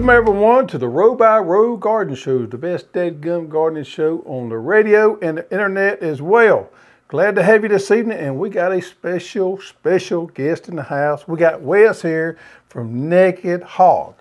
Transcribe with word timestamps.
Welcome 0.00 0.16
everyone 0.16 0.66
to 0.68 0.78
the 0.78 0.88
Row 0.88 1.14
by 1.14 1.36
Row 1.40 1.76
Garden 1.76 2.14
Show, 2.14 2.46
the 2.46 2.56
best 2.56 2.90
dead 2.94 3.20
gum 3.20 3.50
gardening 3.50 3.84
show 3.84 4.20
on 4.20 4.48
the 4.48 4.56
radio 4.56 5.18
and 5.20 5.36
the 5.36 5.52
internet 5.52 6.02
as 6.02 6.22
well. 6.22 6.70
Glad 7.08 7.34
to 7.34 7.42
have 7.42 7.64
you 7.64 7.68
this 7.68 7.90
evening, 7.90 8.16
and 8.16 8.38
we 8.38 8.48
got 8.48 8.72
a 8.72 8.80
special, 8.80 9.60
special 9.60 10.28
guest 10.28 10.70
in 10.70 10.76
the 10.76 10.84
house. 10.84 11.28
We 11.28 11.36
got 11.36 11.60
Wes 11.60 12.00
here 12.00 12.38
from 12.70 13.10
Naked 13.10 13.62
Hog. 13.62 14.14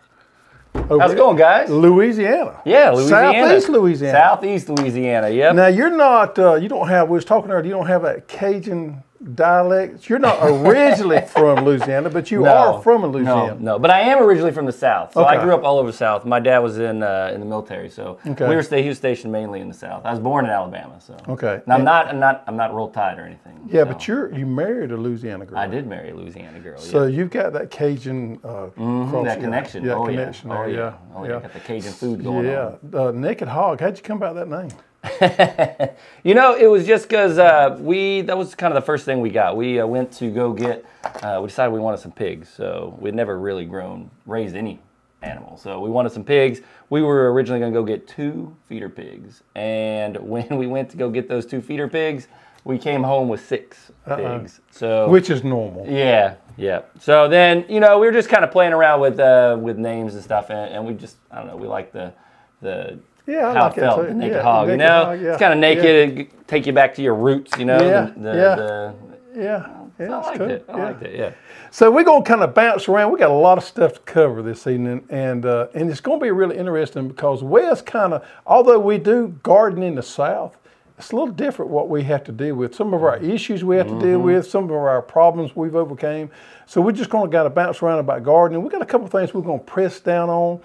How's 0.74 1.14
it 1.14 1.16
going, 1.16 1.38
guys? 1.38 1.70
Louisiana. 1.70 2.62
Yeah, 2.66 2.90
Louisiana. 2.90 3.48
Southeast 3.48 3.70
Louisiana. 3.70 4.18
Southeast 4.18 4.68
Louisiana. 4.68 5.30
Yeah. 5.30 5.54
Now 5.54 5.68
you're 5.68 5.96
not. 5.96 6.38
Uh, 6.38 6.56
you 6.56 6.68
don't 6.68 6.90
have. 6.90 7.08
We 7.08 7.16
was 7.16 7.24
talking 7.24 7.52
earlier. 7.52 7.68
You 7.68 7.72
don't 7.72 7.88
have 7.88 8.04
a 8.04 8.20
Cajun 8.20 9.02
dialect. 9.34 10.10
You're 10.10 10.20
not 10.20 10.38
originally 10.42 11.22
from 11.28 11.66
Louisiana, 11.66 12.10
but 12.10 12.32
you 12.32 12.46
are 12.46 12.82
from 12.82 13.06
Louisiana. 13.06 13.56
No, 13.56 13.74
no, 13.74 13.80
but 13.80 13.92
I 13.92 14.02
am 14.02 14.20
originally 14.24 14.52
from 14.52 14.66
the 14.66 14.72
South. 14.72 15.14
So 15.14 15.22
Okay. 15.26 15.38
I 15.38 15.44
grew 15.44 15.54
up 15.54 15.64
all 15.64 15.78
over 15.80 15.92
the 15.92 15.98
South. 15.98 16.26
My 16.26 16.40
dad 16.40 16.60
was 16.60 16.78
in 16.80 17.04
uh, 17.04 17.32
in 17.34 17.40
the 17.40 17.46
military, 17.46 17.90
so 17.90 18.18
Okay. 18.26 18.48
we 18.48 18.56
were 18.56 18.64
sta- 18.64 18.82
he 18.82 18.88
was 18.88 18.98
stationed 18.98 19.32
mainly 19.32 19.60
in 19.62 19.68
the 19.68 19.74
South. 19.74 20.06
I 20.06 20.12
was 20.12 20.20
born 20.20 20.46
in 20.46 20.52
Alabama, 20.52 21.00
so 21.00 21.18
Okay. 21.28 21.62
And 21.66 21.74
I'm 21.74 21.84
not 21.84 22.08
I'm 22.08 22.20
not 22.20 22.44
I'm 22.48 22.56
not 22.58 22.74
roll 22.74 22.90
tide 22.90 23.20
or 23.20 23.26
anything. 23.26 23.60
Yeah, 23.68 23.82
so. 23.84 23.86
but 23.86 24.08
you're 24.08 24.34
you 24.34 24.46
married 24.46 24.92
a 24.92 24.98
Louisiana 24.98 25.46
girl. 25.46 25.58
I 25.58 25.68
did 25.68 25.88
marry 25.88 26.12
a 26.12 26.16
Louisiana 26.16 26.60
girl. 26.60 26.78
So 26.80 27.04
yeah. 27.04 27.18
you've 27.18 27.30
got 27.30 27.54
that 27.54 27.72
Cajun 27.72 28.40
uh, 28.44 28.68
cross- 28.76 29.26
that 29.26 29.40
connection. 29.42 29.84
Yeah, 29.84 29.94
oh, 29.96 30.06
connection 30.06 30.50
yeah. 30.50 30.58
Oh 30.60 30.66
yeah. 30.66 30.78
Yeah, 30.78 30.94
Oh 31.16 31.24
yeah. 31.26 31.40
Got 31.40 31.54
the 31.54 31.60
Cajun 31.60 31.92
food 31.94 32.24
going 32.24 32.46
yeah. 32.46 32.76
on. 32.94 32.96
Uh, 32.96 33.12
Naked 33.12 33.48
Hog. 33.50 33.80
How'd 33.82 33.98
you 33.98 34.04
come 34.04 34.18
about 34.18 34.36
that 34.36 34.48
name? 34.48 34.70
You 36.24 36.34
know, 36.34 36.54
it 36.54 36.68
was 36.68 36.86
just 36.86 37.08
because 37.08 37.38
uh, 37.38 37.78
we, 37.80 38.22
that 38.22 38.38
was 38.38 38.54
kind 38.54 38.74
of 38.74 38.76
the 38.76 38.86
first 38.86 39.06
thing 39.06 39.22
we 39.22 39.30
got. 39.30 39.56
We 39.56 39.80
uh, 39.80 39.88
went 39.88 40.12
to 40.14 40.30
go 40.30 40.52
get, 40.52 40.86
uh, 41.24 41.40
we 41.42 41.48
decided 41.48 41.72
we 41.72 41.80
wanted 41.80 42.00
some 42.00 42.12
pigs. 42.12 42.50
So 42.50 42.98
we'd 43.00 43.16
never 43.16 43.40
really 43.40 43.64
grown, 43.66 44.12
raised 44.26 44.54
any 44.56 44.82
animals. 45.22 45.62
So 45.62 45.80
we 45.80 45.90
wanted 45.90 46.12
some 46.12 46.26
pigs. 46.26 46.60
We 46.90 47.02
were 47.02 47.32
originally 47.32 47.62
going 47.62 47.72
to 47.74 47.80
go 47.80 47.86
get 47.86 48.06
two 48.06 48.54
feeder 48.68 48.90
pigs. 48.90 49.44
And 49.56 50.18
when 50.30 50.58
we 50.58 50.68
went 50.68 50.90
to 50.92 50.98
go 50.98 51.10
get 51.10 51.30
those 51.30 51.46
two 51.46 51.62
feeder 51.62 51.88
pigs, 51.88 52.28
we 52.66 52.78
came 52.78 53.02
home 53.02 53.30
with 53.30 53.46
6 53.48 53.92
pigs. 54.06 54.60
So 54.72 55.10
Which 55.10 55.30
is 55.30 55.46
normal. 55.46 55.86
yeah, 55.88 56.36
yeah. 56.58 56.82
So 57.00 57.30
then, 57.30 57.66
you 57.70 57.80
know, 57.80 57.98
we 57.98 58.06
were 58.06 58.12
just 58.12 58.28
kind 58.28 58.44
of 58.44 58.52
playing 58.52 58.74
around 58.74 59.00
with 59.00 59.18
uh, 59.20 59.58
with 59.60 59.78
names 59.78 60.14
and 60.16 60.22
stuff, 60.24 60.50
and, 60.50 60.74
and 60.74 60.86
we 60.86 60.94
just, 60.94 61.16
I 61.32 61.38
don't 61.38 61.48
know, 61.48 61.56
we 61.56 61.68
like 61.68 61.94
the 61.94 62.14
the 62.62 63.00
Yeah, 63.30 63.50
I 63.50 63.54
how 63.54 63.62
like 63.68 63.72
it 63.74 63.78
it 63.78 63.82
felt, 63.82 64.02
too. 64.02 64.08
the 64.08 64.14
naked 64.14 64.36
Yeah, 64.38 64.42
hog. 64.44 64.70
you 64.70 64.78
know, 64.78 65.06
hog, 65.06 65.22
yeah, 65.22 65.30
it's 65.30 65.40
kind 65.40 65.54
of 65.54 65.60
naked, 65.60 65.86
it 66.20 66.48
take 66.48 66.66
you 66.66 66.74
back 66.74 66.96
to 66.96 67.02
your 67.02 67.16
roots. 67.16 67.52
You 67.58 67.66
know, 67.66 67.80
Yeah, 67.82 68.10
the, 68.16 68.20
the, 68.22 68.38
yeah. 68.38 68.56
the- 68.56 68.96
Yeah. 69.36 69.70
Yeah, 70.00 70.14
I 70.16 70.22
liked 70.22 70.38
cool. 70.38 70.50
it. 70.50 70.66
I 70.70 70.78
yeah. 70.78 70.84
liked 70.86 71.04
it. 71.04 71.20
Yeah. 71.20 71.32
So 71.72 71.92
we're 71.92 72.06
gonna 72.06 72.24
kind 72.24 72.42
of 72.42 72.54
bounce 72.54 72.88
around. 72.88 73.12
We 73.12 73.20
got 73.20 73.30
a 73.32 73.34
lot 73.34 73.58
of 73.58 73.66
stuff 73.66 73.94
to 73.96 74.00
cover 74.02 74.42
this 74.42 74.66
evening, 74.66 75.04
and 75.10 75.46
uh, 75.46 75.68
and 75.74 75.90
it's 75.90 76.00
gonna 76.00 76.22
be 76.22 76.32
really 76.32 76.58
interesting 76.58 77.10
because 77.10 77.44
Wes 77.44 77.82
kind 77.82 78.14
of, 78.14 78.26
although 78.48 78.80
we 78.80 78.98
do 78.98 79.28
garden 79.44 79.84
in 79.84 79.96
the 79.96 80.02
South, 80.02 80.58
it's 80.98 81.12
a 81.12 81.16
little 81.18 81.34
different 81.34 81.70
what 81.70 81.90
we 81.90 82.04
have 82.04 82.24
to 82.24 82.32
deal 82.32 82.56
with. 82.56 82.74
Some 82.74 82.94
of 82.94 83.04
our 83.04 83.18
issues 83.18 83.64
we 83.66 83.76
have 83.76 83.88
to 83.90 84.00
deal 84.00 84.20
with, 84.20 84.48
some 84.48 84.64
of 84.64 84.72
our 84.72 85.02
problems 85.02 85.54
we've 85.56 85.76
overcame. 85.76 86.32
So 86.66 86.80
we're 86.80 86.94
just 86.94 87.10
gonna 87.10 87.30
got 87.30 87.44
to 87.44 87.50
bounce 87.50 87.82
around 87.84 88.00
about 88.00 88.24
gardening. 88.24 88.64
We 88.64 88.70
got 88.70 88.82
a 88.82 88.86
couple 88.86 89.06
of 89.06 89.12
things 89.12 89.34
we're 89.34 89.42
gonna 89.42 89.60
press 89.60 90.00
down 90.00 90.30
on. 90.30 90.62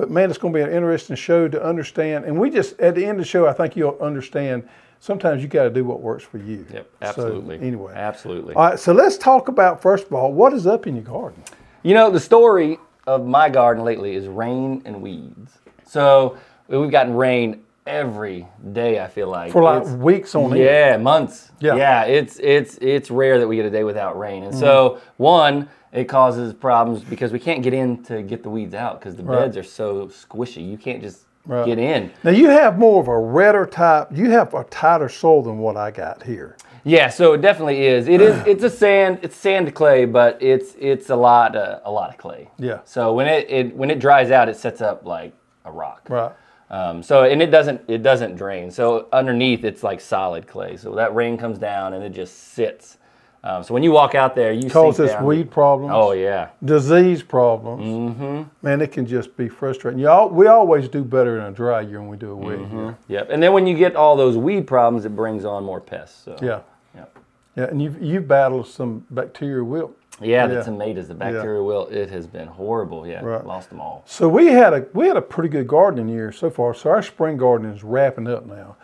But 0.00 0.10
man, 0.10 0.30
it's 0.30 0.38
going 0.38 0.54
to 0.54 0.58
be 0.58 0.62
an 0.62 0.72
interesting 0.72 1.14
show 1.14 1.46
to 1.46 1.62
understand. 1.62 2.24
And 2.24 2.40
we 2.40 2.48
just, 2.48 2.80
at 2.80 2.94
the 2.94 3.04
end 3.04 3.18
of 3.18 3.26
the 3.26 3.28
show, 3.28 3.46
I 3.46 3.52
think 3.52 3.76
you'll 3.76 3.98
understand 4.00 4.66
sometimes 4.98 5.42
you 5.42 5.48
got 5.48 5.64
to 5.64 5.70
do 5.70 5.84
what 5.84 6.00
works 6.00 6.24
for 6.24 6.38
you. 6.38 6.64
Yep. 6.72 6.90
So, 7.02 7.06
Absolutely. 7.06 7.60
anyway. 7.60 7.92
Absolutely. 7.94 8.54
All 8.54 8.70
right, 8.70 8.78
so 8.78 8.94
let's 8.94 9.18
talk 9.18 9.48
about, 9.48 9.82
first 9.82 10.06
of 10.06 10.14
all, 10.14 10.32
what 10.32 10.54
is 10.54 10.66
up 10.66 10.86
in 10.86 10.96
your 10.96 11.04
garden? 11.04 11.42
You 11.82 11.92
know, 11.92 12.10
the 12.10 12.18
story 12.18 12.78
of 13.06 13.26
my 13.26 13.50
garden 13.50 13.84
lately 13.84 14.14
is 14.14 14.26
rain 14.26 14.80
and 14.86 15.02
weeds. 15.02 15.58
So 15.86 16.38
we've 16.68 16.90
gotten 16.90 17.12
rain 17.14 17.62
every 17.90 18.46
day. 18.72 19.00
I 19.00 19.08
feel 19.08 19.28
like 19.28 19.52
For 19.52 19.62
like 19.62 19.82
It's- 19.82 19.96
weeks 19.96 20.34
on 20.34 20.52
end. 20.52 20.60
Yeah, 20.60 20.96
months. 20.96 21.50
Yeah. 21.60 21.74
yeah. 21.76 22.04
It's 22.04 22.38
it's 22.42 22.78
it's 22.80 23.10
rare 23.10 23.38
that 23.38 23.46
we 23.48 23.56
get 23.56 23.66
a 23.66 23.70
day 23.70 23.84
without 23.84 24.18
rain, 24.18 24.44
and 24.44 24.54
so 24.54 24.98
one, 25.16 25.68
it 25.92 26.04
causes 26.04 26.52
problems 26.54 27.02
because 27.02 27.32
we 27.32 27.38
can't 27.38 27.62
get 27.62 27.74
in 27.74 28.02
to 28.04 28.22
get 28.22 28.42
the 28.42 28.50
weeds 28.50 28.74
out 28.74 29.00
because 29.00 29.16
the 29.16 29.22
Right. 29.24 29.40
beds 29.40 29.56
are 29.56 29.62
so 29.62 30.06
squishy. 30.06 30.66
You 30.68 30.78
can't 30.78 31.02
just 31.02 31.26
Right. 31.46 31.64
get 31.66 31.78
in. 31.78 32.10
Now 32.22 32.30
you 32.30 32.48
have 32.50 32.78
more 32.78 33.00
of 33.00 33.08
a 33.08 33.18
redder 33.18 33.66
type, 33.66 34.08
you 34.12 34.30
have 34.30 34.52
a 34.54 34.62
tighter 34.64 35.08
soil 35.08 35.42
than 35.42 35.58
what 35.58 35.76
I 35.76 35.90
got 35.90 36.22
here. 36.22 36.56
Yeah, 36.84 37.08
so 37.08 37.32
it 37.34 37.40
definitely 37.42 37.86
is. 37.86 38.08
It 38.08 38.20
is. 38.22 38.34
It's 38.46 38.62
a 38.64 38.70
sand. 38.70 39.18
It's 39.22 39.36
sand 39.36 39.74
clay, 39.74 40.04
but 40.06 40.38
it's 40.40 40.74
it's 40.78 41.10
a 41.10 41.16
lot 41.16 41.54
uh, 41.56 41.80
a 41.84 41.90
lot 41.90 42.08
of 42.10 42.16
clay. 42.18 42.48
Yeah. 42.58 42.78
So 42.84 43.12
when 43.12 43.26
it, 43.26 43.50
it 43.50 43.76
when 43.76 43.90
it 43.90 43.98
dries 43.98 44.30
out, 44.30 44.48
it 44.48 44.56
sets 44.56 44.80
up 44.80 45.04
like 45.04 45.32
a 45.66 45.70
rock. 45.72 46.06
Right. 46.08 46.32
Um, 46.70 47.02
so 47.02 47.24
and 47.24 47.42
it 47.42 47.50
doesn't 47.50 47.80
it 47.88 48.02
doesn't 48.02 48.36
drain. 48.36 48.70
So 48.70 49.08
underneath 49.12 49.64
it's 49.64 49.82
like 49.82 50.00
solid 50.00 50.46
clay. 50.46 50.76
So 50.76 50.94
that 50.94 51.14
rain 51.14 51.36
comes 51.36 51.58
down 51.58 51.94
and 51.94 52.04
it 52.04 52.10
just 52.12 52.52
sits. 52.54 52.96
Um, 53.42 53.62
so 53.64 53.72
when 53.72 53.82
you 53.82 53.90
walk 53.90 54.14
out 54.14 54.34
there, 54.34 54.52
you 54.52 54.68
Cause 54.68 54.98
sink 54.98 55.10
down. 55.10 55.24
weed 55.24 55.50
problems, 55.50 55.92
Oh 55.96 56.12
yeah, 56.12 56.50
disease 56.62 57.22
problems. 57.22 57.82
Mm-hmm. 57.82 58.42
Man, 58.62 58.82
it 58.82 58.92
can 58.92 59.06
just 59.06 59.34
be 59.36 59.48
frustrating. 59.48 59.98
Y'all, 59.98 60.28
we 60.28 60.46
always 60.46 60.88
do 60.90 61.02
better 61.02 61.38
in 61.40 61.44
a 61.46 61.50
dry 61.50 61.80
year 61.80 61.98
than 61.98 62.08
we 62.08 62.18
do 62.18 62.32
a 62.32 62.36
wet 62.36 62.58
Mm-hmm. 62.58 62.76
year. 62.78 62.98
yep. 63.08 63.28
And 63.30 63.42
then 63.42 63.52
when 63.54 63.66
you 63.66 63.76
get 63.76 63.96
all 63.96 64.14
those 64.14 64.36
weed 64.36 64.66
problems, 64.66 65.06
it 65.06 65.16
brings 65.16 65.44
on 65.46 65.64
more 65.64 65.80
pests. 65.80 66.22
So 66.24 66.36
Yeah. 66.42 66.60
Yep. 66.94 67.18
Yeah, 67.56 67.64
and 67.64 67.82
you've, 67.82 68.00
you've 68.02 68.28
battled 68.28 68.68
some 68.68 69.06
bacterial 69.10 69.64
wilt. 69.66 69.96
Yeah, 70.20 70.46
the 70.46 70.54
Yeah. 70.56 70.62
tomatoes, 70.62 71.08
the 71.08 71.14
bacterial 71.14 71.64
wilt, 71.66 71.92
it 71.92 72.10
has 72.10 72.26
been 72.26 72.46
horrible. 72.48 73.06
Yeah, 73.06 73.24
Right. 73.24 73.44
lost 73.44 73.70
them 73.70 73.80
all. 73.80 74.02
So 74.06 74.28
we 74.28 74.46
had 74.48 74.72
a 74.74 74.86
we 74.94 75.08
had 75.08 75.16
a 75.16 75.22
pretty 75.22 75.48
good 75.48 75.66
gardening 75.66 76.08
year 76.08 76.30
so 76.32 76.50
far. 76.50 76.74
So 76.74 76.90
our 76.90 77.02
spring 77.02 77.36
gardening 77.36 77.72
is 77.74 77.82
wrapping 77.82 78.28
up 78.28 78.46
now, 78.46 78.76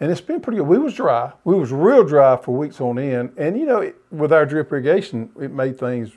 and 0.00 0.10
it's 0.10 0.20
been 0.20 0.40
pretty 0.40 0.58
good. 0.58 0.66
We 0.68 0.78
was 0.78 0.94
dry. 0.94 1.32
We 1.44 1.54
was 1.54 1.72
real 1.72 2.04
dry 2.04 2.36
for 2.36 2.54
weeks 2.56 2.80
on 2.80 2.98
end, 2.98 3.32
and 3.36 3.58
you 3.58 3.66
know, 3.66 3.78
it, 3.80 3.96
with 4.10 4.32
our 4.32 4.44
drip 4.46 4.70
irrigation, 4.72 5.30
it 5.40 5.50
made 5.52 5.78
things 5.78 6.12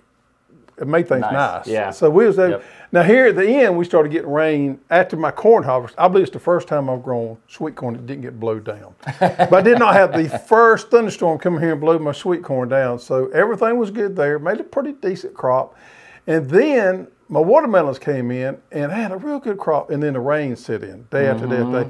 it 0.77 0.87
made 0.87 1.07
things 1.07 1.21
nice. 1.21 1.33
Nice, 1.33 1.67
yeah. 1.67 1.89
So 1.91 2.09
we 2.09 2.25
was 2.25 2.37
able, 2.37 2.51
Yep. 2.51 2.63
now 2.91 3.03
here 3.03 3.27
at 3.27 3.35
the 3.35 3.47
end 3.47 3.77
we 3.77 3.85
started 3.85 4.11
getting 4.11 4.29
rain 4.31 4.79
after 4.89 5.15
my 5.15 5.31
corn 5.31 5.63
harvest. 5.63 5.95
I 5.97 6.07
believe 6.07 6.23
it's 6.23 6.33
the 6.33 6.39
first 6.39 6.67
time 6.67 6.89
I've 6.89 7.03
grown 7.03 7.37
sweet 7.47 7.75
corn 7.75 7.93
that 7.95 8.05
didn't 8.05 8.23
get 8.23 8.39
blowed 8.39 8.63
down. 8.65 8.93
but 9.19 9.53
I 9.53 9.61
did 9.61 9.79
not 9.79 9.93
have 9.93 10.11
the 10.11 10.27
first 10.39 10.91
thunderstorm 10.91 11.39
come 11.39 11.59
here 11.59 11.71
and 11.71 11.81
blow 11.81 11.97
my 11.99 12.11
sweet 12.11 12.43
corn 12.43 12.67
down. 12.69 12.99
So 12.99 13.27
everything 13.27 13.77
was 13.77 13.91
good 13.91 14.15
there. 14.15 14.37
Made 14.39 14.59
a 14.59 14.63
pretty 14.63 14.91
decent 14.93 15.33
crop. 15.33 15.77
And 16.27 16.49
then 16.49 17.07
my 17.29 17.39
watermelons 17.39 17.99
came 17.99 18.29
in 18.31 18.57
and 18.71 18.91
I 18.91 18.95
had 18.95 19.11
a 19.11 19.17
real 19.17 19.39
good 19.39 19.57
crop. 19.57 19.89
And 19.91 20.01
then 20.03 20.13
the 20.13 20.19
rain 20.19 20.55
set 20.55 20.83
in 20.83 21.07
day 21.09 21.27
after 21.27 21.47
day 21.47 21.57
after 21.57 21.71
day. 21.71 21.89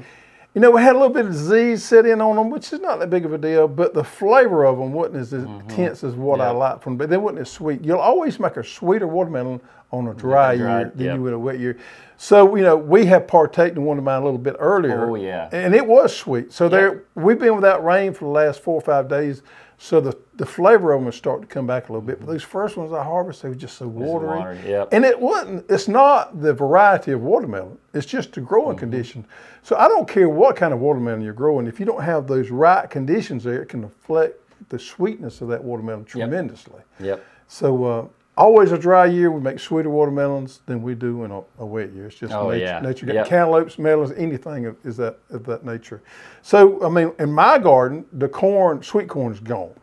You 0.56 0.62
know, 0.62 0.70
we 0.70 0.80
had 0.80 0.96
a 0.96 0.98
little 0.98 1.12
bit 1.12 1.26
of 1.26 1.32
disease 1.32 1.84
set 1.84 2.06
in 2.06 2.22
on 2.22 2.36
them, 2.36 2.48
which 2.48 2.72
is 2.72 2.80
not 2.80 2.98
that 3.00 3.10
big 3.10 3.26
of 3.26 3.34
a 3.34 3.36
deal, 3.36 3.68
but 3.68 3.92
the 3.92 4.02
flavor 4.02 4.64
of 4.64 4.78
them 4.78 4.90
wasn't 4.94 5.16
as 5.16 5.32
mm-hmm. 5.32 5.60
intense 5.68 6.02
as 6.02 6.14
what 6.14 6.40
I 6.40 6.48
like 6.48 6.80
from 6.80 6.94
them, 6.94 6.96
but 6.96 7.10
they 7.10 7.18
wasn't 7.18 7.40
as 7.40 7.50
sweet. 7.50 7.84
You'll 7.84 7.98
always 7.98 8.40
make 8.40 8.56
a 8.56 8.64
sweeter 8.64 9.06
watermelon 9.06 9.60
on 9.92 10.08
a 10.08 10.14
dry 10.14 10.56
dry- 10.56 10.78
year 10.78 10.92
than 10.94 11.14
you 11.14 11.22
would 11.22 11.34
a 11.34 11.38
wet 11.38 11.58
year. 11.58 11.76
So, 12.16 12.56
you 12.56 12.62
know, 12.62 12.74
we 12.74 13.04
have 13.04 13.26
partaken 13.26 13.80
in 13.80 13.84
one 13.84 13.98
of 13.98 14.04
mine 14.04 14.22
a 14.22 14.24
little 14.24 14.38
bit 14.38 14.56
earlier. 14.58 15.10
Oh, 15.10 15.14
yeah. 15.16 15.50
And 15.52 15.74
it 15.74 15.86
was 15.86 16.16
sweet. 16.16 16.50
So 16.54 16.70
there 16.70 17.04
we've 17.14 17.38
been 17.38 17.54
without 17.54 17.84
rain 17.84 18.14
for 18.14 18.24
the 18.24 18.30
last 18.30 18.62
four 18.62 18.76
or 18.76 18.80
five 18.80 19.10
days. 19.10 19.42
So 19.78 20.00
the, 20.00 20.16
the 20.36 20.46
flavor 20.46 20.92
of 20.92 21.00
them 21.02 21.08
is 21.08 21.14
start 21.16 21.42
to 21.42 21.46
come 21.46 21.66
back 21.66 21.88
a 21.88 21.92
little 21.92 22.06
bit. 22.06 22.18
But 22.18 22.28
those 22.28 22.42
first 22.42 22.78
ones 22.78 22.92
I 22.92 23.04
harvested, 23.04 23.44
they 23.44 23.48
were 23.50 23.54
just 23.54 23.76
so 23.76 23.86
watery. 23.86 24.38
watery, 24.38 24.58
yep. 24.66 24.88
And 24.90 25.04
it 25.04 25.20
wasn't, 25.20 25.66
it's 25.70 25.86
not 25.86 26.40
the 26.40 26.54
variety 26.54 27.12
of 27.12 27.20
watermelon. 27.20 27.76
It's 27.92 28.06
just 28.06 28.32
the 28.32 28.40
growing 28.40 28.68
Mm-hmm. 28.70 28.78
conditions. 28.78 29.26
So 29.62 29.76
I 29.76 29.86
don't 29.88 30.08
care 30.08 30.28
what 30.30 30.56
kind 30.56 30.72
of 30.72 30.80
watermelon 30.80 31.20
you're 31.20 31.34
growing. 31.34 31.66
If 31.66 31.78
you 31.78 31.84
don't 31.84 32.02
have 32.02 32.26
those 32.26 32.48
right 32.50 32.88
conditions 32.88 33.44
there, 33.44 33.60
it 33.62 33.68
can 33.68 33.84
affect 33.84 34.40
the 34.70 34.78
sweetness 34.78 35.42
of 35.42 35.48
that 35.48 35.62
watermelon 35.62 36.04
tremendously. 36.06 36.80
Yep. 37.00 37.22
So 37.46 37.84
uh, 37.84 38.06
always 38.36 38.72
a 38.72 38.78
dry 38.78 39.06
year, 39.06 39.30
we 39.30 39.40
make 39.40 39.58
sweeter 39.58 39.90
watermelons 39.90 40.60
than 40.66 40.82
we 40.82 40.94
do 40.94 41.24
in 41.24 41.30
a, 41.30 41.40
a 41.58 41.66
wet 41.66 41.92
year. 41.92 42.06
It's 42.06 42.16
just 42.16 42.32
Oh, 42.32 42.50
nature. 42.50 42.64
yeah. 42.64 42.80
nature. 42.80 43.06
Yep. 43.06 43.26
Cantaloupes, 43.26 43.78
melons, 43.78 44.12
anything 44.12 44.66
of, 44.66 44.76
is 44.84 44.96
that 44.98 45.18
of 45.30 45.44
that 45.46 45.64
nature. 45.64 46.02
So 46.42 46.84
I 46.84 46.88
mean, 46.88 47.12
in 47.18 47.32
my 47.32 47.58
garden, 47.58 48.04
the 48.12 48.28
corn, 48.28 48.82
sweet 48.82 49.08
corn 49.08 49.32
is 49.32 49.40
gone. 49.40 49.74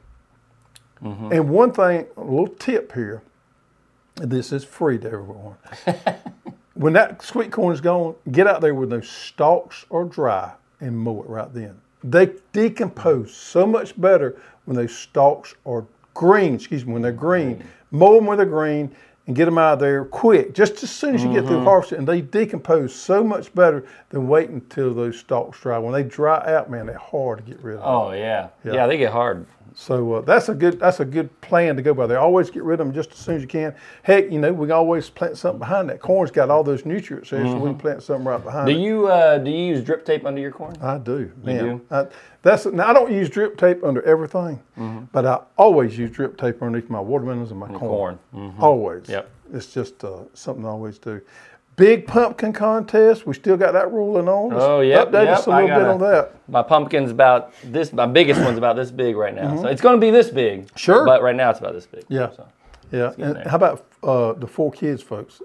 Mm-hmm. 1.04 1.32
And 1.34 1.50
one 1.50 1.72
thing, 1.72 2.06
a 2.16 2.22
little 2.24 2.48
tip 2.48 2.94
here. 2.94 3.24
This 4.16 4.52
is 4.52 4.64
free 4.64 5.00
to 5.00 5.08
everyone. 5.08 5.56
when 6.76 6.94
that 6.94 7.22
sweet 7.24 7.52
corn 7.52 7.74
is 7.74 7.82
gone, 7.82 8.16
get 8.32 8.46
out 8.46 8.62
there 8.62 8.76
when 8.76 8.90
those 8.90 9.10
stalks 9.10 9.86
are 9.90 10.04
dry 10.04 10.54
and 10.80 10.96
mow 10.98 11.24
it 11.24 11.30
right 11.30 11.52
then. 11.52 11.82
They 12.04 12.34
decompose 12.52 13.34
so 13.34 13.66
much 13.66 14.00
better 14.00 14.40
when 14.66 14.78
those 14.78 14.96
stalks 14.96 15.56
are 15.66 15.86
green. 16.14 16.56
Excuse 16.56 16.86
me, 16.86 16.94
when 16.94 17.02
they're 17.02 17.12
green. 17.12 17.64
Mow 17.92 18.16
them 18.16 18.26
when 18.26 18.38
they're 18.38 18.46
green 18.46 18.94
and 19.28 19.36
get 19.36 19.46
them 19.46 19.58
out 19.58 19.74
of 19.74 19.80
there 19.80 20.04
quick, 20.04 20.54
just 20.54 20.84
as 20.84 20.92
soon 20.92 21.16
as 21.16 21.24
you 21.24 21.32
get 21.32 21.46
through 21.46 21.58
mm-hmm. 21.58 21.66
harvesting. 21.66 22.00
And 22.00 22.08
they 22.08 22.22
decompose 22.22 22.94
so 22.94 23.24
much 23.24 23.54
better 23.56 23.86
than 24.10 24.28
waiting 24.28 24.56
until 24.56 24.94
those 24.94 25.20
stalks 25.20 25.60
dry. 25.62 25.78
When 25.78 25.94
they 25.94 26.04
dry 26.04 26.44
out, 26.54 26.70
man, 26.70 26.88
they're 26.88 26.98
hard 26.98 27.38
to 27.40 27.44
get 27.44 27.64
rid 27.64 27.78
of. 27.78 27.82
Oh 27.84 28.12
yeah. 28.12 28.50
yeah, 28.66 28.88
They 28.88 28.98
get 28.98 29.12
hard. 29.12 29.46
So 29.76 30.14
uh, 30.16 30.22
that's 30.22 30.50
a 30.50 30.54
good 30.54 30.80
that's 30.80 31.00
a 31.00 31.06
good 31.06 31.30
plan 31.42 31.76
to 31.76 31.82
go 31.82 31.94
by 31.94 32.08
there. 32.08 32.20
Always 32.20 32.50
get 32.50 32.64
rid 32.64 32.80
of 32.80 32.86
them 32.88 32.94
just 32.94 33.12
as 33.12 33.18
soon 33.18 33.36
as 33.36 33.42
you 33.42 33.48
can. 33.48 33.76
Heck, 34.04 34.32
you 34.32 34.40
know 34.40 34.54
we 34.54 34.68
can 34.68 34.72
always 34.74 35.10
plant 35.10 35.38
something 35.38 35.60
behind 35.60 35.90
that. 35.90 36.00
Corn's 36.00 36.32
got 36.32 36.50
all 36.50 36.64
those 36.64 36.86
nutrients 36.86 37.30
there, 37.30 37.46
so 37.46 37.56
we 37.56 37.70
can 37.70 37.78
plant 37.78 38.04
something 38.04 38.26
right 38.26 38.44
behind 38.44 38.68
Do 38.68 38.74
it. 38.74 38.80
you 38.80 39.08
uh, 39.08 39.38
do 39.38 39.50
you 39.50 39.66
use 39.66 39.84
drip 39.84 40.06
tape 40.06 40.26
under 40.26 40.40
your 40.42 40.52
corn? 40.52 40.76
I 40.82 40.98
do, 40.98 41.32
man. 41.44 41.64
do? 41.66 41.82
I, 41.90 42.08
that's 42.42 42.66
now 42.66 42.88
I 42.90 42.94
don't 42.94 43.12
use 43.12 43.30
drip 43.30 43.58
tape 43.58 43.84
under 43.84 44.02
everything, 44.04 44.62
but 45.12 45.26
I 45.26 45.40
always 45.58 45.98
use 45.98 46.12
drip 46.12 46.38
tape 46.38 46.62
underneath 46.62 46.90
my 46.90 47.00
watermelons 47.00 47.52
and 47.52 47.60
my 47.60 47.68
corn. 47.68 48.20
corn. 48.32 48.56
Always. 48.60 49.10
Yep. 49.10 49.30
It's 49.54 49.72
just 49.72 50.04
uh, 50.04 50.24
something 50.34 50.66
I 50.66 50.70
always 50.70 50.98
do. 50.98 51.22
Big 51.76 52.06
pumpkin 52.06 52.54
contest. 52.54 53.26
We 53.26 53.34
still 53.34 53.58
got 53.58 53.72
that 53.74 53.92
rolling 53.92 54.28
on. 54.28 54.52
Just 54.52 54.62
Oh, 54.62 54.82
yeah, 54.82 55.06
Update 55.06 55.26
yep, 55.26 55.38
us 55.40 55.48
a 55.48 55.50
little 55.50 55.68
bit 55.68 55.88
on 55.88 56.00
that. 56.02 56.36
My 56.48 56.62
pumpkin's 56.62 57.10
about 57.10 57.52
this. 57.64 57.92
My 57.92 58.06
biggest 58.06 58.40
one's 58.42 58.58
about 58.60 58.76
this 58.76 58.92
big 58.92 59.16
right 59.16 59.34
now. 59.34 59.60
So 59.60 59.68
it's 59.68 59.82
going 59.82 59.96
to 60.00 60.02
be 60.06 60.12
this 60.12 60.30
big. 60.30 60.68
Mm-hmm. 60.68 60.76
Sure. 60.78 61.06
But 61.06 61.24
right 61.24 61.36
now 61.36 61.50
it's 61.50 61.60
about 61.60 61.74
this 61.74 61.88
big. 61.88 62.06
Yeah. 62.10 62.30
So. 62.32 62.48
Yeah. 62.92 63.12
And 63.18 63.38
how 63.48 63.56
about 63.56 63.86
uh, 64.04 64.34
the 64.34 64.46
four 64.46 64.72
kids, 64.72 65.02
folks? 65.02 65.42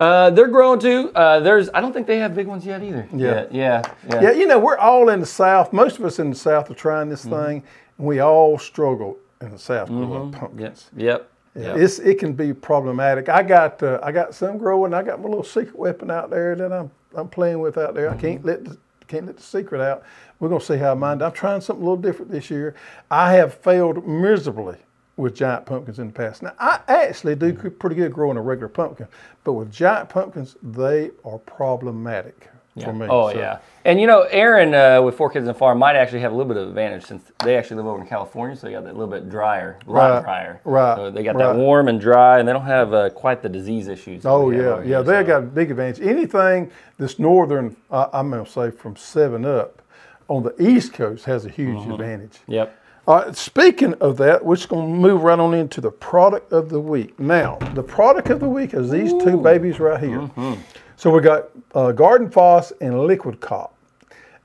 Uh, 0.00 0.30
they're 0.30 0.48
growing 0.48 0.78
too. 0.80 1.10
Uh, 1.14 1.40
there's. 1.40 1.68
I 1.74 1.80
don't 1.80 1.92
think 1.92 2.06
they 2.06 2.18
have 2.18 2.34
big 2.34 2.46
ones 2.46 2.64
yet 2.64 2.82
either. 2.82 3.06
Yeah. 3.14 3.46
Yeah. 3.50 3.82
Yeah. 4.08 4.22
Yeah. 4.22 4.30
You 4.32 4.46
know, 4.46 4.58
we're 4.58 4.78
all 4.78 5.08
in 5.10 5.20
the 5.20 5.26
South. 5.26 5.72
Most 5.74 5.98
of 5.98 6.04
us 6.04 6.18
in 6.18 6.30
the 6.30 6.36
South 6.36 6.70
are 6.70 6.74
trying 6.74 7.08
this 7.10 7.24
Mm-hmm. 7.26 7.44
thing, 7.46 7.62
and 7.98 8.06
we 8.06 8.20
all 8.20 8.58
struggle 8.58 9.18
in 9.42 9.50
the 9.50 9.58
South 9.58 9.90
with 9.90 10.10
our 10.10 10.30
pumpkins. 10.30 10.90
Yep. 10.96 11.06
Yep. 11.06 11.30
Yeah. 11.56 11.74
It's 11.76 11.98
it 12.00 12.18
can 12.18 12.34
be 12.34 12.52
problematic. 12.52 13.28
I 13.28 13.42
got 13.42 13.82
uh, 13.82 13.98
I 14.02 14.12
got 14.12 14.34
some 14.34 14.58
growing. 14.58 14.92
I 14.92 15.02
got 15.02 15.20
my 15.20 15.28
little 15.28 15.44
secret 15.44 15.76
weapon 15.76 16.10
out 16.10 16.30
there 16.30 16.54
that 16.54 16.72
I'm 16.72 16.90
I'm 17.14 17.28
playing 17.28 17.60
with 17.60 17.78
out 17.78 17.94
there. 17.94 18.10
I 18.10 18.16
can't 18.16 18.44
let 18.44 18.64
the, 18.64 18.76
can't 19.08 19.26
let 19.26 19.36
the 19.36 19.42
secret 19.42 19.80
out. 19.80 20.02
We're 20.38 20.48
gonna 20.50 20.60
see 20.60 20.76
how 20.76 20.92
I 20.92 20.94
mind. 20.94 21.22
I'm 21.22 21.32
trying 21.32 21.60
something 21.62 21.82
a 21.82 21.88
little 21.88 22.02
different 22.02 22.30
this 22.30 22.50
year. 22.50 22.74
I 23.10 23.32
have 23.34 23.54
failed 23.54 24.06
miserably 24.06 24.76
with 25.16 25.34
giant 25.34 25.64
pumpkins 25.64 25.98
in 25.98 26.08
the 26.08 26.12
past. 26.12 26.42
Now 26.42 26.52
I 26.58 26.80
actually 26.88 27.36
do 27.36 27.52
Mm-hmm. 27.54 27.68
pretty 27.78 27.96
good 27.96 28.12
growing 28.12 28.36
a 28.36 28.42
regular 28.42 28.68
pumpkin, 28.68 29.08
but 29.44 29.54
with 29.54 29.72
giant 29.72 30.10
pumpkins 30.10 30.56
they 30.62 31.10
are 31.24 31.38
problematic 31.38 32.50
for 32.84 32.92
me. 32.92 33.06
Oh 33.08 33.30
So, 33.32 33.38
yeah, 33.38 33.58
and 33.84 34.00
you 34.00 34.06
know, 34.06 34.22
Aaron 34.22 34.74
uh, 34.74 35.00
with 35.02 35.16
four 35.16 35.30
kids 35.30 35.46
and 35.48 35.56
farm 35.56 35.78
might 35.78 35.96
actually 35.96 36.20
have 36.20 36.32
a 36.32 36.34
little 36.36 36.52
bit 36.52 36.60
of 36.62 36.68
advantage 36.68 37.04
since 37.04 37.22
they 37.44 37.56
actually 37.56 37.76
live 37.78 37.86
over 37.86 38.00
in 38.00 38.06
California, 38.06 38.56
so 38.56 38.66
they 38.66 38.72
got 38.72 38.84
that 38.84 38.94
little 38.96 39.12
bit 39.12 39.28
drier, 39.30 39.78
a 39.86 39.90
lot 39.90 40.14
Right, 40.14 40.22
drier. 40.22 40.60
right, 40.64 40.96
So 40.96 41.10
they 41.10 41.22
got 41.22 41.36
right. 41.36 41.52
that 41.52 41.56
warm 41.56 41.88
and 41.88 42.00
dry, 42.00 42.38
and 42.38 42.46
they 42.48 42.52
don't 42.52 42.66
have 42.66 42.92
uh, 42.92 43.10
quite 43.10 43.42
the 43.42 43.48
disease 43.48 43.88
issues. 43.88 44.26
Oh 44.26 44.50
yeah, 44.50 44.78
yeah. 44.78 44.82
here, 44.84 45.02
They 45.02 45.20
so- 45.20 45.24
got 45.24 45.38
a 45.38 45.46
big 45.46 45.70
advantage. 45.70 46.06
Anything 46.06 46.70
that's 46.98 47.18
northern, 47.18 47.76
uh, 47.90 48.08
I'm 48.12 48.30
gonna 48.30 48.46
say 48.46 48.70
from 48.70 48.96
seven 48.96 49.44
up, 49.44 49.82
on 50.28 50.42
the 50.42 50.54
East 50.62 50.92
Coast 50.92 51.24
has 51.26 51.46
a 51.46 51.48
huge 51.48 51.78
Mm-hmm. 51.78 51.92
advantage. 51.92 52.38
Yep. 52.48 52.76
All 53.08 53.20
right, 53.20 53.36
speaking 53.36 53.94
of 53.94 54.16
that, 54.16 54.44
we're 54.44 54.56
just 54.56 54.68
going 54.68 54.92
to 54.92 54.98
move 55.00 55.22
right 55.22 55.38
on 55.38 55.54
into 55.54 55.80
the 55.80 55.92
product 55.92 56.52
of 56.52 56.70
the 56.70 56.80
week. 56.80 57.20
Now, 57.20 57.54
the 57.74 57.82
product 57.84 58.30
of 58.30 58.40
the 58.40 58.48
week 58.48 58.74
is 58.74 58.90
these 58.90 59.12
two 59.12 59.36
babies 59.36 59.78
right 59.78 60.00
here. 60.02 60.18
Mm-hmm. 60.18 60.54
So 60.96 61.10
we 61.10 61.20
got 61.20 61.50
uh, 61.74 61.92
Garden 61.92 62.30
Phos 62.30 62.72
and 62.80 63.06
Liquid 63.06 63.40
Cop. 63.40 63.74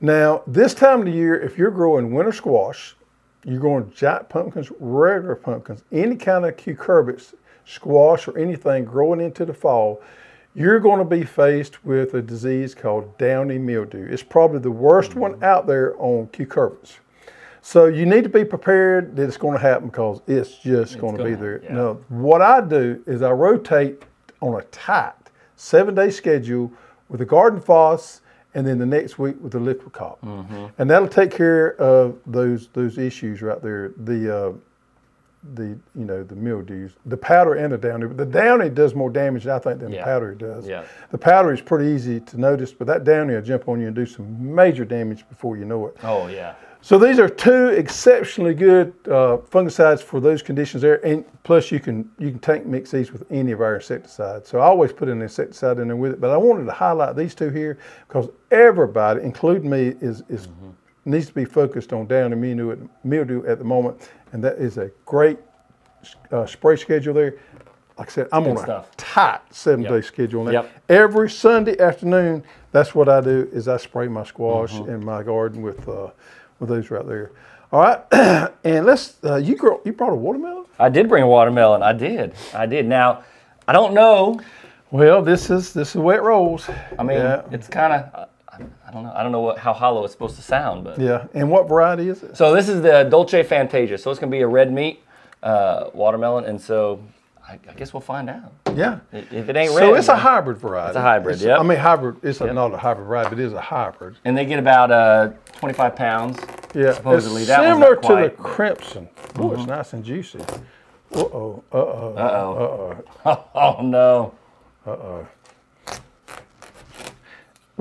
Now, 0.01 0.43
this 0.45 0.73
time 0.73 0.99
of 0.99 1.05
the 1.05 1.11
year, 1.11 1.39
if 1.39 1.57
you're 1.57 1.71
growing 1.71 2.13
winter 2.13 2.33
squash, 2.33 2.95
you're 3.45 3.59
growing 3.59 3.89
giant 3.95 4.27
pumpkins, 4.27 4.69
regular 4.79 5.35
pumpkins, 5.35 5.83
any 5.93 6.17
kind 6.17 6.43
of 6.43 6.57
cucurbits, 6.57 7.33
squash, 7.65 8.27
or 8.27 8.37
anything 8.37 8.83
growing 8.83 9.21
into 9.21 9.45
the 9.45 9.53
fall, 9.53 10.01
you're 10.53 10.79
going 10.79 10.99
to 10.99 11.05
be 11.05 11.23
faced 11.23 11.85
with 11.85 12.15
a 12.15 12.21
disease 12.21 12.75
called 12.75 13.17
downy 13.17 13.57
mildew. 13.57 14.05
It's 14.11 14.23
probably 14.23 14.59
the 14.59 14.71
worst 14.71 15.15
one 15.15 15.41
out 15.41 15.67
there 15.67 15.95
on 15.99 16.27
cucurbits. 16.27 16.97
So 17.61 17.85
you 17.85 18.05
need 18.05 18.23
to 18.23 18.29
be 18.29 18.43
prepared 18.43 19.15
that 19.15 19.23
it's 19.23 19.37
going 19.37 19.53
to 19.53 19.61
happen 19.61 19.87
because 19.87 20.19
it's 20.27 20.57
just 20.57 20.99
going 20.99 21.15
to 21.15 21.23
be 21.23 21.35
there. 21.35 21.61
yeah. 21.63 21.73
Now, 21.73 21.93
what 22.09 22.41
I 22.41 22.59
do 22.59 23.01
is 23.07 23.21
I 23.21 23.31
rotate 23.31 24.03
on 24.41 24.59
a 24.59 24.63
tight 24.65 25.13
seven 25.61 25.93
day 25.93 26.09
schedule 26.09 26.73
with 27.07 27.19
the 27.19 27.25
garden 27.25 27.61
phos 27.61 28.21
and 28.53 28.65
then 28.65 28.79
the 28.79 28.85
next 28.85 29.19
week 29.19 29.35
with 29.41 29.51
the 29.51 29.59
liquid 29.59 29.93
cop. 29.93 30.19
Mm-hmm. 30.21 30.65
And 30.77 30.89
that'll 30.89 31.07
take 31.07 31.31
care 31.31 31.79
of 31.79 32.17
those 32.25 32.67
those 32.73 32.97
issues 32.97 33.41
right 33.41 33.61
there. 33.61 33.93
The 33.95 34.35
uh, 34.35 34.53
the 35.55 35.77
you 35.95 36.05
know 36.05 36.23
the 36.23 36.35
mildews, 36.35 36.93
the 37.05 37.17
powder 37.17 37.55
and 37.55 37.73
the 37.73 37.77
downy. 37.77 38.07
But 38.07 38.17
the 38.17 38.25
downy 38.25 38.69
does 38.69 38.93
more 38.93 39.09
damage, 39.09 39.47
I 39.47 39.59
think, 39.59 39.79
than 39.79 39.91
Yeah. 39.91 39.99
the 39.99 40.05
powdery 40.05 40.35
does. 40.35 40.67
Yeah. 40.67 40.83
The 41.09 41.17
powdery 41.17 41.55
is 41.55 41.61
pretty 41.61 41.89
easy 41.91 42.19
to 42.19 42.39
notice, 42.39 42.71
but 42.71 42.87
that 42.87 43.03
downy 43.03 43.33
will 43.33 43.41
jump 43.41 43.67
on 43.67 43.81
you 43.81 43.87
and 43.87 43.95
do 43.95 44.05
some 44.05 44.53
major 44.53 44.85
damage 44.85 45.27
before 45.29 45.57
you 45.57 45.65
know 45.65 45.87
it. 45.87 45.97
Oh 46.03 46.27
yeah. 46.27 46.53
So 46.83 46.97
these 46.97 47.19
are 47.19 47.29
two 47.29 47.67
exceptionally 47.67 48.55
good 48.55 48.91
uh, 49.05 49.37
fungicides 49.51 50.01
for 50.01 50.19
those 50.19 50.41
conditions 50.41 50.81
there, 50.81 51.03
and 51.05 51.23
plus 51.43 51.71
you 51.71 51.79
can 51.79 52.09
you 52.17 52.31
can 52.31 52.39
tank 52.39 52.65
mix 52.65 52.89
these 52.91 53.11
with 53.11 53.23
any 53.31 53.51
of 53.51 53.61
our 53.61 53.75
insecticides. 53.75 54.47
So 54.49 54.59
I 54.59 54.65
always 54.65 54.91
put 54.91 55.07
an 55.07 55.21
insecticide 55.21 55.77
in 55.79 55.87
there 55.87 55.95
with 55.95 56.13
it, 56.13 56.21
but 56.21 56.31
I 56.31 56.37
wanted 56.37 56.65
to 56.65 56.71
highlight 56.71 57.15
these 57.15 57.35
two 57.35 57.49
here 57.49 57.77
because 58.07 58.29
everybody, 58.49 59.21
including 59.21 59.69
me, 59.69 59.95
is 60.01 60.23
is 60.29 60.47
needs 61.05 61.25
to 61.27 61.33
be 61.33 61.45
focused 61.45 61.93
on 61.93 62.05
downy 62.07 62.35
mildew, 62.35 62.87
mildew 63.03 63.43
at 63.47 63.57
the 63.57 63.65
moment, 63.65 64.09
and 64.31 64.43
that 64.43 64.57
is 64.57 64.77
a 64.77 64.91
great 65.05 65.37
uh, 66.31 66.45
spray 66.45 66.75
schedule 66.75 67.13
there. 67.13 67.35
Like 67.97 68.07
I 68.07 68.11
said, 68.11 68.27
I'm 68.31 68.47
on 68.47 68.57
a 68.69 68.85
tight 68.97 69.41
seven 69.51 69.83
day 69.83 70.01
schedule 70.01 70.43
now. 70.45 70.51
Yep. 70.51 70.71
Every 70.89 71.29
Sunday 71.29 71.77
afternoon, 71.79 72.43
that's 72.71 72.95
what 72.95 73.07
I 73.09 73.21
do 73.21 73.47
is 73.51 73.67
I 73.67 73.77
spray 73.77 74.07
my 74.07 74.23
squash 74.23 74.73
Mm-hmm. 74.73 74.89
in 74.91 75.05
my 75.05 75.21
garden 75.23 75.61
with 75.61 75.87
uh, 75.87 76.09
with 76.59 76.69
those 76.69 76.89
right 76.89 77.05
there. 77.05 77.31
All 77.71 77.79
right, 77.81 78.51
and 78.63 78.85
let's 78.85 79.17
uh, 79.23 79.35
you 79.35 79.55
grow 79.55 79.81
you 79.85 79.93
brought 79.93 80.13
a 80.13 80.15
watermelon. 80.15 80.65
I 80.79 80.89
did 80.89 81.07
bring 81.07 81.23
a 81.23 81.27
watermelon. 81.27 81.83
I 81.83 81.93
did. 81.93 82.33
I 82.53 82.65
did. 82.65 82.85
Now, 82.87 83.23
I 83.67 83.73
don't 83.73 83.93
know. 83.93 84.39
Well, 84.89 85.21
this 85.21 85.49
is 85.49 85.71
this 85.71 85.89
is 85.89 85.93
the 85.93 86.01
way 86.01 86.15
it 86.15 86.21
rolls. 86.21 86.67
I 86.97 87.03
mean, 87.03 87.17
yeah, 87.17 87.43
it's 87.51 87.67
kind 87.67 87.93
of. 87.93 88.29
I, 88.87 88.91
don't 88.91 89.03
know. 89.03 89.13
I 89.15 89.23
don't 89.23 89.31
know 89.31 89.41
what, 89.41 89.57
how 89.57 89.73
hollow 89.73 90.03
it's 90.03 90.13
supposed 90.13 90.35
to 90.37 90.41
sound, 90.41 90.83
but 90.83 90.99
yeah. 90.99 91.27
And 91.33 91.49
what 91.49 91.67
variety 91.69 92.09
is 92.09 92.23
it? 92.23 92.35
So 92.37 92.53
this 92.53 92.67
is 92.69 92.81
the 92.81 93.03
Dolce 93.03 93.43
Fantasia. 93.43 93.97
So 93.97 94.11
it's 94.11 94.19
gonna 94.19 94.31
be 94.31 94.41
a 94.41 94.47
red 94.47 94.71
meat 94.71 95.03
uh, 95.43 95.89
watermelon, 95.93 96.45
and 96.45 96.59
so 96.61 97.01
I, 97.47 97.53
I 97.69 97.73
guess 97.75 97.93
we'll 97.93 98.01
find 98.01 98.29
out. 98.29 98.51
Yeah. 98.75 98.99
If 99.11 99.49
it 99.49 99.55
ain't 99.55 99.71
red, 99.71 99.79
So 99.79 99.95
it's 99.95 100.07
a 100.07 100.15
hybrid 100.15 100.57
variety. 100.57 100.89
It's 100.89 100.97
a 100.97 101.01
hybrid, 101.01 101.41
yep. 101.41 101.59
I 101.59 101.63
mean 101.63 101.77
hybrid. 101.77 102.17
It's 102.23 102.39
a, 102.41 102.53
not 102.53 102.73
a 102.73 102.77
hybrid 102.77 103.07
variety, 103.07 103.29
but 103.31 103.39
it 103.39 103.45
is 103.45 103.53
a 103.53 103.59
hybrid. 103.61 104.15
and 104.23 104.37
they 104.37 104.45
get 104.45 104.59
about 104.59 104.91
uh, 104.91 105.31
25 105.57 105.95
pounds. 105.95 106.39
Yeah, 106.73 106.93
Supposedly 106.93 107.41
it's 107.41 107.49
that 107.49 107.59
one's 107.61 107.73
similar 107.75 107.95
to 107.95 108.01
quite, 108.01 108.33
Mm-hmm. 108.33 108.43
the 108.43 108.49
crimson. 108.49 109.09
Oh, 109.37 109.51
it's 109.53 109.65
nice 109.65 109.91
and 109.93 110.05
juicy. 110.05 110.39
Uh 110.39 111.17
oh. 111.19 111.63
Uh 111.73 111.77
oh. 111.77 112.13
Uh 112.15 112.21
oh. 112.21 113.03
Uh 113.25 113.35
oh 113.35 113.43
Oh 113.77 113.81
no. 113.81 114.33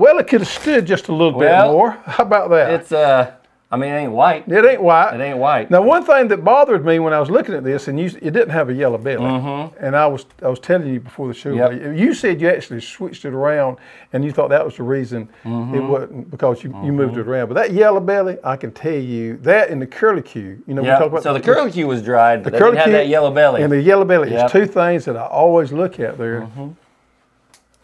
Well, 0.01 0.17
it 0.17 0.27
could 0.27 0.41
have 0.41 0.49
stood 0.49 0.85
just 0.87 1.07
a 1.09 1.13
little 1.13 1.37
Well, 1.39 1.67
bit 1.67 1.71
more. 1.71 1.91
How 2.05 2.23
about 2.23 2.49
that? 2.49 2.71
It's 2.71 2.91
uh. 2.91 3.33
I 3.73 3.77
mean, 3.77 3.93
it 3.93 3.99
ain't 3.99 4.11
white. 4.11 4.45
It 4.49 4.65
ain't 4.65 4.81
white. 4.81 5.13
It 5.13 5.21
ain't 5.23 5.37
white. 5.37 5.71
Now, 5.71 5.81
one 5.81 6.03
thing 6.03 6.27
that 6.27 6.43
bothered 6.43 6.83
me 6.85 6.99
when 6.99 7.13
I 7.13 7.21
was 7.21 7.29
looking 7.29 7.55
at 7.55 7.63
this, 7.63 7.87
and 7.87 7.97
you, 7.97 8.07
it 8.21 8.31
didn't 8.31 8.49
have 8.49 8.67
a 8.67 8.73
yellow 8.73 8.97
belly, 8.97 9.71
and 9.79 9.95
I 9.95 10.07
was 10.07 10.25
I 10.41 10.49
was 10.49 10.59
telling 10.59 10.87
you 10.93 10.99
before 10.99 11.29
the 11.29 11.33
show, 11.33 11.51
Mm-hmm. 11.51 11.85
Yep. 11.91 11.97
you 11.97 12.13
said 12.13 12.41
you 12.41 12.49
actually 12.49 12.81
switched 12.81 13.23
it 13.23 13.33
around, 13.33 13.77
and 14.11 14.25
you 14.25 14.31
thought 14.33 14.49
that 14.49 14.65
was 14.65 14.75
the 14.75 14.83
reason 14.83 15.29
Mm-hmm. 15.45 15.75
it 15.75 15.79
wasn't 15.79 16.31
because 16.31 16.63
you, 16.65 16.75
you 16.83 16.91
moved 16.91 17.15
it 17.17 17.25
around. 17.25 17.47
But 17.47 17.53
that 17.53 17.71
yellow 17.71 18.01
belly, 18.01 18.37
I 18.43 18.57
can 18.57 18.73
tell 18.73 18.91
you 18.91 19.37
that 19.37 19.69
in 19.69 19.79
the 19.79 19.87
curlicue, 19.87 20.59
you 20.67 20.73
know, 20.73 20.83
Yeah. 20.83 20.95
we 20.95 20.99
talk 21.03 21.07
about 21.11 21.23
So 21.23 21.33
the 21.33 21.39
curlicue 21.39 21.85
was 21.87 22.01
dried. 22.01 22.43
but 22.43 22.51
the 22.51 22.59
they 22.59 22.65
didn't 22.65 22.77
have 22.79 22.87
curlicue 22.87 22.91
that 22.91 23.07
yellow 23.07 23.31
belly. 23.31 23.61
and 23.63 23.71
the 23.71 23.79
yellow 23.81 24.03
belly 24.03 24.31
Yep. 24.31 24.45
is 24.47 24.51
two 24.51 24.65
things 24.65 25.05
that 25.05 25.15
I 25.15 25.25
always 25.27 25.71
look 25.71 25.97
at 26.01 26.17
there. 26.17 26.41
Mm-hmm. 26.41 26.69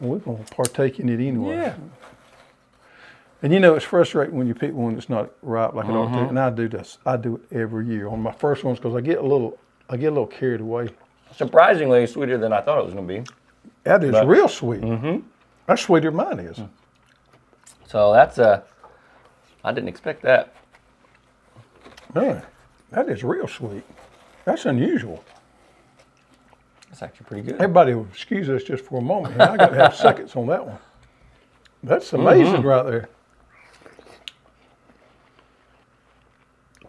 We're 0.02 0.20
going 0.20 0.44
to 0.44 0.54
partake 0.54 1.00
in 1.00 1.08
it 1.10 1.26
anyway. 1.26 1.56
yeah. 1.56 1.74
And 3.44 3.54
you 3.54 3.60
know, 3.60 3.76
it's 3.76 3.86
frustrating 3.86 4.36
when 4.36 4.48
you 4.48 4.56
pick 4.56 4.74
one 4.74 4.96
that's 4.96 5.10
not 5.10 5.30
ripe 5.44 5.74
like 5.76 5.86
it 5.88 5.92
ought 5.92 6.08
Mm-hmm. 6.08 6.16
to. 6.24 6.30
And 6.30 6.40
I 6.40 6.50
do 6.50 6.68
this. 6.68 6.98
I 7.06 7.18
do 7.18 7.36
it 7.52 7.56
every 7.56 7.86
year 7.86 8.08
on 8.08 8.20
my 8.22 8.32
first 8.32 8.64
ones 8.64 8.80
because 8.80 8.96
I 8.96 9.02
get 9.02 9.20
a 9.20 9.22
little, 9.22 9.58
I 9.90 9.98
get 9.98 10.08
a 10.08 10.12
little 10.12 10.26
carried 10.28 10.62
away. 10.62 10.90
Surprisingly 11.36 12.08
sweeter 12.08 12.38
than 12.38 12.52
I 12.52 12.62
thought 12.62 12.80
it 12.80 12.86
was 12.86 12.94
gonna 12.96 13.06
be. 13.08 13.24
That 13.84 14.04
is 14.04 14.12
But- 14.12 14.28
real 14.28 14.48
sweet. 14.48 14.82
Mm-hmm. 14.82 15.20
That's 15.68 15.82
sweeter 15.84 16.10
than 16.10 16.16
mine 16.18 16.40
is. 16.40 16.60
So 17.88 18.12
that's 18.14 18.38
a. 18.38 18.64
I 19.64 19.72
didn't 19.72 19.90
expect 19.90 20.22
that. 20.24 20.54
Man, 22.16 22.42
that 22.92 23.10
is 23.10 23.24
real 23.24 23.48
sweet. 23.48 23.84
That's 24.46 24.66
unusual. 24.66 25.24
That's 26.90 27.02
actually 27.04 27.26
pretty 27.26 27.44
good. 27.44 27.56
Everybody 27.56 27.94
will 27.94 28.08
excuse 28.12 28.50
us 28.50 28.64
just 28.64 28.84
for 28.86 29.00
a 29.00 29.02
moment. 29.02 29.34
here. 29.36 29.44
I 29.44 29.58
got 29.58 29.68
to 29.70 29.76
have 29.76 29.96
seconds 30.08 30.36
on 30.36 30.48
that 30.48 30.66
one. 30.66 30.78
That's 31.84 32.12
amazing 32.14 32.56
Mm-hmm. 32.56 32.66
right 32.68 32.86
there. 32.86 33.10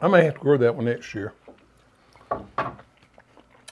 I 0.00 0.08
may 0.08 0.24
have 0.24 0.34
to 0.34 0.40
grow 0.40 0.56
that 0.56 0.74
one 0.74 0.84
next 0.84 1.14
year. 1.14 1.32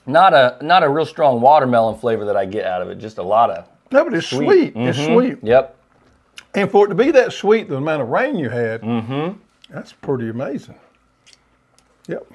Not 0.09 0.35
a 0.35 0.59
not 0.63 0.83
a 0.85 0.89
real 0.89 1.07
strong 1.07 1.41
watermelon 1.41 1.99
flavor 1.99 2.25
that 2.27 2.37
I 2.37 2.45
get 2.45 2.65
out 2.65 2.81
of 2.83 2.89
it. 2.91 2.99
Just 2.99 3.19
a 3.19 3.23
lot 3.23 3.51
of. 3.51 3.67
No, 3.91 4.05
but 4.05 4.15
it's 4.15 4.27
sweet. 4.29 4.73
It's 4.77 4.99
Mm-hmm. 4.99 5.15
sweet. 5.15 5.39
Yep. 5.43 5.77
And 6.55 6.71
for 6.71 6.87
it 6.87 6.89
to 6.89 6.95
be 6.95 7.11
that 7.11 7.33
sweet, 7.33 7.69
the 7.69 7.77
amount 7.77 8.03
of 8.03 8.09
rain 8.09 8.37
you 8.37 8.49
had, 8.49 8.81
mm-hmm. 8.83 9.39
that's 9.73 9.93
pretty 9.93 10.29
amazing. 10.31 10.77
Yep. 12.09 12.27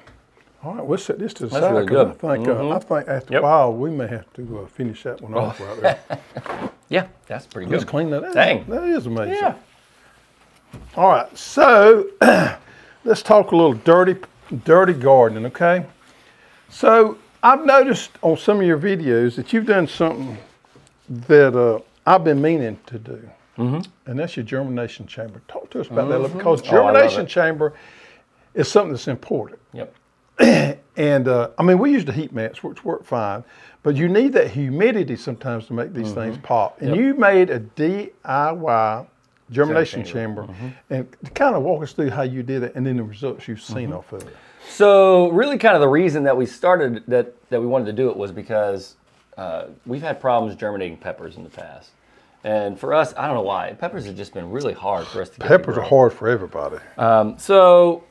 All 0.62 0.74
right, 0.74 0.86
we'll 0.86 0.96
set 0.98 1.18
this 1.18 1.34
to 1.34 1.46
the 1.46 1.48
That's 1.50 1.62
side 1.64 1.72
really 1.72 1.86
good. 1.86 2.08
I 2.08 2.12
think 2.12 2.46
uh, 2.48 2.68
I 2.70 2.78
think 2.78 3.08
after 3.08 3.32
Yep. 3.32 3.40
a 3.40 3.42
while 3.42 3.72
we 3.74 3.90
may 3.90 4.06
have 4.06 4.32
to 4.34 4.60
uh, 4.60 4.66
finish 4.66 5.02
that 5.02 5.20
one 5.20 5.34
off 5.34 5.58
right 5.60 5.80
there. 5.80 6.70
Yeah, 6.88 7.06
that's 7.26 7.46
pretty 7.46 7.70
Let's 7.70 7.84
good. 7.84 7.90
clean 7.90 8.10
that 8.10 8.22
up. 8.22 8.34
Dang. 8.34 8.66
that 8.68 8.84
is 8.84 9.06
amazing. 9.06 9.36
Yeah. 9.40 9.54
All 10.94 11.08
right, 11.08 11.36
so 11.38 12.06
let's 13.04 13.22
talk 13.22 13.52
a 13.52 13.56
little 13.56 13.74
dirty, 13.74 14.16
dirty 14.64 14.92
gardening, 14.92 15.46
okay? 15.46 15.86
So 16.68 17.18
I've 17.42 17.64
noticed 17.64 18.12
on 18.22 18.36
some 18.36 18.60
of 18.60 18.66
your 18.66 18.78
videos 18.78 19.34
that 19.36 19.52
you've 19.52 19.66
done 19.66 19.86
something 19.86 20.38
that 21.08 21.56
uh, 21.56 21.80
I've 22.06 22.24
been 22.24 22.40
meaning 22.40 22.78
to 22.86 22.98
do, 22.98 23.30
mm-hmm. 23.58 23.80
and 24.10 24.18
that's 24.18 24.36
your 24.36 24.44
germination 24.44 25.06
chamber. 25.06 25.42
Talk 25.48 25.70
to 25.70 25.80
us 25.80 25.88
about 25.88 26.08
that 26.08 26.18
a 26.18 26.18
little, 26.18 26.36
because 26.36 26.60
Oh, 26.62 26.64
germination 26.64 27.22
it. 27.22 27.28
chamber 27.28 27.74
is 28.54 28.68
something 28.70 28.92
that's 28.92 29.08
important. 29.08 29.60
Yep. 29.72 29.94
And 30.94 31.26
uh, 31.26 31.48
I 31.58 31.62
mean, 31.62 31.78
we 31.78 31.90
use 31.90 32.04
the 32.04 32.12
heat 32.12 32.34
mats, 32.34 32.62
which 32.62 32.84
work 32.84 33.02
fine, 33.06 33.44
but 33.82 33.96
you 33.96 34.10
need 34.10 34.34
that 34.34 34.50
humidity 34.50 35.16
sometimes 35.16 35.66
to 35.68 35.72
make 35.72 35.94
these 35.94 36.12
things 36.12 36.36
pop. 36.42 36.82
And 36.82 36.94
you 36.94 37.14
made 37.14 37.48
a 37.48 37.60
DIY 37.60 39.06
germination 39.52 40.04
chamber, 40.04 40.48
and 40.90 41.06
kind 41.34 41.54
of 41.54 41.62
walk 41.62 41.82
us 41.82 41.92
through 41.92 42.10
how 42.10 42.22
you 42.22 42.42
did 42.42 42.62
it, 42.62 42.74
and 42.74 42.86
then 42.86 42.96
the 42.96 43.02
results 43.02 43.46
you've 43.46 43.62
seen 43.62 43.92
off 43.92 44.12
of 44.12 44.22
it. 44.22 44.36
So 44.68 45.28
really, 45.30 45.58
kind 45.58 45.74
of 45.74 45.80
the 45.80 45.88
reason 45.88 46.22
that 46.24 46.36
we 46.36 46.46
started 46.46 47.02
that 47.08 47.34
that 47.50 47.60
we 47.60 47.66
wanted 47.66 47.86
to 47.86 47.92
do 47.92 48.10
it 48.10 48.16
was 48.16 48.32
because 48.32 48.94
uh, 49.36 49.66
we've 49.86 50.02
had 50.02 50.20
problems 50.20 50.56
germinating 50.56 50.96
peppers 50.96 51.36
in 51.36 51.44
the 51.44 51.50
past, 51.50 51.90
and 52.44 52.78
for 52.78 52.94
us, 52.94 53.14
I 53.16 53.26
don't 53.26 53.36
know 53.36 53.42
why 53.42 53.72
peppers 53.74 54.06
have 54.06 54.16
just 54.16 54.34
been 54.34 54.50
really 54.50 54.74
hard 54.74 55.06
for 55.06 55.20
us 55.22 55.28
to 55.30 55.38
get 55.38 55.48
to 55.48 55.58
Peppers 55.58 55.76
are 55.76 55.82
hard 55.82 56.12
for 56.12 56.28
everybody. 56.28 56.78
Um, 56.98 57.38
so 57.38 58.04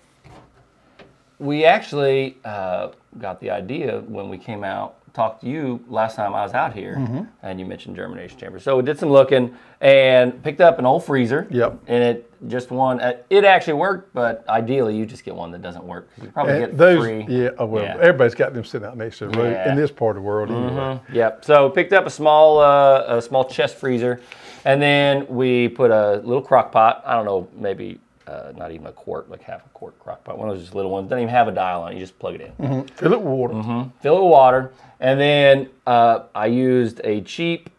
we 1.39 1.65
actually 1.65 2.37
uh, 2.45 2.89
got 3.19 3.39
the 3.41 3.49
idea 3.49 4.01
when 4.07 4.29
we 4.29 4.37
came 4.37 4.63
out, 4.63 4.97
talked 5.13 5.41
to 5.41 5.47
you 5.47 5.83
last 5.89 6.15
time 6.15 6.33
I 6.33 6.43
was 6.43 6.53
out 6.53 6.73
here, 6.73 6.95
Mm-hmm. 6.95 7.23
and 7.43 7.59
you 7.59 7.65
mentioned 7.65 7.95
germination 7.95 8.37
chamber. 8.37 8.59
So 8.59 8.77
we 8.77 8.83
did 8.83 8.97
some 8.97 9.09
looking 9.09 9.53
and 9.81 10.41
picked 10.43 10.61
up 10.61 10.79
an 10.79 10.85
old 10.85 11.03
freezer. 11.03 11.47
Yep. 11.49 11.79
And 11.87 12.03
it 12.03 12.31
just 12.47 12.71
one. 12.71 13.01
uh, 13.01 13.13
It 13.29 13.43
actually 13.43 13.73
worked, 13.73 14.13
but 14.13 14.43
ideally 14.47 14.95
you 14.95 15.05
just 15.05 15.23
get 15.23 15.35
one 15.35 15.51
that 15.51 15.61
doesn't 15.61 15.83
work 15.83 16.09
you 16.21 16.29
probably 16.29 16.53
And 16.53 16.61
get 16.67 16.77
those, 16.77 16.99
free. 17.03 17.25
yeah, 17.27 17.49
oh, 17.57 17.65
well, 17.65 17.83
Yeah. 17.83 17.97
everybody's 17.99 18.35
got 18.35 18.53
them 18.53 18.63
sitting 18.63 18.87
out 18.87 18.95
next 18.97 19.17
to 19.19 19.27
the 19.27 19.37
road 19.37 19.51
Yeah. 19.51 19.69
in 19.71 19.75
this 19.77 19.91
part 19.91 20.15
of 20.15 20.23
the 20.23 20.27
world 20.27 20.49
anyway. 20.49 20.99
Yep. 21.13 21.45
So 21.45 21.69
picked 21.69 21.93
up 21.93 22.05
a 22.05 22.09
small 22.09 22.59
uh, 22.59 23.03
a 23.17 23.21
small 23.21 23.43
chest 23.45 23.75
freezer, 23.75 24.21
and 24.65 24.81
then 24.81 25.25
we 25.27 25.67
put 25.67 25.91
a 25.91 26.21
little 26.23 26.41
crock 26.41 26.71
pot. 26.71 27.03
I 27.05 27.15
don't 27.15 27.25
know, 27.25 27.47
maybe 27.55 27.99
uh, 28.27 28.53
not 28.55 28.71
even 28.71 28.85
a 28.87 28.91
quart, 28.91 29.29
like 29.29 29.41
half 29.41 29.65
a 29.65 29.69
quart 29.69 29.99
crock 29.99 30.23
pot. 30.23 30.37
One 30.37 30.47
of 30.49 30.55
those 30.57 30.73
little 30.73 30.91
ones. 30.91 31.09
Doesn't 31.09 31.23
even 31.23 31.33
have 31.33 31.47
a 31.47 31.51
dial 31.51 31.81
on 31.83 31.91
it. 31.91 31.95
You 31.95 31.99
just 32.01 32.17
plug 32.17 32.35
it 32.35 32.53
in. 32.59 32.85
Fill 32.95 33.13
it 33.13 33.19
with 33.21 33.27
water. 33.27 33.89
Fill 33.99 34.17
it 34.17 34.21
with 34.23 34.31
water, 34.31 34.71
and 35.01 35.19
then 35.19 35.69
uh, 35.85 36.23
I 36.33 36.45
used 36.45 37.01
a 37.03 37.19
cheap 37.21 37.69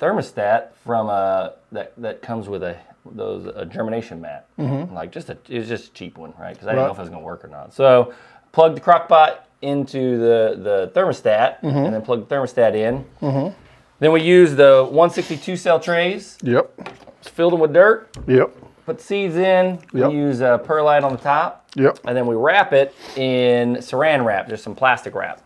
thermostat 0.00 0.74
from 0.84 1.08
a 1.08 1.52
that 1.72 1.92
that 1.98 2.22
comes 2.22 2.48
with 2.48 2.62
a 2.62 2.76
those 3.06 3.46
a 3.54 3.64
germination 3.66 4.20
mat. 4.20 4.46
Like 4.58 5.12
just 5.12 5.28
a 5.30 5.36
it 5.48 5.58
was 5.58 5.68
just 5.68 5.90
a 5.90 5.92
cheap 5.92 6.18
one, 6.18 6.32
right? 6.38 6.52
Because 6.54 6.66
I 6.66 6.70
didn't 6.72 6.82
Right. 6.82 6.86
know 6.88 6.92
if 6.92 6.98
it 6.98 7.02
was 7.02 7.10
gonna 7.10 7.22
work 7.24 7.44
or 7.44 7.48
not. 7.48 7.72
So 7.72 8.12
plugged 8.52 8.76
the 8.76 8.80
crock 8.80 9.08
pot 9.08 9.46
into 9.62 10.18
the 10.18 10.58
the 10.62 10.92
thermostat, 11.00 11.58
and 11.62 11.94
then 11.94 12.02
plugged 12.02 12.28
the 12.28 12.34
thermostat 12.34 12.74
in. 12.74 13.54
Then 14.00 14.10
we 14.12 14.22
used 14.22 14.56
the 14.56 14.82
162 14.84 15.56
cell 15.56 15.78
trays, 15.78 16.36
Yep, 16.42 16.90
filled 17.22 17.52
them 17.52 17.60
with 17.60 17.72
dirt, 17.72 18.14
yep, 18.26 18.50
put 18.84 19.00
seeds 19.00 19.36
in. 19.36 19.78
Yep. 19.92 20.10
We 20.10 20.16
use 20.16 20.42
uh, 20.42 20.58
perlite 20.58 21.04
on 21.04 21.12
the 21.12 21.18
top 21.18 21.70
yep. 21.76 21.98
and 22.04 22.16
then 22.16 22.26
we 22.26 22.34
wrap 22.34 22.72
it 22.72 22.92
in 23.16 23.76
saran 23.76 24.24
wrap, 24.24 24.48
just 24.48 24.64
some 24.64 24.74
plastic 24.74 25.14
wrap. 25.14 25.40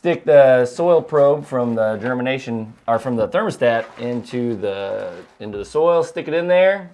Stick 0.00 0.24
the 0.24 0.64
soil 0.64 1.02
probe 1.02 1.44
from 1.44 1.74
the 1.74 1.98
germination 1.98 2.72
or 2.88 2.98
from 2.98 3.16
the 3.16 3.28
thermostat 3.28 3.84
into 3.98 4.56
the 4.56 5.12
into 5.40 5.58
the 5.58 5.64
soil, 5.66 6.02
stick 6.02 6.26
it 6.26 6.32
in 6.32 6.48
there, 6.48 6.90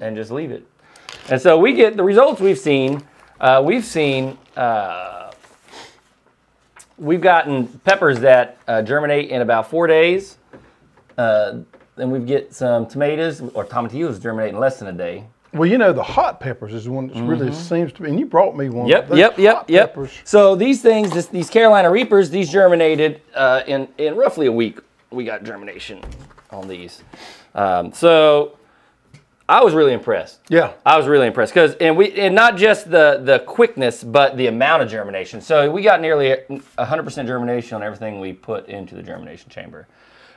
and 0.00 0.14
just 0.14 0.30
leave 0.30 0.52
it. 0.52 0.64
And 1.28 1.40
so 1.40 1.58
we 1.58 1.72
get 1.72 1.96
the 1.96 2.04
results 2.04 2.40
we've 2.40 2.56
seen. 2.56 3.02
Uh, 3.40 3.60
we've 3.66 3.84
seen 3.84 4.38
uh, 4.56 5.32
we've 6.96 7.20
gotten 7.20 7.66
peppers 7.66 8.20
that 8.20 8.56
uh, 8.68 8.82
germinate 8.82 9.30
in 9.30 9.42
about 9.42 9.68
four 9.68 9.88
days. 9.88 10.38
Uh, 11.18 11.58
then 11.96 12.12
we 12.12 12.20
get 12.20 12.54
some 12.54 12.86
tomatoes 12.86 13.40
or 13.54 13.64
tomatillos 13.64 14.22
germinate 14.22 14.50
in 14.50 14.60
less 14.60 14.78
than 14.78 14.86
a 14.86 14.92
day. 14.92 15.24
Well, 15.54 15.68
you 15.68 15.78
know, 15.78 15.92
the 15.92 16.02
hot 16.02 16.40
peppers 16.40 16.74
is 16.74 16.88
one 16.88 17.08
that 17.08 17.22
really 17.22 17.52
seems 17.52 17.92
to 17.94 18.02
be, 18.02 18.08
and 18.08 18.18
you 18.18 18.26
brought 18.26 18.56
me 18.56 18.68
one. 18.68 18.88
Mm-hmm. 18.88 19.14
Yep, 19.14 19.38
yep, 19.38 19.38
yep, 19.38 19.70
yep. 19.70 19.88
peppers- 19.94 20.18
So 20.24 20.54
these 20.56 20.82
things, 20.82 21.10
this, 21.12 21.26
these 21.26 21.48
Carolina 21.48 21.90
Reapers, 21.90 22.30
these 22.30 22.50
germinated 22.50 23.20
uh, 23.34 23.62
in 23.66 23.88
in 23.98 24.16
roughly 24.16 24.46
a 24.46 24.52
week. 24.52 24.80
We 25.10 25.24
got 25.24 25.44
germination 25.44 26.00
on 26.50 26.66
these. 26.66 27.02
Um, 27.54 27.92
so 27.92 28.58
I 29.48 29.62
was 29.62 29.74
really 29.74 29.92
impressed. 29.92 30.40
Yeah. 30.48 30.72
I 30.84 30.96
was 30.96 31.06
really 31.06 31.26
impressed 31.28 31.52
because, 31.54 31.74
and 31.76 31.96
we, 31.96 32.12
and 32.18 32.34
not 32.34 32.56
just 32.56 32.90
the 32.90 33.20
the 33.22 33.38
quickness, 33.40 34.02
but 34.02 34.36
the 34.36 34.48
amount 34.48 34.82
of 34.82 34.88
germination. 34.90 35.40
So 35.40 35.70
we 35.70 35.82
got 35.82 36.00
nearly 36.00 36.34
100% 36.50 37.26
germination 37.26 37.76
on 37.76 37.82
everything 37.82 38.18
we 38.20 38.32
put 38.32 38.66
into 38.68 38.94
the 38.96 39.02
germination 39.02 39.50
chamber. 39.50 39.86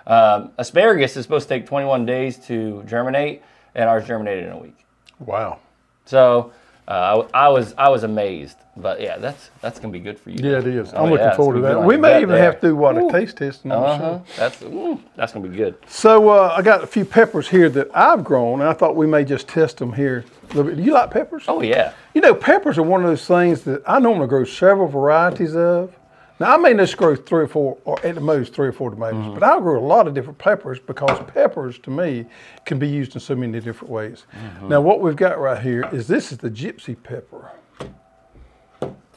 Um, 0.06 0.52
asparagus 0.58 1.18
is 1.18 1.24
supposed 1.24 1.48
to 1.50 1.56
take 1.56 1.66
21 1.66 2.06
days 2.06 2.38
to 2.48 2.84
germinate, 2.86 3.42
and 3.76 3.90
ours 3.90 4.06
germinated 4.06 4.46
in 4.46 4.52
a 4.52 4.58
week. 4.58 4.86
Wow. 5.20 5.60
So 6.06 6.54
uh, 6.88 7.26
I, 7.34 7.46
I 7.46 7.48
was 7.50 7.74
I 7.78 7.90
was 7.90 8.04
amazed, 8.04 8.58
but 8.78 9.02
yeah, 9.02 9.18
that's 9.18 9.50
that's 9.60 9.78
gonna 9.78 9.92
be 9.92 10.00
good 10.00 10.18
for 10.18 10.30
you. 10.30 10.38
Yeah, 10.40 10.60
it 10.60 10.68
is. 10.68 10.94
Oh, 10.94 11.04
I'm 11.04 11.06
yeah, 11.06 11.12
looking 11.12 11.36
forward 11.36 11.56
to 11.56 11.62
that. 11.62 11.84
We 11.84 11.98
may 11.98 12.22
even 12.22 12.30
gut 12.30 12.40
have 12.40 12.56
to 12.56 12.62
there. 12.62 12.72
do 12.72 12.76
what 12.78 12.98
a 12.98 13.10
taste 13.12 13.38
test. 13.38 13.66
Uh-huh. 13.66 14.20
That's 14.38 14.62
ooh, 14.62 15.02
that's 15.16 15.34
gonna 15.34 15.50
be 15.50 15.56
good. 15.58 15.76
So 15.88 16.30
uh, 16.30 16.54
I 16.56 16.62
got 16.62 16.84
a 16.84 16.88
few 16.88 17.04
peppers 17.04 17.50
here 17.50 17.68
that 17.70 17.90
I've 17.94 18.24
grown, 18.24 18.62
and 18.62 18.70
I 18.70 18.74
thought 18.74 18.96
we 18.96 19.06
may 19.06 19.26
just 19.26 19.50
test 19.50 19.78
them 19.78 19.92
here 19.92 20.24
a 20.44 20.48
little 20.54 20.64
bit. 20.64 20.78
Do 20.78 20.84
you 20.84 20.94
like 20.94 21.12
peppers? 21.12 21.44
Oh 21.50 21.62
yeah. 21.62 21.94
You 22.14 22.22
know, 22.22 22.34
peppers 22.34 22.78
are 22.78 22.84
one 22.84 23.04
of 23.04 23.10
those 23.10 23.26
things 23.26 23.64
that 23.64 23.82
I 23.86 24.00
normally 24.00 24.28
grow 24.28 24.46
several 24.46 24.88
varieties 24.88 25.56
of. 25.56 25.94
Now, 26.40 26.54
I 26.54 26.58
may 26.58 26.74
just 26.76 26.98
grow 26.98 27.16
three 27.16 27.44
or 27.44 27.48
four, 27.48 27.78
or 27.84 28.00
at 28.06 28.14
the 28.16 28.22
most 28.22 28.54
three 28.54 28.68
or 28.68 28.72
four 28.72 28.92
tomatoes, 28.92 29.16
Mm-hmm. 29.24 29.34
but 29.34 29.44
I'll 29.44 29.60
grow 29.62 29.80
a 29.80 29.86
lot 29.86 30.08
of 30.08 30.14
different 30.14 30.38
peppers 30.38 30.80
because 30.80 31.20
peppers, 31.34 31.80
to 31.80 31.90
me, 31.90 32.26
can 32.66 32.78
be 32.78 32.88
used 32.88 33.16
in 33.16 33.20
so 33.22 33.36
many 33.36 33.60
different 33.60 33.92
ways. 33.92 34.26
Mm-hmm. 34.36 34.70
Now, 34.70 34.82
what 34.82 35.02
we've 35.02 35.16
got 35.16 35.40
right 35.40 35.60
here 35.62 35.88
is 35.92 36.08
this 36.08 36.32
is 36.32 36.38
the 36.38 36.50
gypsy 36.52 36.96
pepper. 37.02 37.52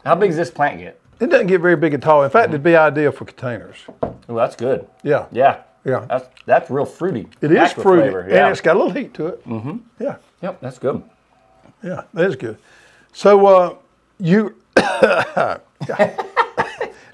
How 0.05 0.15
big 0.15 0.31
does 0.31 0.37
this 0.39 0.51
plant 0.51 0.79
get? 0.79 0.99
It 1.21 1.27
doesn't 1.29 1.49
get 1.49 1.61
very 1.61 1.77
big 1.77 1.93
at 1.93 2.07
all. 2.07 2.23
In 2.25 2.31
fact, 2.31 2.49
it'd 2.49 2.63
be 2.63 2.75
ideal 2.75 3.13
for 3.13 3.27
containers. 3.27 3.77
Oh, 4.03 4.35
that's 4.35 4.57
good. 4.57 4.87
Yeah. 5.03 5.27
Yeah. 5.31 5.63
Yeah. 5.85 6.07
That's 6.09 6.27
that's 6.47 6.71
real 6.71 6.87
fruity. 6.87 7.27
It 7.43 7.53
is 7.53 7.73
fruity, 7.73 8.03
flavor, 8.11 8.27
Yeah. 8.31 8.45
and 8.47 8.53
it's 8.53 8.61
got 8.63 8.77
a 8.77 8.79
little 8.79 8.95
heat 8.95 9.13
to 9.15 9.27
it. 9.27 9.47
Mm-hmm. 9.47 9.77
Yeah. 9.99 10.17
yep. 10.43 10.59
That's 10.63 10.79
good. 10.79 11.03
Yeah, 11.83 12.03
that 12.15 12.27
is 12.27 12.37
good. 12.37 12.57
So 13.13 13.47
uh, 13.47 13.75
you, 14.19 14.57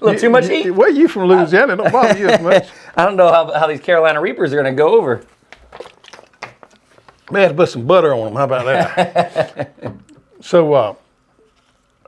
little 0.07 0.21
too 0.21 0.29
much 0.29 0.47
heat. 0.47 0.71
Well, 0.71 0.93
you 0.93 1.07
from 1.07 1.25
Louisiana, 1.25 1.75
don't 1.75 1.91
bother 1.91 2.17
you 2.17 2.27
as 2.27 2.41
much. 2.41 2.69
I 2.95 3.05
don't 3.05 3.15
know 3.15 3.31
how, 3.31 3.51
how 3.51 3.67
these 3.67 3.81
Carolina 3.81 4.19
Reapers 4.21 4.53
are 4.53 4.57
gonna 4.57 4.73
go 4.73 4.97
over. 4.97 5.23
May 7.31 7.39
I 7.39 7.43
have 7.43 7.51
to 7.51 7.57
put 7.57 7.69
some 7.69 7.85
butter 7.85 8.13
on 8.13 8.25
them. 8.25 8.35
How 8.35 8.45
about 8.45 8.65
that? 8.65 9.73
so, 10.41 10.73
uh, 10.73 10.95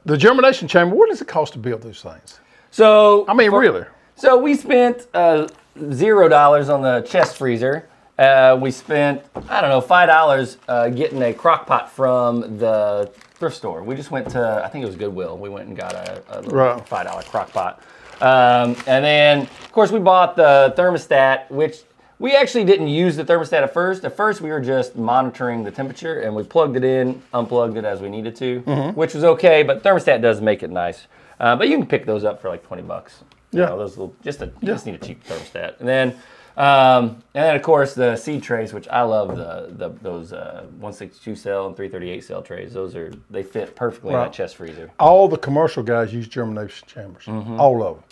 the 0.06 0.18
germination 0.18 0.68
chamber. 0.68 0.96
What 0.96 1.10
does 1.10 1.22
it 1.22 1.28
cost 1.28 1.54
to 1.54 1.60
build 1.60 1.82
those 1.82 2.02
things? 2.02 2.40
So 2.72 3.26
I 3.28 3.34
mean, 3.34 3.52
really? 3.52 3.86
So 4.16 4.38
we 4.38 4.56
spent 4.56 5.08
uh, 5.14 5.48
zero 5.94 6.28
dollars 6.28 6.70
on 6.70 6.82
the 6.82 7.02
chest 7.02 7.38
freezer. 7.38 7.88
Uh, 8.18 8.58
we 8.60 8.72
spent 8.72 9.24
I 9.50 9.62
don't 9.62 9.70
know 9.70 9.82
five 9.82 10.08
dollars 10.08 10.58
uh, 10.68 10.90
getting 10.90 11.22
a 11.22 11.34
crock 11.34 11.68
pot 11.68 11.92
from 11.92 12.58
the 12.58 13.12
thrift 13.40 13.56
store. 13.56 13.82
We 13.84 13.96
just 13.96 14.12
went 14.12 14.30
to 14.32 14.62
I 14.64 14.68
think 14.68 14.84
it 14.84 14.86
was 14.88 14.96
Goodwill. 14.96 15.38
We 15.38 15.50
went 15.50 15.68
and 15.70 15.78
got 15.78 15.94
a, 15.94 16.22
a 16.30 16.42
little 16.42 16.58
Right. 16.58 16.88
five 16.88 17.08
dollar 17.08 17.24
crock 17.24 17.52
pot, 17.52 17.82
um, 18.22 18.76
and 18.86 19.04
then 19.04 19.42
of 19.44 19.72
course 19.72 19.92
we 19.92 20.00
bought 20.00 20.36
the 20.36 20.74
thermostat, 20.78 21.50
which 21.50 21.80
we 22.20 22.36
actually 22.36 22.66
didn't 22.66 22.90
use 22.90 23.16
the 23.16 23.24
thermostat 23.24 23.64
at 23.64 23.74
first. 23.74 24.04
At 24.04 24.16
first 24.16 24.42
we 24.42 24.50
were 24.50 24.60
just 24.60 24.98
monitoring 24.98 25.64
the 25.64 25.72
temperature, 25.72 26.20
and 26.20 26.36
we 26.36 26.44
plugged 26.44 26.76
it 26.76 26.84
in, 26.84 27.22
unplugged 27.34 27.78
it 27.78 27.86
as 27.86 28.02
we 28.02 28.10
needed 28.10 28.36
to, 28.38 28.62
Mm-hmm. 28.62 29.00
which 29.00 29.14
was 29.14 29.24
okay. 29.24 29.64
But 29.64 29.84
thermostat 29.84 30.22
does 30.22 30.42
make 30.42 30.62
it 30.62 30.70
nice. 30.70 31.08
Uh, 31.40 31.56
but 31.56 31.70
you 31.70 31.78
can 31.78 31.88
pick 31.88 32.06
those 32.06 32.26
up 32.26 32.42
for 32.42 32.50
like 32.50 32.64
twenty 32.68 32.84
bucks. 32.84 33.24
You 33.52 33.62
Yeah. 33.62 33.68
know, 33.70 33.78
those 33.80 33.98
little, 33.98 34.14
just 34.22 34.42
a, 34.42 34.48
you 34.62 34.68
just 34.68 34.86
need 34.86 34.96
a 34.96 34.98
cheap 35.00 35.24
thermostat. 35.26 35.80
And 35.80 35.88
then, 35.88 36.16
um, 36.60 37.24
and 37.34 37.46
then 37.46 37.56
of 37.56 37.62
course 37.62 37.94
the 37.96 38.16
seed 38.16 38.44
trays, 38.44 38.74
which 38.74 38.88
I 38.90 39.02
love 39.02 39.36
the, 39.38 39.68
the 39.76 39.90
those 40.02 40.34
uh, 40.34 40.64
162 40.80 41.36
cell 41.36 41.68
and 41.68 41.76
338 41.76 42.24
cell 42.24 42.42
trays. 42.42 42.74
Those 42.74 42.96
are 42.96 43.12
they 43.30 43.44
fit 43.44 43.76
perfectly 43.76 44.14
in 44.14 44.20
that 44.20 44.34
chest 44.34 44.58
freezer. 44.58 44.92
All 45.00 45.28
the 45.28 45.38
commercial 45.38 45.82
guys 45.84 46.14
use 46.14 46.28
germination 46.28 46.88
chambers. 46.88 47.24
Mm-hmm. 47.26 47.60
All 47.60 47.82
of 47.82 47.96
them. 47.96 48.04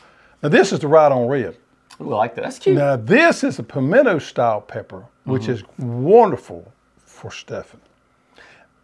Now, 0.44 0.50
this 0.50 0.72
is 0.72 0.80
the 0.80 0.88
right 0.88 1.12
on 1.12 1.27
red. 1.27 1.58
Ooh, 2.00 2.13
I 2.13 2.18
like 2.18 2.36
that. 2.36 2.44
That's 2.44 2.60
cute. 2.60 2.77
Now, 2.77 2.96
this 2.96 3.44
is 3.44 3.60
a 3.60 3.63
pimento 3.63 4.20
style 4.20 4.62
pepper, 4.62 5.04
which 5.25 5.44
Mm-hmm. 5.44 5.51
is 5.51 5.63
wonderful 5.80 6.72
for 7.06 7.32
stuffing. 7.32 7.82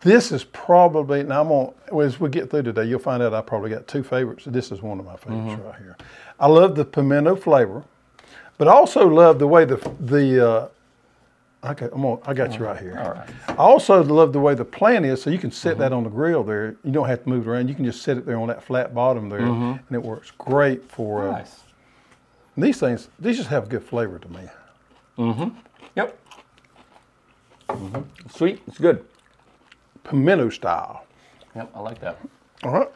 This 0.01 0.31
is 0.33 0.43
probably, 0.43 1.21
and 1.21 1.31
I'm 1.31 1.49
on, 1.51 1.73
as 2.01 2.19
we 2.19 2.29
get 2.29 2.49
through 2.49 2.63
today, 2.63 2.83
you'll 2.85 2.99
find 2.99 3.23
out 3.23 3.33
I 3.33 3.39
probably 3.41 3.69
got 3.69 3.87
two 3.87 4.03
favorites. 4.03 4.43
This 4.45 4.71
is 4.71 4.81
one 4.81 4.99
of 4.99 5.05
my 5.05 5.15
favorites 5.15 5.53
Mm-hmm. 5.53 5.63
right 5.67 5.77
here. 5.77 5.95
I 6.39 6.47
love 6.47 6.75
the 6.75 6.83
pimento 6.83 7.35
flavor, 7.37 7.83
but 8.63 8.71
I 8.71 8.75
also 8.75 9.05
love 9.09 9.39
the 9.39 9.47
way 9.47 9.65
the, 9.65 9.75
the, 9.99 10.49
uh, 10.49 11.69
okay, 11.71 11.89
I'm 11.91 12.05
on, 12.05 12.21
I 12.25 12.33
got 12.33 12.57
you 12.57 12.63
right 12.63 12.79
here. 12.79 12.97
All 12.97 13.11
right. 13.11 13.29
I 13.49 13.55
also 13.55 14.01
love 14.01 14.31
the 14.31 14.39
way 14.39 14.55
the 14.55 14.63
plant 14.63 15.05
is, 15.05 15.21
so 15.21 15.29
you 15.29 15.37
can 15.37 15.51
set 15.51 15.77
that 15.79 15.91
on 15.91 16.05
the 16.05 16.09
grill 16.09 16.45
there. 16.45 16.77
You 16.85 16.93
don't 16.93 17.09
have 17.09 17.23
to 17.23 17.29
move 17.29 17.45
it 17.45 17.49
around. 17.49 17.67
You 17.67 17.75
can 17.75 17.83
just 17.83 18.03
set 18.03 18.15
it 18.17 18.25
there 18.25 18.39
on 18.39 18.47
that 18.47 18.63
flat 18.63 18.95
bottom 18.95 19.27
there, 19.27 19.41
and 19.41 19.81
it 19.91 20.01
works 20.01 20.31
great 20.37 20.89
for 20.89 21.27
uh, 21.27 21.31
Nice. 21.31 21.59
these 22.55 22.79
things. 22.79 23.09
These 23.19 23.35
just 23.35 23.49
have 23.49 23.65
a 23.65 23.67
good 23.67 23.83
flavor 23.83 24.17
to 24.17 24.29
me. 24.29 24.47
Mm-hmm. 25.17 25.57
Yep. 25.97 26.19
hmm 27.69 27.99
Sweet. 28.33 28.61
It's 28.65 28.77
good. 28.77 29.03
Pimento 30.05 30.47
style. 30.51 31.05
Yep. 31.53 31.69
I 31.75 31.79
like 31.81 31.99
that. 31.99 32.17
All 32.63 32.71
right. 32.71 32.89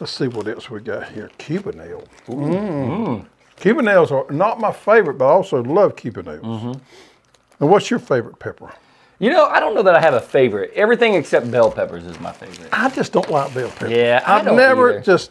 Let's 0.00 0.10
see 0.10 0.26
what 0.26 0.48
else 0.48 0.68
we 0.68 0.80
got 0.80 1.08
here. 1.12 1.30
Cubanelle. 1.38 2.04
Mm. 2.26 3.26
Cubanelles 3.58 4.10
are 4.10 4.30
not 4.32 4.60
my 4.60 4.72
favorite, 4.72 5.14
but 5.14 5.26
I 5.26 5.30
also 5.30 5.62
love 5.62 5.96
Cubanelles. 5.96 6.80
Now, 7.60 7.66
what's 7.68 7.90
your 7.90 7.98
favorite 7.98 8.38
pepper? 8.38 8.72
You 9.18 9.30
know, 9.30 9.46
I 9.46 9.60
don't 9.60 9.74
know 9.74 9.82
that 9.82 9.94
I 9.94 10.00
have 10.00 10.12
a 10.14 10.20
favorite. 10.20 10.72
Everything 10.74 11.14
except 11.14 11.50
bell 11.50 11.70
peppers 11.70 12.04
is 12.04 12.20
my 12.20 12.32
favorite. 12.32 12.68
I 12.72 12.90
just 12.90 13.12
don't 13.12 13.30
like 13.30 13.54
bell 13.54 13.70
peppers. 13.70 13.90
Yeah, 13.92 14.22
I 14.26 14.38
I've 14.38 14.44
don't 14.44 14.56
never 14.56 14.90
either. 14.90 15.00
just. 15.00 15.30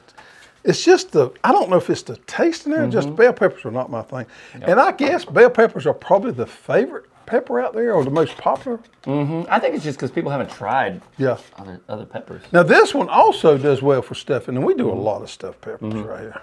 It's 0.63 0.83
just 0.83 1.11
the. 1.11 1.29
I 1.43 1.51
don't 1.51 1.69
know 1.69 1.77
if 1.77 1.87
it's 1.91 2.01
the 2.01 2.17
taste 2.25 2.65
in 2.65 2.71
there. 2.71 2.81
Mm-hmm. 2.81 2.89
Just 2.91 3.15
bell 3.15 3.31
peppers 3.31 3.63
are 3.65 3.69
not 3.71 3.91
my 3.91 4.01
thing. 4.01 4.25
And 4.55 4.79
I 4.79 4.91
guess 4.91 5.23
bell 5.23 5.51
peppers 5.51 5.85
are 5.85 5.93
probably 5.93 6.31
the 6.31 6.47
favorite 6.47 7.05
pepper 7.27 7.59
out 7.61 7.73
there, 7.73 7.93
or 7.93 8.03
the 8.03 8.09
most 8.09 8.35
popular. 8.37 8.79
I 9.05 9.59
think 9.59 9.75
it's 9.75 9.83
just 9.83 9.99
because 9.99 10.09
people 10.09 10.31
haven't 10.31 10.49
tried 10.49 11.01
Yeah. 11.19 11.37
other 11.59 11.79
other 11.87 12.05
peppers. 12.05 12.41
Now 12.51 12.63
this 12.63 12.95
one 12.95 13.07
also 13.09 13.55
does 13.59 13.83
well 13.83 14.01
for 14.01 14.15
stuffing, 14.15 14.55
and 14.55 14.65
we 14.65 14.73
do 14.73 14.89
a 14.89 14.93
lot 14.93 15.21
of 15.21 15.29
stuffed 15.29 15.61
peppers 15.61 15.93
Mm-hmm. 15.93 16.03
right 16.09 16.21
here. 16.21 16.41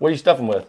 What 0.00 0.08
are 0.08 0.12
you 0.12 0.16
stuffing 0.18 0.48
with? 0.48 0.66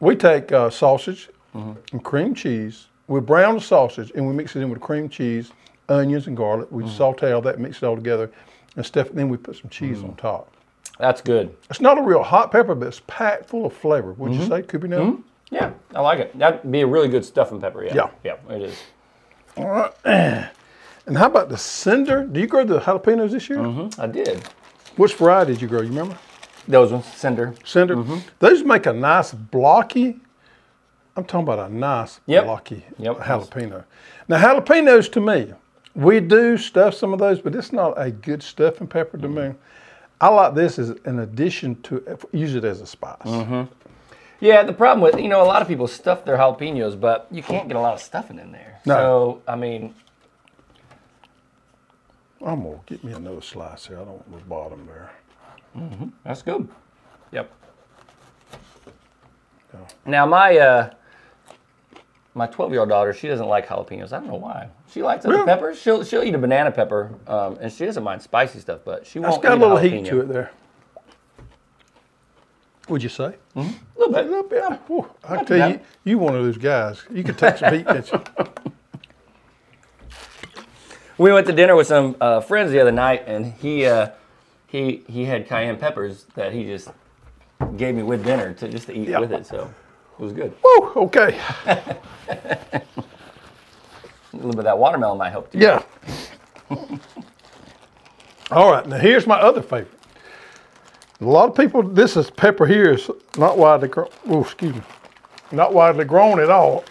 We 0.00 0.14
take 0.16 0.52
uh, 0.52 0.68
sausage 0.70 1.30
Mm-hmm. 1.54 1.72
and 1.92 2.02
cream 2.04 2.34
cheese. 2.34 2.86
We 3.06 3.20
brown 3.20 3.54
the 3.54 3.60
sausage 3.60 4.10
and 4.16 4.26
we 4.26 4.32
mix 4.34 4.56
it 4.56 4.60
in 4.60 4.70
with 4.70 4.80
cream 4.80 5.08
cheese, 5.08 5.52
onions, 5.88 6.26
and 6.26 6.36
garlic. 6.36 6.66
We 6.72 6.82
Mm. 6.82 6.88
saute 6.88 7.30
all 7.30 7.40
that, 7.42 7.60
mix 7.60 7.76
it 7.80 7.86
all 7.86 7.94
together, 7.94 8.28
and 8.74 8.84
stuff. 8.84 9.06
it. 9.06 9.14
Then 9.14 9.28
we 9.28 9.36
put 9.36 9.54
some 9.54 9.70
cheese 9.70 9.98
Mm. 10.00 10.08
on 10.08 10.14
top. 10.16 10.48
That's 10.98 11.20
good. 11.20 11.54
It's 11.70 11.80
not 11.80 11.96
a 11.96 12.02
real 12.02 12.24
hot 12.24 12.50
pepper, 12.50 12.74
but 12.74 12.88
it's 12.88 13.02
packed 13.06 13.46
full 13.48 13.66
of 13.66 13.72
flavor. 13.72 14.14
Would 14.14 14.32
Mm-hmm. 14.32 14.40
you 14.42 14.48
say, 14.48 14.62
Coopy? 14.62 14.88
Now? 14.88 15.16
Yeah, 15.52 15.70
I 15.94 16.00
like 16.00 16.18
it. 16.18 16.36
That'd 16.36 16.68
be 16.72 16.80
a 16.80 16.86
really 16.88 17.06
good 17.06 17.24
stuffing 17.24 17.60
pepper. 17.60 17.84
Yeah. 17.84 17.94
Yeah. 17.94 18.10
Yeah, 18.48 18.54
it 18.56 18.62
is. 18.62 18.82
All 19.56 19.68
right. 19.70 19.92
And 21.06 21.18
how 21.18 21.26
about 21.26 21.50
the 21.50 21.58
cinder? 21.58 22.24
Do 22.24 22.40
you 22.40 22.46
grow 22.48 22.64
the 22.64 22.80
jalapenos 22.80 23.30
this 23.32 23.48
year? 23.48 23.62
hmm 23.62 23.88
I 24.00 24.06
did. 24.08 24.42
Which 24.96 25.14
variety 25.14 25.52
did 25.52 25.62
you 25.62 25.68
grow? 25.68 25.82
You 25.82 25.88
remember? 25.90 26.16
Those 26.66 26.92
ones, 26.92 27.06
cinder. 27.06 27.54
Cinder. 27.64 27.96
Mm-hmm. 27.96 28.18
Those 28.38 28.64
make 28.64 28.86
a 28.86 28.92
nice 28.92 29.32
blocky. 29.32 30.20
I'm 31.16 31.24
talking 31.24 31.42
about 31.48 31.70
a 31.70 31.72
nice 31.72 32.20
Yep. 32.26 32.44
blocky 32.44 32.84
Yep. 32.98 33.18
jalapeno. 33.18 33.84
Now 34.28 34.38
jalapenos 34.38 35.10
to 35.12 35.20
me, 35.20 35.52
we 35.94 36.20
do 36.20 36.56
stuff 36.56 36.94
some 36.94 37.12
of 37.12 37.18
those, 37.18 37.40
but 37.40 37.54
it's 37.54 37.72
not 37.72 37.94
a 37.96 38.10
good 38.10 38.42
stuffing 38.42 38.86
pepper 38.86 39.18
to 39.18 39.28
Mm-hmm. 39.28 39.48
me. 39.50 39.54
I 40.20 40.28
like 40.28 40.54
this 40.54 40.78
as 40.78 40.90
an 41.04 41.18
addition 41.20 41.80
to 41.82 42.18
use 42.32 42.54
it 42.54 42.64
as 42.64 42.80
a 42.80 42.86
spice. 42.86 43.16
Mm-hmm. 43.24 43.62
Yeah, 44.40 44.62
the 44.62 44.72
problem 44.72 45.00
with 45.02 45.20
you 45.20 45.28
know 45.28 45.42
a 45.42 45.44
lot 45.46 45.60
of 45.62 45.68
people 45.68 45.86
stuff 45.86 46.24
their 46.24 46.36
jalapenos, 46.38 46.98
but 46.98 47.26
you 47.30 47.42
can't 47.42 47.68
get 47.68 47.76
a 47.76 47.80
lot 47.80 47.94
of 47.94 48.00
stuffing 48.00 48.38
in 48.38 48.52
there. 48.52 48.80
No. 48.86 48.94
So 48.94 49.42
I 49.46 49.56
mean, 49.56 49.94
I'm 52.44 52.62
gonna 52.62 52.80
get 52.86 53.02
me 53.04 53.12
another 53.12 53.40
slice 53.40 53.86
here. 53.86 53.96
I 54.00 54.04
don't 54.04 54.26
want 54.28 54.42
the 54.42 54.48
bottom 54.48 54.86
there. 54.86 55.10
That's 56.24 56.42
good. 56.42 56.68
Yep. 57.32 57.50
Yeah. 59.72 59.80
Now 60.06 60.26
my 60.26 60.56
uh, 60.58 60.90
my 62.34 62.46
12 62.46 62.70
year 62.72 62.80
old 62.80 62.88
daughter, 62.88 63.12
she 63.12 63.28
doesn't 63.28 63.46
like 63.46 63.66
jalapenos. 63.66 64.12
I 64.12 64.18
don't 64.18 64.26
know 64.28 64.34
why. 64.34 64.68
She 64.90 65.02
likes 65.02 65.24
other 65.24 65.34
Really? 65.34 65.46
peppers. 65.46 65.78
She'll 65.80 66.04
she'll 66.04 66.22
eat 66.22 66.34
a 66.34 66.38
banana 66.38 66.70
pepper, 66.70 67.10
um, 67.26 67.58
and 67.60 67.72
she 67.72 67.84
doesn't 67.84 68.02
mind 68.04 68.22
spicy 68.22 68.60
stuff, 68.60 68.80
but 68.84 69.06
she 69.06 69.18
It's 69.18 69.28
won't 69.28 69.42
got 69.42 69.52
a 69.52 69.60
little 69.60 69.76
jalapeno. 69.78 69.82
heat 70.04 70.06
to 70.06 70.20
it 70.20 70.28
there. 70.28 70.50
Would 72.88 73.02
you 73.02 73.08
say? 73.08 73.34
A 73.56 73.60
little 73.96 74.12
bit. 74.12 74.26
A 74.26 74.28
bit. 74.28 74.30
little 74.30 74.42
bit. 74.70 74.80
Whew, 74.88 75.08
I 75.26 75.38
too 75.38 75.44
tell 75.46 75.70
you, 75.70 75.76
bad. 75.78 75.84
you 76.04 76.18
one 76.18 76.34
of 76.36 76.44
those 76.44 76.58
guys. 76.58 77.02
You 77.10 77.24
could 77.24 77.38
take 77.38 77.56
some 77.56 77.72
heat, 77.74 77.86
can't 77.86 78.12
you? 78.12 78.22
We 81.16 81.32
went 81.32 81.46
to 81.46 81.52
dinner 81.52 81.76
with 81.76 81.86
some 81.86 82.16
uh, 82.20 82.40
friends 82.40 82.72
the 82.72 82.80
other 82.80 82.90
night, 82.90 83.22
and 83.28 83.52
he 83.54 83.86
uh, 83.86 84.08
he 84.74 85.04
he 85.08 85.24
had 85.24 85.46
cayenne 85.48 85.76
peppers 85.76 86.24
that 86.34 86.52
he 86.52 86.64
just 86.64 86.88
gave 87.76 87.94
me 87.94 88.02
with 88.02 88.24
dinner 88.24 88.52
to 88.54 88.68
just 88.68 88.86
to 88.88 88.92
eat 88.92 89.08
Yeah. 89.08 89.20
with 89.20 89.30
it. 89.32 89.46
So 89.46 89.72
it 90.18 90.22
was 90.22 90.32
good. 90.32 90.52
Woo, 90.64 90.92
okay. 90.96 91.38
A 91.66 92.82
little 94.32 94.50
bit 94.50 94.58
of 94.58 94.64
that 94.64 94.76
watermelon 94.78 95.16
might 95.18 95.30
help 95.30 95.52
too. 95.52 95.58
Yeah. 95.58 95.84
All 98.50 98.68
right, 98.72 98.84
now 98.86 98.98
here's 98.98 99.28
my 99.28 99.38
other 99.38 99.62
favorite. 99.62 99.92
A 101.20 101.24
lot 101.24 101.48
of 101.48 101.54
people, 101.56 101.84
this 101.84 102.16
is 102.16 102.30
pepper 102.30 102.66
here 102.66 102.90
is 102.94 103.08
not 103.38 103.56
widely 103.56 103.86
grown. 103.86 104.08
Oh, 104.28 104.40
excuse 104.42 104.74
me. 104.74 104.82
Not 105.52 105.72
widely 105.72 106.04
grown 106.04 106.40
at 106.40 106.50
all. 106.50 106.82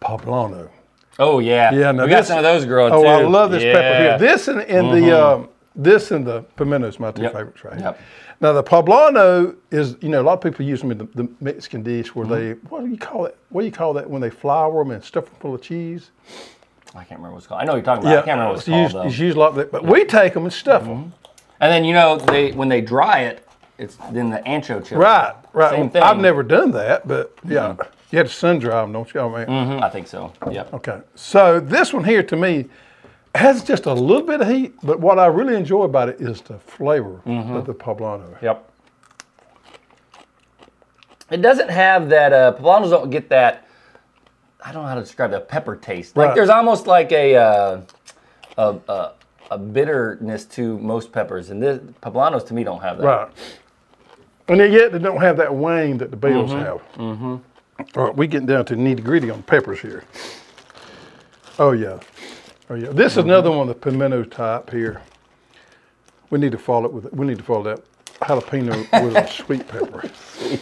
Poblano. 0.00 0.70
Oh 1.18 1.38
yeah. 1.38 1.70
Yeah, 1.74 1.92
we 1.92 1.98
got 1.98 2.08
this- 2.08 2.28
some 2.28 2.38
of 2.38 2.44
those 2.44 2.64
growing 2.64 2.94
Oh, 2.94 3.02
too. 3.02 3.08
I 3.08 3.20
love 3.24 3.50
this 3.50 3.62
pepper 3.62 3.98
here. 4.02 4.18
This 4.18 4.48
and, 4.48 4.62
and 4.62 4.90
the 4.90 5.12
um, 5.12 5.49
this 5.76 6.10
and 6.10 6.26
the 6.26 6.42
pimento 6.56 6.88
is 6.88 6.98
my 6.98 7.10
two 7.12 7.22
Yep. 7.22 7.32
favorites 7.32 7.64
right. 7.64 7.78
Yep. 7.78 8.00
Now 8.40 8.52
the 8.52 8.62
poblano 8.62 9.54
is, 9.70 9.96
you 10.00 10.08
know, 10.08 10.20
a 10.20 10.24
lot 10.24 10.32
of 10.34 10.40
people 10.40 10.64
use 10.64 10.80
them 10.80 10.90
in 10.90 10.98
the, 10.98 11.04
the 11.14 11.28
Mexican 11.40 11.82
dish 11.82 12.14
where 12.14 12.26
they, 12.26 12.54
Mm-hmm. 12.54 12.68
what 12.68 12.84
do 12.84 12.90
you 12.90 12.96
call 12.96 13.26
it? 13.26 13.36
What 13.50 13.60
do 13.62 13.66
you 13.66 13.72
call 13.72 13.92
that 13.94 14.08
when 14.08 14.20
they 14.20 14.30
flour 14.30 14.82
them 14.82 14.90
and 14.92 15.04
stuff 15.04 15.26
them 15.26 15.34
full 15.40 15.54
of 15.54 15.62
cheese? 15.62 16.10
I 16.94 17.04
can't 17.04 17.20
remember 17.20 17.32
what 17.32 17.38
it's 17.38 17.46
called. 17.46 17.60
I 17.60 17.64
know 17.64 17.74
you're 17.74 17.84
talking 17.84 18.04
about. 18.04 18.12
I 18.18 18.22
can't 18.22 18.38
remember 18.38 18.52
what 18.54 18.58
it's, 18.58 18.62
it's 18.62 18.68
called 18.68 18.82
used, 18.82 18.94
though. 18.96 19.02
it's 19.02 19.18
used 19.18 19.36
like 19.36 19.54
that. 19.54 19.70
But 19.72 19.84
we 19.84 20.04
take 20.04 20.34
them 20.34 20.44
and 20.44 20.52
stuff 20.52 20.84
them. 20.84 21.12
And 21.60 21.70
then 21.70 21.84
you 21.84 21.92
know 21.92 22.16
they 22.16 22.52
when 22.52 22.68
they 22.68 22.80
dry 22.80 23.20
it, 23.20 23.46
it's 23.78 23.96
then 24.10 24.30
the 24.30 24.38
ancho 24.38 24.84
chili. 24.84 25.00
Right, 25.00 25.34
right. 25.52 25.70
Same 25.72 25.90
thing. 25.90 26.02
I've 26.02 26.18
never 26.18 26.42
done 26.42 26.70
that, 26.72 27.06
but 27.06 27.32
yeah, 27.46 27.76
you 28.10 28.16
had 28.16 28.26
to 28.26 28.32
sun 28.32 28.58
dry 28.58 28.80
them, 28.80 28.92
don't 28.92 29.12
you? 29.14 29.20
I 29.20 29.24
mean, 29.38 29.46
Mhm, 29.46 29.82
I 29.82 29.88
think 29.90 30.08
so. 30.08 30.32
Yep. 30.50 30.72
Okay, 30.74 31.00
so 31.14 31.60
this 31.60 31.92
one 31.92 32.02
here 32.02 32.22
to 32.24 32.34
me 32.36 32.64
has 33.34 33.62
just 33.64 33.86
a 33.86 33.92
little 33.94 34.26
bit 34.26 34.40
of 34.40 34.48
heat, 34.48 34.74
but 34.82 35.00
what 35.00 35.18
I 35.18 35.26
really 35.26 35.54
enjoy 35.54 35.82
about 35.84 36.08
it 36.08 36.20
is 36.20 36.40
the 36.42 36.58
flavor 36.58 37.20
Mm-hmm. 37.26 37.54
of 37.54 37.66
the 37.66 37.74
poblano. 37.74 38.40
Yep. 38.42 38.66
It 41.30 41.42
doesn't 41.42 41.70
have 41.70 42.08
that. 42.08 42.32
Uh, 42.32 42.52
poblanos 42.58 42.90
don't 42.90 43.10
get 43.10 43.28
that. 43.28 43.66
I 44.64 44.72
don't 44.72 44.82
know 44.82 44.88
how 44.88 44.96
to 44.96 45.00
describe 45.00 45.30
that 45.30 45.48
pepper 45.48 45.76
taste. 45.76 46.16
Like 46.16 46.28
Right. 46.28 46.34
there's 46.34 46.48
almost 46.48 46.86
like 46.86 47.12
a, 47.12 47.36
uh, 47.36 47.80
a, 48.58 48.76
a 48.88 49.12
a 49.52 49.58
bitterness 49.58 50.44
to 50.44 50.78
most 50.78 51.10
peppers, 51.10 51.50
and 51.50 51.60
this 51.60 51.80
poblanos 52.02 52.46
to 52.46 52.54
me 52.54 52.62
don't 52.62 52.80
have 52.82 52.98
that. 52.98 53.04
Right. 53.04 53.28
And 54.48 54.58
yet 54.72 54.92
they 54.92 54.98
don't 55.00 55.20
have 55.20 55.36
that 55.38 55.52
wang 55.52 55.98
that 55.98 56.10
the 56.12 56.16
bells 56.16 56.50
Mm-hmm. 56.50 56.60
have. 56.64 56.80
Mm-hmm. 56.96 57.36
All 57.98 58.04
right, 58.06 58.16
we 58.16 58.26
getting 58.28 58.46
down 58.46 58.64
to 58.66 58.76
nitty 58.76 59.02
gritty 59.02 59.28
on 59.30 59.42
peppers 59.42 59.80
here. 59.80 60.04
Oh 61.58 61.72
yeah, 61.72 61.98
oh 62.70 62.74
yeah. 62.74 62.88
This 62.90 63.12
is 63.12 63.18
another 63.18 63.50
one 63.50 63.68
of 63.68 63.68
the 63.68 63.74
pimento 63.74 64.24
type 64.24 64.70
here. 64.70 65.02
We 66.30 66.38
need 66.38 66.52
to 66.52 66.58
follow 66.58 66.86
it 66.86 66.92
with. 66.92 67.12
We 67.12 67.26
need 67.26 67.38
to 67.38 67.44
follow 67.44 67.64
that 67.64 67.82
jalapeno 68.20 69.04
with 69.04 69.16
a 69.16 69.26
sweet 69.28 69.68
pepper. 69.68 70.10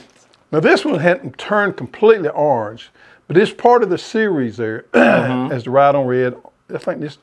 Now 0.50 0.60
this 0.60 0.82
one 0.82 0.98
hadn't 0.98 1.36
turned 1.36 1.76
completely 1.76 2.30
orange, 2.30 2.90
but 3.26 3.36
it's 3.36 3.52
part 3.52 3.82
of 3.82 3.90
the 3.90 3.98
series 3.98 4.56
there 4.56 4.86
Mm-hmm. 4.94 5.52
as 5.52 5.64
the 5.64 5.70
right 5.70 5.94
on 5.94 6.06
red. 6.06 6.36
I 6.74 6.78
think 6.78 7.00
this, 7.00 7.18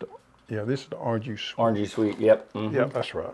yeah, 0.48 0.62
this 0.63 0.82
is 0.82 0.88
the 0.89 0.98
orange 0.98 1.26
juice. 1.26 1.54
Orangey 1.58 1.89
sweet. 1.89 2.19
Yep. 2.19 2.54
mhm. 2.54 2.74
Yeah, 2.74 2.84
that's 2.86 3.15
right. 3.15 3.34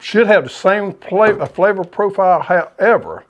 Should 0.00 0.26
have 0.26 0.44
the 0.44 0.50
same 0.50 0.92
flavor, 0.92 1.46
flavor 1.46 1.84
profile, 1.84 2.42
however, 2.42 3.24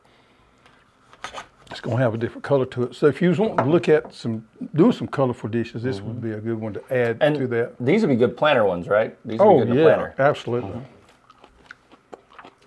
it's 1.71 1.81
going 1.81 1.97
to 1.97 2.03
have 2.03 2.15
a 2.15 2.19
different 2.19 2.45
color 2.45 2.65
to 2.67 2.85
it. 2.85 2.95
So 2.95 3.07
if 3.07 3.21
you 3.21 3.31
wanting 3.33 3.57
to 3.57 3.65
look 3.65 3.89
at 3.89 4.15
some, 4.15 4.47
doing 4.75 4.93
some 4.93 5.09
colorful 5.09 5.49
dishes, 5.49 5.83
this 5.83 6.01
would 6.01 6.17
mm-hmm. 6.17 6.29
be 6.29 6.33
a 6.33 6.41
good 6.41 6.61
one 6.61 6.75
to 6.75 6.95
add 6.95 7.19
And 7.21 7.37
to 7.37 7.47
that. 7.49 7.75
these 7.81 8.03
would 8.03 8.11
be 8.11 8.17
good 8.17 8.37
planter 8.37 8.65
ones, 8.65 8.87
right? 8.89 9.17
These 9.25 9.41
would 9.41 9.45
Oh 9.47 9.61
be 9.61 9.67
good 9.67 9.77
yeah, 9.79 9.85
planter. 9.85 10.15
absolutely. 10.19 10.71
Mm-hmm. 10.71 10.81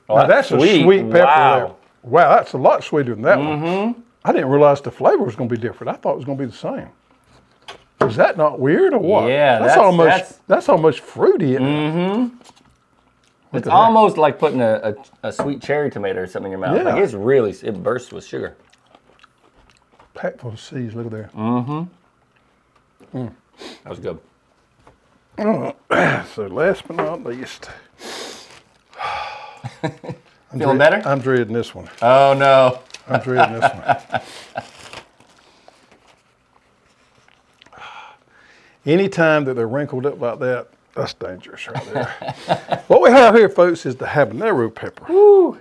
Oh, 0.09 0.15
Now, 0.15 0.25
that's 0.27 0.51
a 0.51 0.59
sweet 0.59 1.09
pepper. 1.12 1.23
Wow. 1.25 1.59
There. 1.59 1.75
Wow, 2.12 2.35
that's 2.35 2.53
a 2.53 2.57
lot 2.57 2.83
sweeter 2.83 3.13
than 3.13 3.23
that 3.23 3.38
one. 3.38 3.62
Mm-hmm. 3.62 4.01
I 4.25 4.31
didn't 4.33 4.49
realize 4.49 4.81
the 4.81 4.91
flavor 4.91 5.23
was 5.23 5.35
going 5.35 5.49
to 5.49 5.55
be 5.55 5.62
different. 5.62 5.95
I 5.95 5.99
thought 5.99 6.13
it 6.13 6.17
was 6.17 6.25
going 6.25 6.38
to 6.38 6.43
be 6.45 6.49
the 6.49 6.57
same. 6.57 6.89
Is 8.01 8.15
that 8.15 8.38
not 8.38 8.59
weird 8.59 8.93
or 8.93 8.99
what? 8.99 9.27
Yeah, 9.29 9.59
that's, 9.59 9.75
that's- 9.75 9.77
almost 9.77 10.07
that's- 10.07 10.39
that's, 10.47 10.69
almost 10.69 10.99
fruity. 11.01 11.55
it? 11.55 11.62
It's 11.62 12.31
at 13.53 13.63
that. 13.63 13.73
almost 13.73 14.17
like 14.17 14.39
putting 14.39 14.62
a, 14.62 14.95
a, 15.23 15.27
a 15.29 15.31
sweet 15.33 15.62
cherry 15.62 15.89
tomato 15.89 16.21
or 16.21 16.27
something 16.27 16.51
in 16.51 16.59
your 16.59 16.67
mouth. 16.67 16.77
Yeah. 16.77 16.83
Like 16.83 17.03
it's 17.03 17.13
really 17.13 17.51
it 17.51 17.81
bursts 17.83 18.12
with 18.12 18.25
sugar. 18.25 18.55
Packed 20.19 20.41
full 20.41 20.51
of 20.51 20.60
seeds. 20.60 20.93
Look 20.95 21.05
at 21.05 21.12
there. 21.13 21.29
Mm-hmm. 21.34 23.27
That 23.84 23.89
was 23.89 23.99
good. 23.99 24.19
So 26.36 26.45
last 26.47 26.86
but 26.86 26.97
not 26.97 27.23
least, 27.23 27.69
I'm 29.82 29.91
Feeling 30.60 30.77
dread- 30.77 30.77
better? 30.77 31.01
I'm 31.08 31.19
dreading 31.21 31.53
this 31.53 31.73
one. 31.73 31.89
Oh 32.01 32.34
no. 32.34 32.79
I'm 33.08 33.21
dreading 33.21 33.60
this 33.60 33.71
one. 33.73 34.21
Anytime 38.86 39.45
that 39.45 39.53
they're 39.53 39.67
wrinkled 39.67 40.05
up 40.05 40.19
like 40.19 40.39
that, 40.39 40.67
that's 40.95 41.13
dangerous 41.13 41.65
right 41.69 41.93
there. 41.93 42.84
what 42.88 43.01
we 43.01 43.10
have 43.10 43.36
here, 43.36 43.47
folks, 43.49 43.86
is 43.86 43.95
the 43.95 44.05
habanero 44.05 44.73
pepper. 44.73 45.58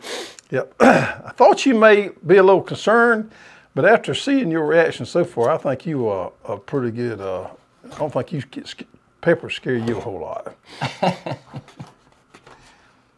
Yep. 0.50 0.74
I 0.80 1.32
thought 1.36 1.64
you 1.64 1.74
may 1.76 2.10
be 2.26 2.36
a 2.38 2.42
little 2.42 2.62
concerned, 2.62 3.30
but 3.78 3.84
after 3.84 4.12
seeing 4.12 4.50
your 4.50 4.66
reaction 4.66 5.06
so 5.06 5.24
far, 5.24 5.50
I 5.50 5.56
think 5.56 5.86
you 5.86 6.08
are 6.08 6.32
a 6.44 6.56
pretty 6.56 6.90
good. 6.90 7.20
Uh, 7.20 7.48
I 7.84 7.96
don't 7.96 8.12
think 8.12 8.32
you 8.32 8.42
get 8.42 8.66
sc- 8.66 8.82
peppers 9.20 9.54
scare 9.54 9.76
you 9.76 9.98
a 9.98 10.00
whole 10.00 10.18
lot. 10.18 10.56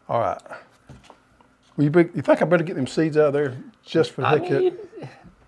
All 0.06 0.20
right. 0.20 0.38
Well, 1.78 1.84
you, 1.84 1.88
be, 1.88 2.00
you 2.14 2.20
think 2.20 2.42
I 2.42 2.44
better 2.44 2.62
get 2.62 2.76
them 2.76 2.86
seeds 2.86 3.16
out 3.16 3.28
of 3.28 3.32
there 3.32 3.56
just 3.86 4.10
for 4.10 4.20
the 4.20 4.26
I 4.26 4.38
heck 4.38 4.50
of 4.50 4.60
it? 4.60 4.88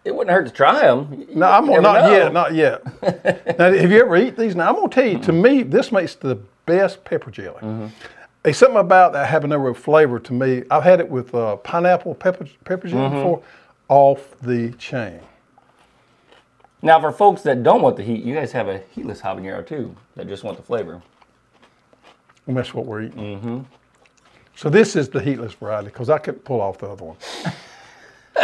it 0.07 0.15
wouldn't 0.15 0.35
hurt 0.35 0.47
to 0.47 0.51
try 0.51 0.81
them. 0.81 1.27
No, 1.35 1.45
I'm 1.47 1.67
gonna, 1.67 1.83
not 1.83 2.11
yet, 2.11 2.33
not 2.33 2.55
yet. 2.55 2.83
now, 3.59 3.71
have 3.71 3.93
you 3.93 4.01
ever 4.01 4.17
eat 4.17 4.39
these? 4.39 4.57
Now, 4.57 4.71
I'm 4.71 4.77
gonna 4.77 4.89
tell 4.89 5.05
you. 5.05 5.19
To 5.19 5.33
me, 5.33 5.63
this 5.63 5.93
makes 5.93 6.15
the 6.15 6.37
best 6.65 7.05
pepper 7.05 7.31
jelly. 7.31 7.91
There's 8.43 8.57
something 8.57 8.79
about 8.79 9.13
that 9.13 9.29
habanero 9.29 9.77
flavor 9.77 10.19
to 10.21 10.33
me. 10.33 10.65
I've 10.71 10.85
had 10.85 11.01
it 11.01 11.09
with 11.11 11.35
uh, 11.35 11.57
pineapple 11.57 12.15
pepper 12.15 12.47
pepper 12.65 12.89
jelly 12.89 13.15
before, 13.15 13.43
off 13.93 14.35
the 14.41 14.73
chain. 14.79 15.21
Now, 16.81 16.99
for 16.99 17.13
folks 17.13 17.43
that 17.43 17.63
don't 17.63 17.83
want 17.83 17.97
the 17.99 18.03
heat, 18.03 18.25
you 18.25 18.35
guys 18.35 18.51
have 18.53 18.67
a 18.67 18.79
heatless 18.79 19.21
habanero 19.21 19.67
too. 19.67 19.95
That 20.17 20.29
just 20.29 20.45
want 20.45 20.57
the 20.57 20.63
flavor. 20.63 21.03
And 22.47 22.57
that's 22.57 22.73
what 22.73 22.87
we're 22.87 23.03
eating. 23.03 23.39
Mm-hmm. 23.39 23.59
So 24.57 24.71
this 24.71 24.97
is 24.97 25.11
the 25.11 25.21
heatless 25.21 25.53
variety 25.53 25.89
because 25.89 26.09
I 26.09 26.17
couldn't 26.17 26.43
pull 26.43 26.63
off 26.63 26.79
the 26.79 26.89
other 26.89 27.05
one. 27.05 27.17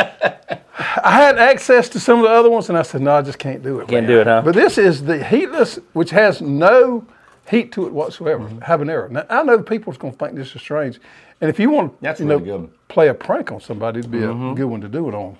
I 1.02 1.12
had 1.12 1.38
access 1.38 1.88
to 1.90 2.00
some 2.00 2.18
of 2.18 2.24
the 2.24 2.30
other 2.30 2.50
ones, 2.50 2.68
and 2.68 2.76
I 2.76 2.82
said, 2.82 3.00
"No, 3.00 3.12
I 3.12 3.22
just 3.22 3.38
can't 3.38 3.62
do 3.62 3.80
it." 3.80 3.88
Can't 3.88 4.06
man." 4.06 4.06
do 4.06 4.20
it, 4.20 4.26
huh? 4.26 4.42
But 4.44 4.54
this 4.54 4.76
is 4.76 5.02
the 5.02 5.24
heatless, 5.24 5.78
which 5.94 6.10
has 6.10 6.42
no 6.42 7.06
heat 7.48 7.72
to 7.72 7.86
it 7.86 7.92
whatsoever. 7.92 8.44
Mm-hmm. 8.44 8.58
Habanero. 8.58 9.10
Now 9.10 9.24
I 9.30 9.42
know 9.42 9.62
people's 9.62 9.96
going 9.98 10.12
to 10.12 10.18
think 10.18 10.36
this 10.36 10.54
is 10.54 10.60
strange, 10.60 10.98
and 11.40 11.48
if 11.50 11.58
you 11.58 11.70
want, 11.70 11.94
you 12.02 12.08
know, 12.24 12.36
really 12.36 12.44
good. 12.44 12.60
Mm-hmm. 12.60 12.72
play 12.88 13.08
a 13.08 13.14
prank 13.14 13.50
on 13.52 13.60
somebody, 13.60 14.00
it'd 14.00 14.10
be 14.10 14.22
a 14.22 14.32
good 14.32 14.64
one 14.66 14.80
to 14.80 14.88
do 14.88 15.08
it 15.08 15.14
on. 15.14 15.36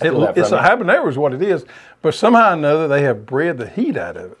It, 0.00 0.12
it's 0.38 0.52
a 0.52 0.58
habanero 0.58 1.08
is 1.08 1.18
what 1.18 1.34
it 1.34 1.42
is, 1.42 1.64
but 2.02 2.14
somehow 2.14 2.50
or 2.50 2.52
another 2.54 2.86
they 2.88 3.02
have 3.02 3.26
bred 3.26 3.58
the 3.58 3.68
heat 3.68 3.96
out 3.96 4.16
of 4.16 4.32
it. 4.32 4.38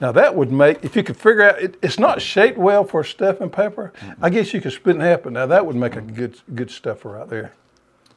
Now 0.00 0.12
that 0.12 0.34
would 0.34 0.50
make, 0.50 0.82
if 0.82 0.96
you 0.96 1.02
could 1.02 1.16
figure 1.16 1.42
out, 1.42 1.60
it, 1.60 1.76
it's 1.82 1.98
not 1.98 2.22
shaped 2.22 2.56
well 2.56 2.84
for 2.84 3.04
stuffing 3.04 3.50
pepper. 3.50 3.92
I 4.22 4.30
guess 4.30 4.54
you 4.54 4.60
could 4.62 4.72
split 4.72 4.96
it 4.96 5.00
in 5.00 5.04
half, 5.04 5.24
but 5.24 5.32
now 5.32 5.44
that 5.46 5.66
would 5.66 5.76
make 5.76 5.96
a 5.96 6.00
good 6.00 6.40
good 6.54 6.70
stuffer 6.70 7.10
right 7.10 7.28
there. 7.28 7.52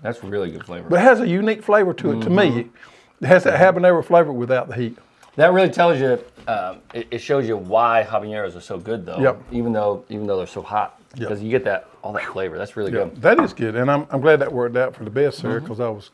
That's 0.01 0.23
really 0.23 0.51
good 0.51 0.65
flavor. 0.65 0.87
But 0.89 0.97
it 0.99 1.03
has 1.03 1.19
a 1.21 1.27
unique 1.27 1.63
flavor 1.63 1.93
to 1.95 2.11
it. 2.19 2.21
To 2.23 2.29
me, 2.29 2.49
Mm-hmm. 2.49 3.25
it 3.25 3.27
has 3.27 3.43
that 3.45 3.59
habanero 3.59 4.03
flavor 4.03 4.31
without 4.31 4.67
the 4.69 4.75
heat. 4.75 4.97
That 5.35 5.53
really 5.53 5.69
tells 5.69 5.99
you, 5.99 6.23
um, 6.47 6.79
it, 6.93 7.07
it 7.09 7.17
shows 7.19 7.47
you 7.47 7.57
why 7.57 8.05
habaneros 8.07 8.55
are 8.55 8.61
so 8.61 8.77
good 8.77 9.05
though. 9.05 9.19
Yep. 9.19 9.41
Even 9.51 9.73
though 9.73 10.05
even 10.09 10.27
though 10.27 10.37
they're 10.37 10.47
so 10.47 10.61
hot, 10.61 10.99
Yep. 11.15 11.29
because 11.29 11.43
you 11.43 11.51
get 11.51 11.63
that 11.65 11.87
all 12.01 12.11
that 12.13 12.25
flavor. 12.25 12.57
That's 12.57 12.75
really 12.75 12.91
Yeah, 12.91 13.05
good. 13.05 13.21
that 13.21 13.39
is 13.39 13.53
good, 13.53 13.75
and 13.75 13.89
I'm, 13.89 14.07
I'm 14.09 14.19
glad 14.19 14.37
that 14.37 14.51
worked 14.51 14.75
out 14.75 14.95
for 14.95 15.03
the 15.03 15.11
best, 15.11 15.37
sir. 15.37 15.57
Mm-hmm. 15.57 15.65
Because 15.65 15.79
I 15.79 15.89
was, 15.89 16.09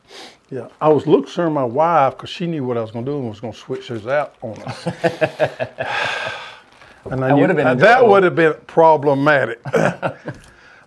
yeah, 0.50 0.68
I 0.80 0.88
was 0.88 1.06
looking 1.06 1.30
my 1.52 1.64
wife 1.64 2.16
because 2.16 2.30
she 2.30 2.46
knew 2.46 2.64
what 2.64 2.76
I 2.76 2.82
was 2.82 2.90
going 2.90 3.06
to 3.06 3.10
do 3.10 3.18
and 3.18 3.28
was 3.28 3.40
going 3.40 3.54
to 3.54 3.58
switch 3.58 3.88
those 3.88 4.06
out 4.06 4.34
on 4.42 4.60
us. 4.62 4.86
and 7.10 7.24
been 7.56 7.78
that 7.78 8.06
would 8.06 8.24
have 8.24 8.36
been 8.36 8.54
problematic. 8.66 9.60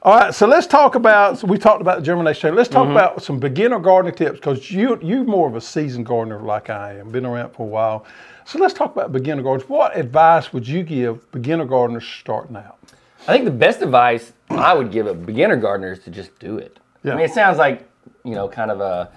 All 0.05 0.17
right, 0.17 0.35
so 0.35 0.47
let's 0.47 0.67
talk 0.67 0.95
about. 0.95 1.39
So 1.39 1.47
we 1.47 1.57
talked 1.57 1.79
about 1.79 1.99
the 1.99 2.03
germination. 2.03 2.53
Let's 2.55 2.67
Mm-hmm. 2.67 2.77
talk 2.77 2.89
about 2.89 3.23
some 3.23 3.39
beginner 3.39 3.79
gardening 3.79 4.15
tips 4.15 4.35
because 4.37 4.69
you 4.69 4.99
you're 5.01 5.23
more 5.23 5.47
of 5.47 5.55
a 5.55 5.61
seasoned 5.61 6.05
gardener 6.05 6.39
like 6.41 6.69
I 6.69 6.97
am, 6.99 7.09
been 7.09 7.25
around 7.25 7.51
for 7.51 7.63
a 7.63 7.69
while. 7.69 8.05
So 8.43 8.59
let's 8.59 8.73
talk 8.73 8.91
about 8.91 9.13
beginner 9.13 9.41
gardeners. 9.41 9.69
What 9.69 9.95
advice 9.95 10.51
would 10.51 10.67
you 10.67 10.83
give 10.83 11.31
beginner 11.31 11.63
gardeners 11.63 12.05
starting 12.05 12.57
out? 12.57 12.77
I 13.29 13.31
think 13.31 13.45
the 13.45 13.51
best 13.51 13.81
advice 13.81 14.33
I 14.49 14.73
would 14.73 14.91
give 14.91 15.07
a 15.07 15.13
beginner 15.13 15.55
gardener 15.55 15.93
is 15.93 15.99
to 15.99 16.11
just 16.11 16.37
do 16.37 16.57
it. 16.57 16.79
Yeah. 17.03 17.13
I 17.13 17.15
mean, 17.15 17.25
it 17.25 17.31
sounds 17.31 17.57
like 17.57 17.87
you 18.25 18.35
know, 18.35 18.49
kind 18.49 18.71
of 18.71 18.81
a 18.81 19.09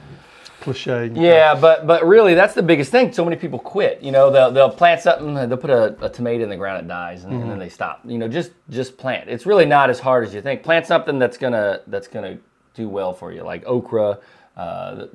Cliche. 0.72 1.10
yeah, 1.14 1.54
but 1.54 1.86
but 1.86 2.04
really, 2.06 2.34
that's 2.34 2.54
the 2.54 2.62
biggest 2.62 2.90
thing. 2.90 3.12
So 3.12 3.24
many 3.24 3.36
people 3.36 3.58
quit. 3.58 4.02
You 4.02 4.12
know, 4.12 4.30
they'll 4.30 4.50
they'll 4.50 4.70
plant 4.70 5.00
something, 5.00 5.34
they'll 5.34 5.56
put 5.56 5.70
a, 5.70 5.96
a 6.04 6.08
tomato 6.08 6.42
in 6.44 6.50
the 6.50 6.56
ground, 6.56 6.84
it 6.84 6.88
dies, 6.88 7.24
and, 7.24 7.32
Mm-hmm. 7.32 7.42
and 7.42 7.50
then 7.52 7.58
they 7.58 7.68
stop. 7.68 8.00
You 8.04 8.18
know, 8.18 8.28
just 8.28 8.50
just 8.70 8.96
plant. 8.98 9.28
It's 9.30 9.46
really 9.46 9.66
not 9.66 9.90
as 9.90 10.00
hard 10.00 10.26
as 10.26 10.34
you 10.34 10.42
think. 10.42 10.62
Plant 10.62 10.86
something 10.86 11.18
that's 11.18 11.38
gonna 11.38 11.80
that's 11.86 12.08
gonna 12.08 12.38
do 12.74 12.88
well 12.88 13.12
for 13.14 13.32
you, 13.32 13.42
like 13.42 13.64
okra, 13.66 14.18
uh, 14.56 15.06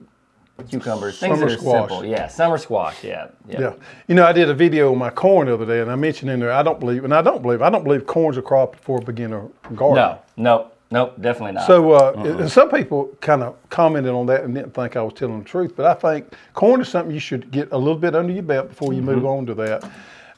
cucumbers, 0.69 1.19
things 1.19 1.37
Summer 1.37 1.49
that 1.49 1.55
are 1.55 1.57
squash. 1.59 1.89
simple. 1.89 2.05
Yeah, 2.05 2.27
summer 2.27 2.57
squash. 2.57 3.03
Yeah, 3.03 3.27
yeah. 3.47 3.59
Yeah. 3.59 3.73
You 4.07 4.15
know, 4.15 4.25
I 4.25 4.31
did 4.31 4.49
a 4.49 4.53
video 4.53 4.91
on 4.91 4.97
my 4.97 5.09
corn 5.09 5.47
the 5.47 5.53
other 5.55 5.65
day, 5.65 5.81
and 5.81 5.91
I 5.91 5.95
mentioned 5.95 6.29
in 6.31 6.39
there, 6.39 6.51
I 6.51 6.63
don't 6.63 6.79
believe, 6.79 7.03
and 7.03 7.13
I 7.13 7.21
don't 7.21 7.41
believe, 7.41 7.61
I 7.61 7.69
don't 7.69 7.83
believe 7.83 8.05
corn's 8.05 8.37
a 8.37 8.41
crop 8.41 8.75
for 8.77 8.99
a 8.99 9.01
beginner 9.01 9.47
gardener. 9.75 10.19
No, 10.37 10.43
no, 10.43 10.71
no, 10.91 11.13
definitely 11.21 11.53
not. 11.53 11.67
So, 11.67 11.91
uh, 11.93 12.13
and 12.17 12.51
some 12.51 12.69
people 12.69 13.09
kind 13.21 13.41
of 13.41 13.55
commented 13.69 14.11
on 14.11 14.25
that 14.27 14.43
and 14.43 14.53
didn't 14.53 14.73
think 14.73 14.97
I 14.97 15.01
was 15.01 15.13
telling 15.13 15.39
the 15.39 15.45
truth, 15.45 15.73
but 15.75 15.85
I 15.85 15.93
think 15.93 16.33
corn 16.53 16.81
is 16.81 16.89
something 16.89 17.13
you 17.13 17.19
should 17.19 17.49
get 17.49 17.71
a 17.71 17.77
little 17.77 17.97
bit 17.97 18.13
under 18.13 18.33
your 18.33 18.43
belt 18.43 18.69
before 18.69 18.91
you 18.91 19.01
move 19.01 19.25
on 19.25 19.45
to 19.45 19.53
that. 19.55 19.89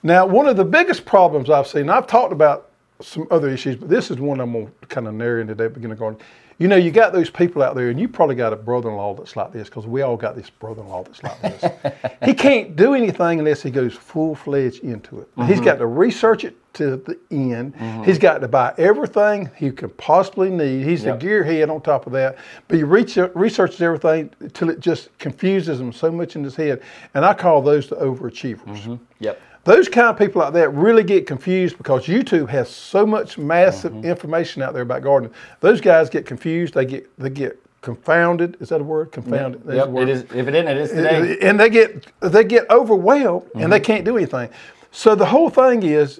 Now, 0.04 0.28
one 0.28 0.48
of 0.48 0.56
the 0.56 0.66
biggest 0.66 1.06
problems 1.06 1.50
I've 1.50 1.68
seen, 1.68 1.90
I've 1.90 2.06
talked 2.06 2.32
about 2.32 2.70
some 3.02 3.28
other 3.32 3.50
issues, 3.50 3.76
but 3.76 3.90
this 3.90 4.12
is 4.12 4.18
one 4.18 4.40
I'm 4.40 4.52
going 4.52 4.68
to 4.68 4.88
kind 4.88 5.08
of 5.08 5.16
narrow 5.16 5.42
into 5.42 5.56
today, 5.56 5.74
beginner 5.74 5.96
gardening. 5.96 6.24
You 6.60 6.68
know, 6.68 6.76
you 6.76 6.92
got 6.92 7.14
those 7.14 7.32
people 7.32 7.64
out 7.64 7.74
there, 7.74 7.90
and 7.90 8.00
you 8.00 8.08
probably 8.08 8.36
got 8.36 8.54
a 8.54 8.56
brother-in-law 8.56 9.16
that's 9.16 9.36
like 9.36 9.52
this, 9.52 9.70
because 9.70 9.88
we 9.88 10.04
all 10.04 10.16
got 10.16 10.36
this 10.36 10.52
brother-in-law 10.52 11.04
that's 11.04 11.24
like 11.24 11.42
this. 11.42 12.04
he 12.24 12.34
can't 12.36 12.76
do 12.76 12.94
anything 12.94 13.40
unless 13.40 13.64
he 13.64 13.72
goes 13.72 13.94
full-fledged 13.94 14.84
into 14.84 15.20
it. 15.20 15.30
He's 15.48 15.60
got 15.60 15.78
to 15.80 15.88
research 15.88 16.44
it 16.46 16.56
to 16.74 16.98
the 16.98 17.18
end. 17.32 17.76
He's 18.06 18.18
got 18.18 18.40
to 18.42 18.48
buy 18.48 18.74
everything 18.78 19.50
he 19.56 19.72
could 19.72 19.96
possibly 19.98 20.50
need. 20.50 20.84
He's 20.86 21.04
Yep. 21.04 21.20
the 21.20 21.26
gearhead 21.28 21.70
on 21.70 21.82
top 21.82 22.08
of 22.08 22.14
that. 22.14 22.38
But 22.68 22.78
he 22.78 22.84
researches 22.84 23.82
everything 23.82 24.32
till 24.54 24.70
it 24.70 24.80
just 24.80 25.16
confuses 25.20 25.80
him 25.80 25.92
so 25.94 26.12
much 26.12 26.36
in 26.36 26.44
his 26.44 26.56
head. 26.56 26.82
And 27.14 27.24
I 27.26 27.34
call 27.34 27.62
those 27.62 27.88
the 27.88 27.96
overachievers. 27.98 29.00
yep. 29.20 29.40
Those 29.66 29.88
kind 29.88 30.08
of 30.08 30.18
people 30.18 30.42
like 30.42 30.52
that 30.54 30.74
really 30.74 31.04
get 31.06 31.26
confused 31.26 31.78
because 31.78 32.06
YouTube 32.06 32.50
has 32.50 32.70
so 32.70 33.06
much 33.06 33.38
massive 33.38 33.94
Mm-hmm. 33.94 34.06
information 34.06 34.62
out 34.62 34.74
there 34.74 34.84
about 34.84 35.04
gardening. 35.04 35.32
Those 35.62 35.80
guys 35.80 36.10
get 36.10 36.26
confused. 36.26 36.74
They 36.74 36.84
get 36.86 37.10
they 37.18 37.30
get 37.30 37.60
confounded. 37.82 38.58
Is 38.60 38.70
that 38.70 38.82
a 38.82 38.84
word? 38.84 39.12
Confounded. 39.14 39.62
A 39.70 39.76
Yep. 39.76 39.88
word. 39.90 40.10
It 40.10 40.12
is. 40.12 40.22
If 40.34 40.48
it 40.48 40.56
isn't, 40.56 40.68
it 40.68 40.78
is 40.78 40.90
today. 40.90 41.38
And 41.42 41.58
they 41.60 41.70
get 41.70 42.08
they 42.20 42.44
get 42.44 42.70
overwhelmed 42.70 43.44
and 43.54 43.62
Mm-hmm. 43.64 43.70
they 43.72 43.80
can't 43.80 44.04
do 44.04 44.18
anything. 44.18 44.50
So 44.92 45.16
the 45.16 45.26
whole 45.28 45.50
thing 45.50 45.82
is, 45.84 46.20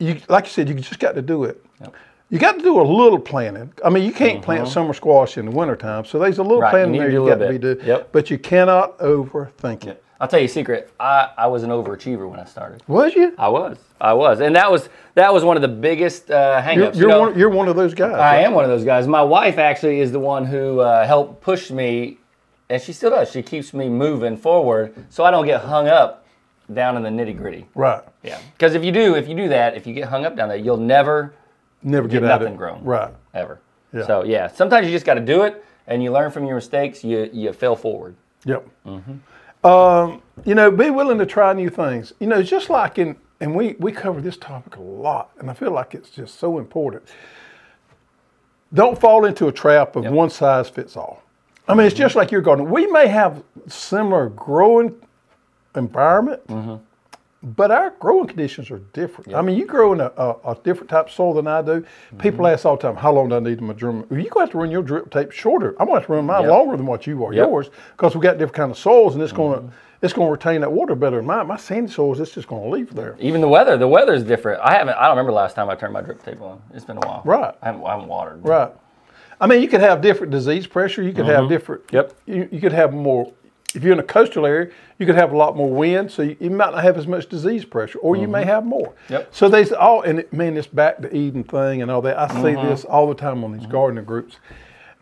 you 0.00 0.20
like 0.28 0.44
you 0.44 0.50
said, 0.50 0.68
you 0.68 0.74
just 0.74 0.98
got 0.98 1.14
to 1.14 1.22
do 1.22 1.44
it. 1.44 1.64
You 2.30 2.38
got 2.38 2.56
to 2.56 2.62
do 2.62 2.80
a 2.80 2.82
little 2.82 3.18
planning. 3.18 3.72
I 3.84 3.90
mean, 3.90 4.04
you 4.04 4.12
can't 4.12 4.40
plant 4.40 4.68
summer 4.68 4.94
squash 4.94 5.36
in 5.36 5.46
the 5.46 5.50
wintertime, 5.50 6.04
so 6.04 6.18
there's 6.18 6.38
a 6.38 6.42
little 6.42 6.60
Mm-hmm. 6.60 6.62
Right, 6.62 6.68
you 6.68 6.86
planning 6.86 7.00
there 7.00 7.10
you 7.10 7.26
got 7.26 7.38
to 7.38 7.48
be 7.48 7.58
doing. 7.58 7.78
Yep. 7.84 8.12
But 8.12 8.30
you 8.30 8.38
cannot 8.38 8.98
overthink 8.98 9.86
it. 9.86 10.04
I'll 10.20 10.28
tell 10.28 10.38
you 10.38 10.44
a 10.44 10.48
secret. 10.48 10.92
I, 11.00 11.30
I 11.36 11.46
was 11.46 11.62
an 11.62 11.70
overachiever 11.70 12.28
when 12.28 12.38
I 12.38 12.44
started. 12.44 12.82
Was 12.86 13.14
you? 13.14 13.34
I 13.38 13.48
was. 13.48 13.78
I 14.00 14.12
was, 14.12 14.40
and 14.40 14.54
that 14.54 14.70
was 14.70 14.90
that 15.14 15.32
was 15.32 15.44
one 15.44 15.56
of 15.56 15.62
the 15.62 15.68
biggest 15.68 16.30
uh, 16.30 16.60
hangups. 16.62 16.76
You're, 16.76 16.92
you 16.92 17.00
you're 17.00 17.08
know? 17.08 17.20
one. 17.20 17.38
You're 17.38 17.48
one 17.48 17.68
of 17.68 17.76
those 17.76 17.94
guys. 17.94 18.12
I 18.12 18.36
right? 18.36 18.44
am 18.44 18.52
one 18.52 18.64
of 18.64 18.70
those 18.70 18.84
guys. 18.84 19.06
My 19.06 19.22
wife 19.22 19.58
actually 19.58 20.00
is 20.00 20.12
the 20.12 20.20
one 20.20 20.44
who 20.44 20.80
uh, 20.80 21.06
helped 21.06 21.40
push 21.40 21.70
me, 21.70 22.18
and 22.68 22.80
she 22.80 22.92
still 22.92 23.10
does. 23.10 23.30
She 23.30 23.42
keeps 23.42 23.72
me 23.72 23.88
moving 23.88 24.36
forward, 24.36 24.94
so 25.08 25.24
I 25.24 25.30
don't 25.30 25.46
get 25.46 25.62
hung 25.62 25.88
up 25.88 26.19
down 26.74 26.96
in 26.96 27.02
the 27.02 27.08
nitty 27.08 27.36
gritty. 27.36 27.66
Right. 27.74 28.02
Yeah, 28.22 28.40
because 28.52 28.74
if 28.74 28.84
you 28.84 28.92
do, 28.92 29.14
if 29.14 29.28
you 29.28 29.34
do 29.34 29.48
that, 29.48 29.76
if 29.76 29.86
you 29.86 29.94
get 29.94 30.08
hung 30.08 30.24
up 30.24 30.36
down 30.36 30.48
there, 30.48 30.58
you'll 30.58 30.76
never 30.76 31.34
Never 31.82 32.08
get, 32.08 32.20
Get 32.20 32.30
out 32.30 32.36
of 32.36 32.40
nothing 32.42 32.56
grown. 32.56 32.84
Right. 32.84 33.12
ever. 33.34 33.60
Yeah. 33.92 34.06
So 34.06 34.24
yeah, 34.24 34.48
sometimes 34.48 34.86
you 34.86 34.92
just 34.92 35.06
got 35.06 35.14
to 35.14 35.20
do 35.20 35.42
it, 35.42 35.64
and 35.86 36.02
you 36.02 36.12
learn 36.12 36.30
from 36.30 36.44
your 36.44 36.56
mistakes. 36.56 37.02
You 37.02 37.30
you 37.32 37.52
fail 37.52 37.74
forward. 37.74 38.16
Yep. 38.44 38.68
Mm-hmm. 38.86 39.66
Um, 39.66 40.22
you 40.44 40.54
know, 40.54 40.70
be 40.70 40.90
willing 40.90 41.18
to 41.18 41.26
try 41.26 41.52
new 41.52 41.70
things. 41.70 42.12
You 42.20 42.26
know, 42.26 42.42
just 42.42 42.70
like 42.70 42.98
in, 42.98 43.16
and 43.40 43.54
we 43.54 43.76
we 43.78 43.92
cover 43.92 44.20
this 44.20 44.36
topic 44.36 44.76
a 44.76 44.82
lot, 44.82 45.30
and 45.38 45.50
I 45.50 45.54
feel 45.54 45.70
like 45.70 45.94
it's 45.94 46.10
just 46.10 46.38
so 46.38 46.58
important. 46.58 47.02
Don't 48.72 48.98
fall 49.00 49.24
into 49.24 49.48
a 49.48 49.52
trap 49.52 49.96
of 49.96 50.04
one 50.06 50.30
size 50.30 50.68
fits 50.68 50.96
all. 50.96 51.22
I 51.66 51.74
mean, 51.74 51.86
it's 51.86 51.96
just 51.96 52.14
like 52.14 52.30
your 52.30 52.40
garden. 52.40 52.70
We 52.70 52.86
may 52.86 53.08
have 53.08 53.42
similar 53.66 54.28
growing 54.28 54.94
environment, 55.76 56.46
Mm-hmm. 56.48 56.76
but 57.42 57.70
our 57.70 57.90
growing 58.00 58.26
conditions 58.26 58.70
are 58.70 58.80
different. 58.92 59.34
I 59.34 59.40
mean, 59.42 59.56
you 59.56 59.64
grow 59.66 59.92
in 59.92 60.00
a, 60.00 60.12
a, 60.16 60.30
a 60.52 60.56
different 60.62 60.90
type 60.90 61.06
of 61.06 61.12
soil 61.12 61.32
than 61.34 61.46
I 61.46 61.62
do. 61.62 61.84
People 62.18 62.44
Mm-hmm. 62.44 62.52
ask 62.54 62.66
all 62.66 62.76
the 62.76 62.82
time, 62.82 62.96
how 62.96 63.12
long 63.12 63.28
do 63.30 63.36
I 63.36 63.40
need 63.40 63.60
my? 63.60 63.72
Well, 63.72 63.78
you're 63.80 64.02
going 64.08 64.24
to 64.32 64.40
have 64.40 64.50
to 64.50 64.58
run 64.58 64.70
your 64.70 64.82
drip 64.82 65.10
tape 65.10 65.30
shorter. 65.32 65.70
I'm 65.80 65.86
going 65.86 65.96
to 65.96 66.00
have 66.00 66.06
to 66.06 66.12
run 66.12 66.26
mine 66.26 66.42
Yep. 66.42 66.50
longer 66.50 66.76
than 66.76 66.86
what 66.86 67.06
you 67.06 67.24
are, 67.24 67.32
Yep. 67.32 67.48
yours, 67.48 67.70
because 67.96 68.14
we've 68.14 68.22
got 68.22 68.32
different 68.38 68.54
kind 68.56 68.70
of 68.70 68.78
soils, 68.78 69.14
and 69.14 69.22
it's 69.22 69.32
going 69.32 69.60
to 69.68 69.72
it's 70.02 70.14
going 70.14 70.28
to 70.28 70.32
retain 70.32 70.62
that 70.62 70.72
water 70.72 70.94
better 70.94 71.16
than 71.16 71.26
mine. 71.26 71.46
My 71.46 71.58
sandy 71.58 71.92
soils, 71.92 72.20
it's 72.20 72.32
just 72.32 72.48
going 72.48 72.62
to 72.62 72.68
leave 72.70 72.94
there. 72.94 73.16
Even 73.20 73.42
the 73.42 73.48
weather, 73.48 73.76
the 73.76 73.86
weather 73.86 74.14
is 74.14 74.24
different. 74.24 74.58
I 74.62 74.72
haven't. 74.72 74.94
I 74.94 75.02
don't 75.02 75.10
remember 75.10 75.30
last 75.32 75.54
time 75.54 75.68
I 75.68 75.74
turned 75.74 75.92
my 75.92 76.00
drip 76.00 76.24
tape 76.24 76.40
on. 76.40 76.58
It's 76.72 76.86
been 76.86 76.96
a 76.96 77.00
while. 77.00 77.20
Right. 77.22 77.54
I 77.60 77.66
haven't, 77.66 77.84
I 77.84 77.90
haven't 77.92 78.08
watered. 78.08 78.42
Right. 78.42 78.72
I 79.42 79.46
mean, 79.46 79.60
you 79.60 79.68
could 79.68 79.82
have 79.82 80.00
different 80.00 80.30
disease 80.32 80.66
pressure. 80.66 81.02
You 81.02 81.12
could 81.12 81.26
have 81.26 81.50
different. 81.50 81.82
Yep. 81.92 82.14
You, 82.26 82.48
you 82.50 82.60
could 82.62 82.72
have 82.72 82.94
more. 82.94 83.30
If 83.74 83.84
you're 83.84 83.92
in 83.92 84.00
a 84.00 84.04
coastal 84.04 84.46
area, 84.46 84.70
you 84.98 85.06
could 85.06 85.14
have 85.14 85.32
a 85.32 85.36
lot 85.36 85.56
more 85.56 85.70
wind, 85.70 86.10
so 86.10 86.22
you, 86.22 86.36
you 86.40 86.50
might 86.50 86.72
not 86.72 86.82
have 86.82 86.98
as 86.98 87.06
much 87.06 87.28
disease 87.28 87.64
pressure, 87.64 87.98
or 88.00 88.16
you 88.16 88.26
may 88.26 88.40
mm-hmm. 88.40 88.50
have 88.50 88.64
more. 88.64 88.94
Yep. 89.08 89.34
So 89.34 89.48
there's 89.48 89.72
all, 89.72 90.02
and 90.02 90.20
it, 90.20 90.32
man, 90.32 90.54
this 90.54 90.66
back 90.66 91.00
to 91.02 91.16
Eden 91.16 91.44
thing 91.44 91.80
and 91.80 91.90
all 91.90 92.02
that. 92.02 92.18
I 92.18 92.28
see 92.28 92.34
mm-hmm. 92.34 92.68
this 92.68 92.84
all 92.84 93.06
the 93.06 93.14
time 93.14 93.44
on 93.44 93.52
these 93.52 93.62
mm-hmm. 93.62 93.72
gardener 93.72 94.02
groups, 94.02 94.36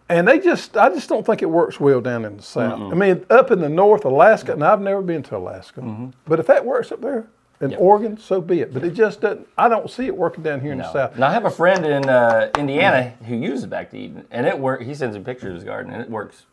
and 0.08 0.28
they 0.28 0.38
just, 0.38 0.76
I 0.76 0.90
just 0.90 1.08
don't 1.08 1.24
think 1.24 1.42
it 1.42 1.50
works 1.50 1.80
well 1.80 2.00
down 2.00 2.24
in 2.24 2.36
the 2.36 2.42
south. 2.42 2.92
I 2.92 2.94
mean, 2.94 3.24
up 3.30 3.50
in 3.50 3.60
the 3.60 3.68
north, 3.68 4.04
Alaska, 4.04 4.52
and 4.52 4.62
I've 4.62 4.80
never 4.80 5.02
been 5.02 5.22
to 5.24 5.36
Alaska, 5.36 6.12
but 6.26 6.38
if 6.38 6.46
that 6.46 6.64
works 6.64 6.92
up 6.92 7.00
there 7.00 7.26
in 7.60 7.74
Oregon, 7.74 8.18
so 8.18 8.40
be 8.40 8.60
it. 8.60 8.72
But 8.72 8.84
it 8.84 8.92
just 8.92 9.20
doesn't. 9.20 9.48
I 9.56 9.68
don't 9.68 9.90
see 9.90 10.06
it 10.06 10.16
working 10.16 10.44
down 10.44 10.60
here 10.60 10.72
in 10.72 10.78
the 10.78 10.92
south. 10.92 11.14
And 11.14 11.24
I 11.24 11.32
have 11.32 11.44
a 11.44 11.50
friend 11.50 11.84
in 11.84 12.08
uh, 12.08 12.50
Indiana 12.56 13.14
who 13.26 13.34
uses 13.34 13.66
back 13.66 13.90
to 13.90 13.98
Eden, 13.98 14.26
and 14.30 14.46
it 14.46 14.58
works. 14.58 14.84
He 14.84 14.94
sends 14.94 15.16
me 15.16 15.24
pictures 15.24 15.48
of 15.48 15.54
his 15.56 15.64
garden, 15.64 15.92
and 15.92 16.00
it 16.00 16.08
works 16.08 16.44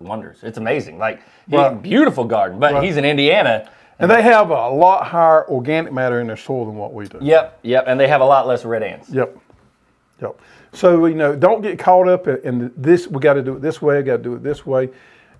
wonders. 0.00 0.38
It's 0.42 0.58
amazing. 0.58 0.98
Like, 0.98 1.20
he, 1.48 1.56
Right. 1.56 1.80
beautiful 1.80 2.24
garden, 2.24 2.58
but 2.58 2.74
Right. 2.74 2.84
he's 2.84 2.96
in 2.96 3.04
Indiana. 3.04 3.68
And 3.98 4.10
they 4.10 4.20
have 4.20 4.50
a 4.50 4.68
lot 4.68 5.06
higher 5.06 5.48
organic 5.48 5.90
matter 5.92 6.20
in 6.20 6.26
their 6.26 6.36
soil 6.36 6.66
than 6.66 6.76
what 6.76 6.92
we 6.92 7.06
do. 7.06 7.18
Yep, 7.20 7.60
yep, 7.62 7.84
and 7.86 7.98
they 7.98 8.08
have 8.08 8.20
a 8.20 8.24
lot 8.26 8.46
less 8.46 8.62
red 8.64 8.82
ants. 8.82 9.08
Yep. 9.08 9.34
Yep. 10.20 10.38
So, 10.72 11.06
you 11.06 11.14
know, 11.14 11.34
don't 11.34 11.62
get 11.62 11.78
caught 11.78 12.06
up 12.06 12.28
in, 12.28 12.36
in 12.44 12.72
this, 12.76 13.08
we 13.08 13.20
got 13.20 13.34
to 13.34 13.42
do 13.42 13.54
it 13.54 13.62
this 13.62 13.80
way, 13.80 14.02
got 14.02 14.18
to 14.18 14.22
do 14.22 14.34
it 14.34 14.42
this 14.42 14.66
way. 14.66 14.90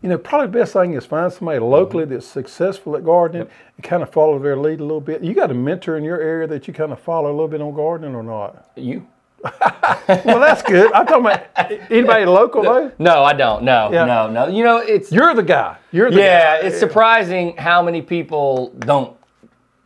You 0.03 0.09
know, 0.11 0.17
probably 0.19 0.47
the 0.47 0.59
best 0.59 0.73
thing 0.73 0.95
is 0.95 1.05
find 1.05 1.31
somebody 1.33 1.59
locally 1.59 2.05
Mm-hmm. 2.05 2.15
that's 2.15 2.27
successful 2.27 2.97
at 2.97 3.05
gardening 3.05 3.49
and 3.77 3.85
kind 3.85 4.03
of 4.03 4.09
follow 4.11 4.39
their 4.39 4.57
lead 4.57 4.81
a 4.81 4.85
little 4.85 5.01
bit. 5.03 5.23
You 5.23 5.35
got 5.35 5.51
a 5.51 5.55
mentor 5.55 5.97
in 5.99 6.05
your 6.05 6.21
area 6.21 6.47
that 6.47 6.67
you 6.67 6.73
kind 6.73 6.93
of 6.93 7.01
follow 7.01 7.29
a 7.31 7.33
little 7.33 7.49
bit 7.49 7.61
on 7.61 7.75
gardening 7.75 8.15
or 8.15 8.23
not? 8.23 8.71
You? 8.77 9.07
Well, 9.43 10.41
that's 10.41 10.63
good. 10.63 10.93
I'm 10.93 11.07
talking 11.07 11.27
about 11.27 11.91
anybody 11.91 12.25
local 12.41 12.63
though. 12.63 12.93
No, 12.99 13.23
I 13.23 13.33
don't. 13.33 13.63
No, 13.65 13.91
Yeah. 13.93 14.05
no, 14.05 14.31
no. 14.31 14.47
You 14.49 14.65
know, 14.65 14.79
it's 14.79 15.11
You're 15.13 15.35
the 15.35 15.43
guy. 15.43 15.77
You're 15.93 16.11
the 16.11 16.17
guy. 16.17 16.23
yeah, 16.23 16.61
guy. 16.61 16.67
it's 16.67 16.79
surprising 16.79 17.57
how 17.57 17.83
many 17.83 18.03
people 18.03 18.71
don't 18.79 19.17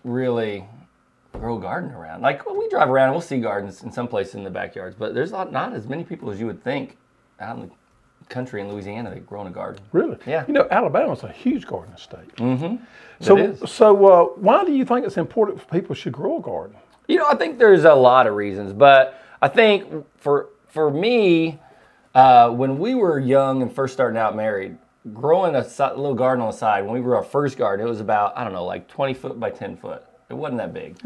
really 0.04 0.64
grow 1.32 1.58
a 1.58 1.60
garden 1.60 1.90
around. 1.92 2.22
Like 2.22 2.44
well, 2.46 2.56
we 2.56 2.68
drive 2.68 2.90
around 2.90 3.06
and 3.06 3.14
we'll 3.14 3.20
see 3.22 3.40
gardens 3.40 3.82
in 3.82 3.90
some 3.92 4.08
places 4.08 4.34
in 4.34 4.44
the 4.44 4.50
backyards, 4.50 4.94
but 4.98 5.14
there's 5.14 5.32
not, 5.32 5.52
not 5.52 5.72
as 5.74 5.88
many 5.88 6.04
people 6.04 6.30
as 6.30 6.38
you 6.40 6.46
would 6.46 6.62
think 6.62 6.96
out 7.40 7.56
in 7.56 7.62
the 7.62 7.70
country 8.28 8.60
in 8.60 8.70
Louisiana 8.70 9.10
that 9.10 9.26
grow 9.26 9.40
in 9.42 9.46
a 9.46 9.50
garden. 9.50 9.82
Really? 9.92 10.16
Yeah. 10.26 10.44
You 10.46 10.54
know, 10.54 10.68
Alabama's 10.70 11.22
a 11.24 11.32
huge 11.32 11.66
garden 11.66 11.96
state. 11.96 12.34
Mm-hmm. 12.36 12.76
So, 13.20 13.36
is. 13.36 13.70
so 13.70 14.06
uh, 14.06 14.24
why 14.36 14.64
do 14.64 14.72
you 14.72 14.84
think 14.84 15.06
it's 15.06 15.16
important 15.16 15.60
for 15.60 15.66
people 15.68 15.94
should 15.94 16.12
grow 16.12 16.38
a 16.38 16.42
garden? 16.42 16.76
You 17.08 17.16
know, 17.16 17.26
I 17.28 17.34
think 17.34 17.58
there's 17.58 17.84
a 17.84 17.94
lot 17.94 18.26
of 18.26 18.34
reasons, 18.34 18.72
but 18.72 19.20
I 19.42 19.48
think 19.48 20.06
for 20.18 20.48
for 20.68 20.90
me, 20.90 21.58
uh, 22.14 22.50
when 22.50 22.78
we 22.78 22.94
were 22.94 23.18
young 23.18 23.62
and 23.62 23.72
first 23.72 23.92
starting 23.94 24.18
out 24.18 24.36
married, 24.36 24.76
growing 25.12 25.54
a 25.56 25.64
si- 25.68 25.82
little 25.82 26.14
garden 26.14 26.42
on 26.42 26.50
the 26.50 26.56
side, 26.56 26.84
when 26.84 26.94
we 26.94 27.00
grew 27.00 27.14
our 27.16 27.22
first 27.24 27.56
garden, 27.58 27.86
it 27.86 27.88
was 27.88 28.00
about 28.00 28.36
I 28.36 28.44
don't 28.44 28.52
know, 28.52 28.64
like 28.64 28.88
20 28.88 29.14
foot 29.14 29.40
by 29.40 29.50
10 29.50 29.76
foot. 29.76 30.04
It 30.28 30.34
wasn't 30.34 30.58
that 30.58 30.72
big, 30.72 30.96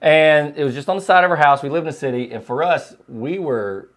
and 0.00 0.56
it 0.56 0.64
was 0.64 0.74
just 0.74 0.88
on 0.88 0.96
the 0.96 1.02
side 1.02 1.22
of 1.24 1.30
our 1.30 1.36
house. 1.36 1.62
We 1.62 1.68
lived 1.68 1.86
in 1.86 1.90
a 1.90 1.96
city, 1.96 2.32
and 2.32 2.42
for 2.42 2.62
us, 2.62 2.96
we 3.08 3.38
were 3.38 3.90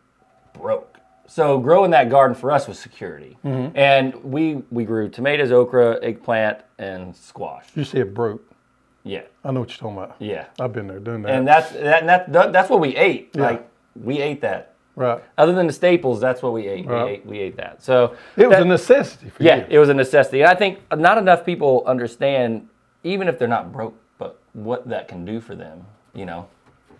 broke. 0.54 1.00
So 1.30 1.58
growing 1.60 1.92
that 1.92 2.10
garden 2.10 2.36
for 2.36 2.52
us 2.52 2.68
was 2.68 2.78
security, 2.80 3.38
and 3.44 4.16
we 4.24 4.62
we 4.70 4.86
grew 4.86 5.10
tomatoes, 5.10 5.52
okra, 5.52 6.00
eggplant, 6.04 6.60
and 6.78 7.16
squash. 7.16 7.66
You 7.76 7.84
said 7.84 8.14
broke. 8.14 8.44
Yeah, 9.04 9.22
I 9.44 9.52
know 9.52 9.62
what 9.62 9.70
you're 9.70 9.78
talking 9.78 9.98
about. 9.98 10.16
yeah. 10.20 10.46
I've 10.60 10.74
been 10.74 10.88
there 10.88 11.00
doing 11.00 11.22
that. 11.24 11.32
And 11.34 11.48
that's 11.48 11.72
that, 11.72 12.02
and 12.02 12.10
that, 12.10 12.32
that 12.34 12.54
that's 12.54 12.70
what 12.70 12.80
we 12.82 12.96
ate. 12.96 13.36
Like 13.36 13.68
we 14.04 14.22
ate 14.22 14.42
that. 14.42 14.74
right. 14.96 15.22
Other 15.38 15.54
than 15.54 15.68
the 15.68 15.74
staples, 15.74 16.20
that's 16.20 16.42
what 16.42 16.54
we 16.54 16.68
ate. 16.68 16.86
Right. 16.86 17.06
We 17.06 17.12
ate 17.12 17.26
we 17.26 17.40
ate 17.40 17.58
that. 17.58 17.84
So 17.84 18.16
It 18.36 18.48
was 18.48 18.58
that- 18.58 18.64
a 18.64 18.66
necessity 18.66 19.30
for 19.30 19.44
you. 19.44 19.50
yeah, 19.50 19.56
you. 19.58 19.66
it 19.70 19.80
was 19.80 19.90
a 19.90 19.94
necessity. 19.94 20.42
And 20.42 20.50
I 20.50 20.56
think 20.56 20.80
not 20.96 21.18
enough 21.18 21.46
people 21.46 21.84
understand, 21.86 22.68
even 23.04 23.28
if 23.28 23.38
they're 23.38 23.48
not 23.48 23.72
broke, 23.72 23.96
but 24.18 24.40
what 24.54 24.88
that 24.90 25.08
can 25.08 25.26
do 25.26 25.40
for 25.40 25.56
them. 25.56 25.86
You 26.14 26.26
know. 26.26 26.48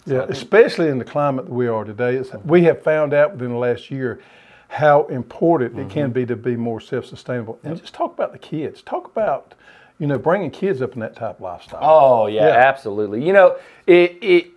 Yeah, 0.06 0.26
especially 0.30 0.88
in 0.88 1.00
the 1.00 1.06
climate 1.06 1.46
that 1.46 1.54
we 1.54 1.68
are 1.68 1.84
today. 1.84 2.16
It's, 2.16 2.32
we 2.46 2.64
have 2.64 2.82
found 2.82 3.14
out 3.14 3.34
within 3.34 3.50
the 3.52 3.58
last 3.58 3.92
year 3.92 4.22
how 4.70 5.06
important 5.08 5.78
it 5.80 5.90
can 5.90 6.06
mm-hmm. 6.06 6.14
be 6.14 6.26
to 6.26 6.36
be 6.36 6.56
more 6.56 6.80
self-sustainable. 6.80 7.60
And 7.64 7.78
just 7.80 7.94
talk 7.94 8.14
about 8.14 8.32
the 8.32 8.38
kids. 8.40 8.82
Talk 8.82 9.08
about, 9.08 9.54
you 10.00 10.08
know, 10.08 10.18
bringing 10.18 10.50
kids 10.52 10.82
up 10.82 10.94
in 10.94 11.00
that 11.02 11.16
type 11.16 11.36
of 11.36 11.42
lifestyle. 11.42 11.80
Oh 11.82 12.28
yeah, 12.28 12.48
Yeah. 12.48 12.54
absolutely. 12.54 13.26
You 13.26 13.34
know, 13.34 13.58
it 13.86 14.18
it 14.22 14.52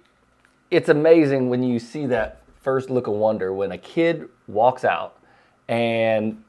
it's 0.71 0.89
amazing 0.89 1.49
when 1.49 1.63
you 1.63 1.79
see 1.79 2.07
that 2.07 2.43
first 2.61 2.91
look 2.91 3.07
of 3.07 3.15
wonder 3.15 3.53
when 3.53 3.73
a 3.73 3.79
kid 3.79 4.29
walks 4.47 4.85
out 4.85 5.19
and 5.69 6.43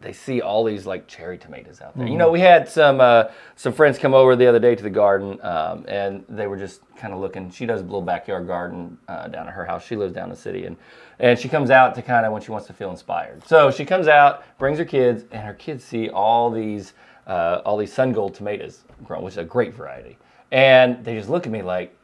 they 0.00 0.12
see 0.12 0.42
all 0.42 0.62
these 0.62 0.84
like 0.84 1.06
cherry 1.06 1.38
tomatoes 1.38 1.80
out 1.80 1.96
there. 1.96 2.06
You 2.06 2.18
know, 2.18 2.30
we 2.30 2.40
had 2.40 2.68
some 2.68 3.00
uh, 3.00 3.24
some 3.56 3.72
friends 3.72 3.98
come 3.98 4.12
over 4.12 4.36
the 4.36 4.46
other 4.46 4.58
day 4.58 4.74
to 4.74 4.82
the 4.82 4.90
garden, 4.90 5.38
um, 5.42 5.86
and 5.88 6.24
they 6.28 6.46
were 6.46 6.58
just 6.58 6.82
kind 6.96 7.14
of 7.14 7.18
looking. 7.18 7.50
She 7.50 7.64
does 7.64 7.80
a 7.80 7.84
little 7.84 8.02
backyard 8.02 8.46
garden 8.46 8.98
uh, 9.08 9.28
down 9.28 9.48
at 9.48 9.54
her 9.54 9.64
house. 9.64 9.86
She 9.86 9.96
lives 9.96 10.12
down 10.12 10.24
in 10.24 10.30
the 10.30 10.36
city, 10.36 10.66
and 10.66 10.76
and 11.18 11.38
she 11.38 11.48
comes 11.48 11.70
out 11.70 11.94
to 11.94 12.02
kind 12.02 12.26
of 12.26 12.32
when 12.32 12.42
she 12.42 12.50
wants 12.50 12.66
to 12.66 12.74
feel 12.74 12.90
inspired. 12.90 13.46
So 13.46 13.70
she 13.70 13.86
comes 13.86 14.06
out, 14.06 14.44
brings 14.58 14.78
her 14.78 14.84
kids, 14.84 15.24
and 15.32 15.42
her 15.46 15.54
kids 15.54 15.82
see 15.82 16.10
all 16.10 16.50
these 16.50 16.92
uh, 17.26 17.62
all 17.64 17.78
these 17.78 17.92
sun 17.92 18.12
gold 18.12 18.34
tomatoes 18.34 18.84
grown, 19.02 19.22
which 19.22 19.34
is 19.34 19.38
a 19.38 19.44
great 19.44 19.72
variety, 19.72 20.18
and 20.52 21.02
they 21.04 21.16
just 21.16 21.30
look 21.30 21.46
at 21.46 21.52
me 21.52 21.62
like 21.62 21.96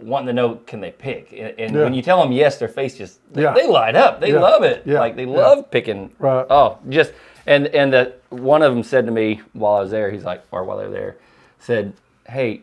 wanting 0.00 0.26
to 0.28 0.32
know 0.32 0.56
can 0.66 0.80
they 0.80 0.90
pick? 0.90 1.32
And, 1.32 1.54
and 1.58 1.74
Yeah. 1.76 1.84
when 1.84 1.94
you 1.94 2.02
tell 2.02 2.20
them 2.22 2.32
yes 2.32 2.58
their 2.58 2.68
face 2.68 2.96
just 2.98 3.20
they, 3.32 3.42
Yeah. 3.42 3.52
they 3.54 3.66
light 3.68 3.94
up. 3.94 4.20
They 4.20 4.32
Yeah. 4.32 4.40
love 4.40 4.62
it. 4.62 4.86
Like 4.86 5.16
they 5.16 5.26
love 5.26 5.70
picking. 5.70 6.10
Right. 6.18 6.46
oh 6.50 6.78
just 6.88 7.12
and 7.46 7.66
and 7.68 7.92
the 7.92 8.14
one 8.30 8.62
of 8.62 8.72
them 8.74 8.82
said 8.82 9.04
to 9.06 9.12
me 9.12 9.40
while 9.52 9.74
i 9.74 9.80
was 9.80 9.90
there 9.90 10.10
he's 10.12 10.24
like 10.24 10.42
or 10.52 10.62
while 10.64 10.78
they're 10.78 10.88
there 10.90 11.16
said 11.58 11.92
hey 12.28 12.62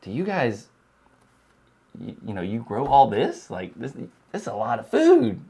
do 0.00 0.10
you 0.10 0.24
guys 0.24 0.68
you, 2.00 2.16
you 2.26 2.32
know 2.34 2.40
you 2.42 2.60
grow 2.60 2.86
all 2.86 3.08
this? 3.08 3.50
Like 3.50 3.74
this 3.74 3.92
this 4.32 4.42
is 4.42 4.48
a 4.48 4.54
lot 4.54 4.78
of 4.78 4.88
food. 4.88 5.40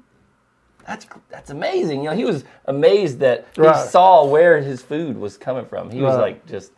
That's 0.87 1.07
that's 1.29 1.51
amazing. 1.51 2.03
You 2.03 2.11
know 2.11 2.16
he 2.16 2.25
was 2.25 2.44
amazed 2.66 3.18
that 3.21 3.47
he 3.55 3.62
Right. 3.62 3.88
saw 3.88 4.25
where 4.25 4.61
his 4.61 4.83
food 4.83 5.18
was 5.18 5.37
coming 5.37 5.66
from. 5.66 5.90
He 5.90 6.01
was 6.01 6.16
like 6.16 6.47
just 6.47 6.73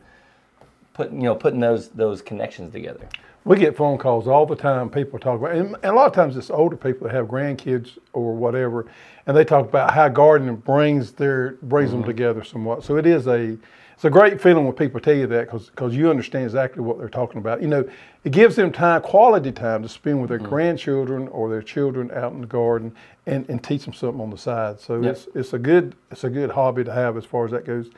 putting 0.93 1.19
you 1.19 1.25
know 1.29 1.35
putting 1.35 1.61
those 1.61 1.89
those 1.91 2.21
connections 2.21 2.73
together 2.73 3.09
We 3.45 3.57
get 3.57 3.77
phone 3.77 3.97
calls 3.97 4.29
all 4.29 4.45
the 4.45 4.57
time. 4.57 4.91
People 4.91 5.19
talk 5.19 5.41
about, 5.41 5.55
and, 5.55 5.75
a 5.83 5.93
lot 5.93 6.07
of 6.07 6.13
times 6.13 6.37
it's 6.37 6.51
older 6.51 6.77
people 6.77 7.07
that 7.07 7.15
have 7.15 7.27
grandkids 7.27 7.99
or 8.13 8.35
whatever, 8.35 8.87
and 9.27 9.37
they 9.37 9.45
talk 9.45 9.67
about 9.67 9.95
how 9.95 10.09
gardening 10.09 10.57
brings 10.57 11.13
their 11.13 11.53
brings 11.63 11.91
them 11.91 12.01
mm-hmm. 12.01 12.09
together 12.09 12.45
somewhat. 12.45 12.85
So 12.85 12.97
it 12.97 13.07
is 13.07 13.27
a 13.27 13.57
it's 14.01 14.05
a 14.07 14.11
great 14.11 14.41
feeling 14.41 14.65
when 14.65 14.75
people 14.75 14.99
tell 14.99 15.15
you 15.15 15.27
that 15.27 15.51
because 15.51 15.95
you 15.95 16.09
understand 16.09 16.45
exactly 16.45 16.83
what 16.83 16.97
they're 16.97 17.11
talking 17.11 17.37
about. 17.37 17.61
You 17.61 17.69
know, 17.69 17.87
it 18.25 18.33
gives 18.33 18.57
them 18.57 18.73
time, 18.73 19.03
quality 19.03 19.53
time 19.53 19.83
to 19.83 19.91
spend 19.91 20.23
with 20.23 20.31
their 20.31 20.39
mm-hmm. 20.39 20.49
grandchildren 20.49 21.29
or 21.29 21.51
their 21.51 21.61
children 21.61 22.11
out 22.13 22.33
in 22.33 22.41
the 22.41 22.47
garden 22.47 22.95
and, 23.27 23.47
and 23.51 23.63
teach 23.63 23.85
them 23.85 23.93
something 23.93 24.21
on 24.21 24.31
the 24.31 24.39
side. 24.39 24.81
So 24.81 25.03
it's 25.03 25.29
it's 25.35 25.53
a 25.53 25.59
good 25.59 25.97
it's 26.11 26.25
a 26.25 26.31
good 26.31 26.51
hobby 26.51 26.83
to 26.85 26.93
have 26.93 27.17
as 27.17 27.27
far 27.27 27.45
as 27.45 27.51
that 27.51 27.67
goes. 27.67 27.91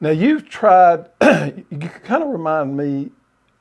Now 0.00 0.10
you've 0.10 0.48
tried. 0.48 1.10
you 1.22 1.90
kind 2.02 2.22
of 2.24 2.28
remind 2.30 2.76
me 2.76 3.12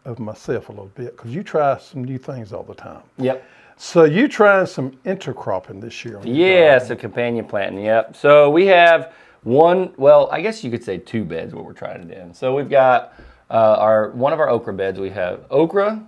of 0.06 0.20
myself 0.20 0.70
a 0.70 0.72
little 0.72 0.92
bit 0.96 1.18
because 1.18 1.34
you 1.34 1.44
try 1.44 1.78
some 1.78 2.04
new 2.04 2.18
things 2.18 2.54
all 2.54 2.64
the 2.64 2.76
time. 2.76 3.02
yep 3.18 3.46
So 3.78 4.06
you 4.06 4.28
trying 4.28 4.66
some 4.68 4.92
intercropping 5.06 5.82
this 5.82 6.06
year? 6.06 6.20
on 6.20 6.28
Yeah, 6.28 6.78
so 6.78 6.96
companion 6.96 7.46
planting. 7.46 7.84
Yep. 7.84 8.16
So 8.16 8.50
we 8.50 8.68
have 8.68 9.14
one. 9.44 9.92
Well, 9.98 10.30
I 10.32 10.42
guess 10.42 10.64
you 10.64 10.72
could 10.72 10.84
say 10.84 10.98
two 10.98 11.26
beds 11.26 11.54
what 11.54 11.66
we're 11.66 11.74
trying 11.74 12.10
it 12.10 12.18
in. 12.18 12.34
So 12.34 12.56
we've 12.56 12.70
got 12.70 13.14
uh, 13.50 13.76
our 13.80 14.12
one 14.12 14.32
of 14.32 14.40
our 14.40 14.50
okra 14.50 14.74
beds. 14.74 15.00
We 15.00 15.10
have 15.10 15.46
okra, 15.50 16.06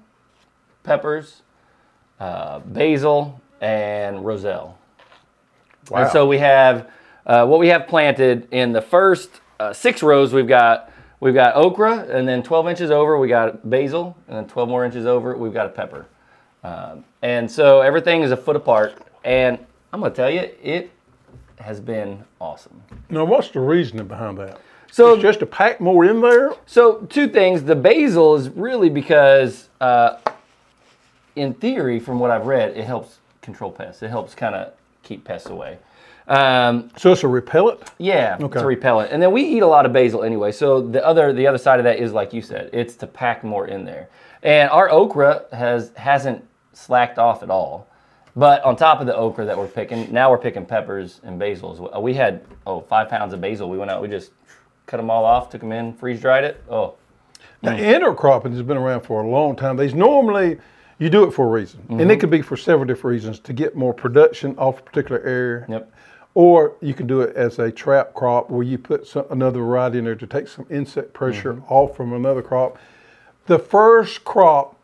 peppers, 0.83 1.41
uh, 2.19 2.59
basil, 2.59 3.41
and 3.59 4.25
roselle. 4.25 4.77
Wow. 5.89 6.03
And 6.03 6.11
so 6.11 6.25
we 6.25 6.37
have 6.37 6.89
uh, 7.25 7.45
what 7.45 7.59
we 7.59 7.67
have 7.67 7.87
planted 7.87 8.47
in 8.51 8.71
the 8.71 8.81
first 8.81 9.41
uh, 9.59 9.73
six 9.73 10.01
rows. 10.01 10.33
We've 10.33 10.47
got 10.47 10.91
we've 11.19 11.33
got 11.33 11.55
okra, 11.55 12.05
and 12.09 12.27
then 12.27 12.43
12 12.43 12.67
inches 12.69 12.91
over 12.91 13.17
we 13.17 13.27
got 13.27 13.69
basil, 13.69 14.15
and 14.27 14.37
then 14.37 14.47
12 14.47 14.69
more 14.69 14.85
inches 14.85 15.05
over 15.05 15.35
we've 15.35 15.53
got 15.53 15.65
a 15.65 15.69
pepper. 15.69 16.05
Um, 16.63 17.05
and 17.21 17.49
so 17.49 17.81
everything 17.81 18.21
is 18.21 18.31
a 18.31 18.37
foot 18.37 18.55
apart. 18.55 18.95
And 19.23 19.57
I'm 19.93 20.01
gonna 20.01 20.13
tell 20.13 20.29
you, 20.29 20.49
it 20.61 20.91
has 21.59 21.79
been 21.79 22.23
awesome. 22.39 22.81
Now, 23.09 23.25
what's 23.25 23.49
the 23.49 23.59
reasoning 23.59 24.07
behind 24.07 24.37
that? 24.37 24.59
So 24.91 25.13
It's 25.13 25.21
just 25.21 25.39
to 25.39 25.45
pack 25.45 25.81
more 25.81 26.05
in 26.05 26.21
there. 26.21 26.53
So 26.65 26.99
two 27.09 27.27
things. 27.27 27.63
The 27.63 27.75
basil 27.75 28.35
is 28.35 28.49
really 28.49 28.89
because, 28.89 29.69
uh, 29.81 30.17
in 31.35 31.53
theory, 31.53 31.99
from 31.99 32.19
what 32.19 32.31
I've 32.31 32.45
read, 32.45 32.75
it 32.75 32.85
helps 32.85 33.19
control 33.41 33.71
pests. 33.71 34.01
It 34.01 34.09
helps 34.09 34.33
kind 34.33 34.55
of 34.55 34.73
keep 35.03 35.23
pests 35.23 35.49
away. 35.49 35.77
Um, 36.27 36.89
So 36.97 37.11
it's 37.13 37.23
a 37.23 37.27
repellent. 37.27 37.79
yeah, 37.99 38.35
Okay. 38.39 38.45
it's 38.45 38.61
a 38.63 38.65
repellent. 38.65 39.11
And 39.11 39.21
then 39.21 39.31
we 39.31 39.43
eat 39.43 39.61
a 39.63 39.67
lot 39.67 39.85
of 39.85 39.93
basil 39.93 40.23
anyway. 40.23 40.51
So 40.51 40.81
the 40.81 41.05
other 41.05 41.31
the 41.33 41.47
other 41.47 41.57
side 41.57 41.79
of 41.79 41.83
that 41.85 41.99
is 41.99 42.11
like 42.13 42.33
you 42.33 42.41
said, 42.41 42.69
it's 42.73 42.95
to 42.97 43.07
pack 43.07 43.43
more 43.43 43.67
in 43.67 43.85
there. 43.85 44.09
And 44.43 44.69
our 44.69 44.89
okra 44.91 45.43
has 45.53 45.91
hasn't 45.95 46.43
slacked 46.73 47.17
off 47.17 47.43
at 47.43 47.49
all. 47.49 47.87
But 48.35 48.63
on 48.63 48.75
top 48.75 48.99
of 48.99 49.07
the 49.07 49.15
okra 49.15 49.45
that 49.45 49.57
we're 49.57 49.67
picking, 49.67 50.11
now 50.13 50.29
we're 50.29 50.37
picking 50.37 50.63
peppers 50.65 51.21
and 51.23 51.39
basil. 51.39 51.89
We 52.01 52.13
had 52.13 52.41
oh 52.67 52.81
five 52.81 53.09
pounds 53.09 53.33
of 53.33 53.41
basil. 53.41 53.69
We 53.69 53.77
went 53.77 53.89
out, 53.89 54.01
we 54.01 54.07
just 54.09 54.31
cut 54.85 54.97
them 54.97 55.09
all 55.09 55.25
off, 55.25 55.49
took 55.49 55.61
them 55.61 55.71
in, 55.71 55.93
freeze 55.93 56.21
dried 56.21 56.43
it. 56.43 56.61
Oh, 56.69 56.93
Now, 57.63 57.71
intercropping 57.75 58.51
has 58.51 58.61
been 58.61 58.77
around 58.77 59.01
for 59.01 59.21
a 59.23 59.27
long 59.27 59.55
time. 59.55 59.75
These 59.77 59.95
normally 59.95 60.59
you 60.99 61.09
do 61.09 61.23
it 61.23 61.31
for 61.31 61.45
a 61.45 61.49
reason, 61.49 61.79
and 61.89 61.99
Mm-hmm. 62.01 62.11
it 62.11 62.19
could 62.19 62.29
be 62.29 62.41
for 62.41 62.57
several 62.57 62.85
different 62.85 63.13
reasons 63.15 63.39
to 63.39 63.53
get 63.53 63.75
more 63.75 63.93
production 63.93 64.55
off 64.57 64.79
a 64.79 64.81
particular 64.83 65.21
area. 65.21 65.65
Yep. 65.69 65.91
Or 66.37 66.75
you 66.81 66.93
can 66.93 67.07
do 67.07 67.21
it 67.21 67.35
as 67.35 67.57
a 67.57 67.71
trap 67.71 68.13
crop 68.13 68.51
where 68.51 68.61
you 68.61 68.77
put 68.77 69.07
some, 69.07 69.25
another 69.31 69.57
variety 69.59 69.97
in 69.97 70.03
there 70.05 70.13
to 70.13 70.27
take 70.27 70.47
some 70.47 70.67
insect 70.69 71.11
pressure 71.11 71.53
Mm-hmm. 71.55 71.73
off 71.73 71.95
from 71.97 72.13
another 72.13 72.43
crop. 72.43 72.77
The 73.47 73.57
first 73.57 74.23
crop 74.23 74.75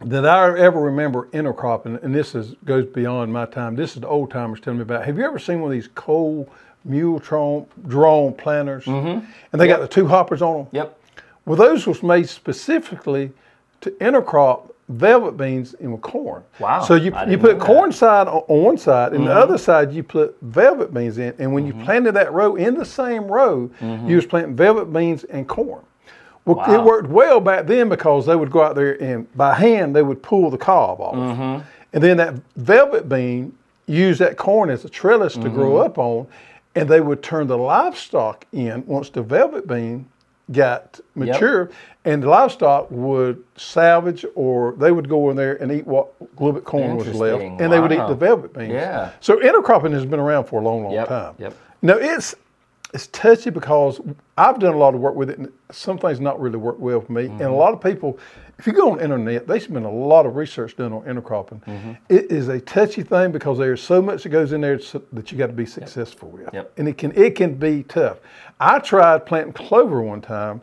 that 0.00 0.26
I 0.26 0.58
ever 0.58 0.80
remember 0.80 1.28
intercropping, 1.28 2.02
and 2.02 2.12
this 2.12 2.34
is 2.34 2.56
goes 2.64 2.84
beyond 2.84 3.32
my 3.32 3.46
time. 3.46 3.76
This 3.76 3.94
is 3.94 4.00
the 4.00 4.08
old 4.08 4.32
timers 4.32 4.58
telling 4.58 4.78
me 4.78 4.82
about. 4.82 5.04
Have 5.06 5.16
you 5.18 5.24
ever 5.24 5.38
seen 5.38 5.60
one 5.60 5.70
of 5.70 5.72
these 5.72 5.88
Cole 5.94 6.48
mule 6.84 7.20
drone, 7.20 7.66
drone 7.86 8.34
planters? 8.34 8.86
Mm-hmm. 8.86 9.24
And 9.52 9.60
they 9.60 9.68
got 9.68 9.78
the 9.80 9.86
two 9.86 10.08
hoppers 10.08 10.42
on 10.42 10.64
them. 10.64 10.66
yep. 10.72 10.98
Well, 11.44 11.56
those 11.56 11.86
was 11.86 12.02
made 12.02 12.28
specifically 12.28 13.30
to 13.82 13.92
intercrop 13.92 14.72
velvet 14.88 15.36
beans 15.36 15.74
in 15.74 15.92
with 15.92 16.00
corn. 16.00 16.42
Wow, 16.60 16.82
So 16.82 16.94
you, 16.94 17.06
you 17.28 17.38
put 17.38 17.42
know 17.42 17.58
that. 17.58 17.60
corn 17.60 17.92
side 17.92 18.28
on, 18.28 18.44
on 18.48 18.62
one 18.62 18.78
side, 18.78 19.12
and 19.12 19.24
the 19.24 19.30
mm-hmm. 19.30 19.38
other 19.38 19.58
side 19.58 19.92
you 19.92 20.02
put 20.02 20.36
velvet 20.42 20.94
beans 20.94 21.18
in. 21.18 21.34
And 21.38 21.52
when 21.52 21.66
you 21.66 21.72
mm-hmm. 21.72 21.84
planted 21.84 22.12
that 22.12 22.32
row 22.32 22.54
in 22.54 22.74
the 22.74 22.84
same 22.84 23.26
row, 23.26 23.68
mm-hmm. 23.80 24.08
you 24.08 24.16
was 24.16 24.26
planting 24.26 24.54
velvet 24.54 24.92
beans 24.92 25.24
and 25.24 25.48
corn. 25.48 25.84
Well, 26.44 26.62
it 26.72 26.80
worked 26.84 27.08
well 27.08 27.40
back 27.40 27.66
then 27.66 27.88
because 27.88 28.24
they 28.24 28.36
would 28.36 28.52
go 28.52 28.62
out 28.62 28.76
there 28.76 29.02
and 29.02 29.26
by 29.36 29.54
hand 29.54 29.96
they 29.96 30.02
would 30.02 30.22
pull 30.22 30.48
the 30.48 30.58
cob 30.58 31.00
off, 31.00 31.14
and 31.92 32.02
then 32.02 32.18
that 32.18 32.34
velvet 32.54 33.08
bean 33.08 33.52
used 33.86 34.20
that 34.20 34.36
corn 34.36 34.70
as 34.70 34.84
a 34.84 34.88
trellis 34.88 35.34
to 35.34 35.48
grow 35.48 35.78
up 35.78 35.98
on, 35.98 36.26
and 36.76 36.88
they 36.88 37.00
would 37.00 37.20
turn 37.20 37.48
the 37.48 37.58
livestock 37.58 38.46
in 38.52 38.86
once 38.86 39.10
the 39.10 39.22
velvet 39.22 39.66
bean 39.66 40.08
got 40.52 41.00
mature, 41.14 41.70
and 42.04 42.22
the 42.22 42.28
livestock 42.28 42.90
would 42.90 43.42
salvage 43.56 44.24
or 44.34 44.74
they 44.78 44.92
would 44.92 45.08
go 45.08 45.30
in 45.30 45.36
there 45.36 45.60
and 45.60 45.72
eat 45.72 45.86
what 45.86 46.12
little 46.38 46.52
bit 46.52 46.64
corn 46.64 46.96
was 46.96 47.08
left, 47.14 47.42
and 47.42 47.72
they 47.72 47.80
would 47.80 47.92
eat 47.92 48.06
the 48.06 48.14
velvet 48.14 48.52
beans. 48.52 48.72
Yeah. 48.72 49.10
So 49.20 49.36
intercropping 49.38 49.92
has 49.92 50.06
been 50.06 50.20
around 50.20 50.44
for 50.44 50.60
a 50.60 50.64
long, 50.64 50.84
long 50.84 50.92
Yep, 50.92 51.08
time. 51.08 51.34
yep. 51.38 51.54
Now 51.82 51.94
it's 51.96 52.34
it's 52.94 53.08
touchy 53.08 53.50
because 53.50 54.00
I've 54.38 54.58
done 54.58 54.74
a 54.74 54.78
lot 54.78 54.94
of 54.94 55.00
work 55.00 55.14
with 55.14 55.30
it, 55.30 55.38
and 55.38 55.52
some 55.70 55.98
things 55.98 56.20
not 56.20 56.40
really 56.40 56.56
work 56.56 56.78
well 56.78 57.00
for 57.00 57.12
me. 57.12 57.26
And 57.26 57.40
a 57.40 57.44
Mm-hmm. 57.44 57.54
lot 57.54 57.74
of 57.74 57.80
people, 57.82 58.18
if 58.58 58.66
you 58.66 58.72
go 58.72 58.90
on 58.92 58.98
the 58.98 59.04
internet, 59.04 59.46
they 59.46 59.58
spend 59.58 59.84
a 59.84 59.90
lot 59.90 60.24
of 60.24 60.36
research 60.36 60.76
done 60.76 60.92
on 60.92 61.02
intercropping. 61.02 61.62
Mm-hmm. 61.64 61.92
It 62.08 62.30
is 62.30 62.48
a 62.48 62.60
touchy 62.60 63.02
thing 63.02 63.32
because 63.32 63.58
there's 63.58 63.82
so 63.82 64.00
much 64.00 64.22
that 64.22 64.28
goes 64.30 64.52
in 64.52 64.60
there 64.60 64.78
that 65.12 65.32
you 65.32 65.36
got 65.38 65.48
to 65.48 65.52
be 65.52 65.66
successful 65.66 66.30
with, 66.30 66.48
Yep. 66.52 66.72
and 66.78 66.88
it 66.88 66.96
can 66.96 67.12
it 67.16 67.34
can 67.34 67.54
be 67.54 67.82
tough. 67.82 68.18
I 68.60 68.78
tried 68.78 69.26
planting 69.26 69.52
clover 69.52 70.00
one 70.00 70.20
time 70.22 70.62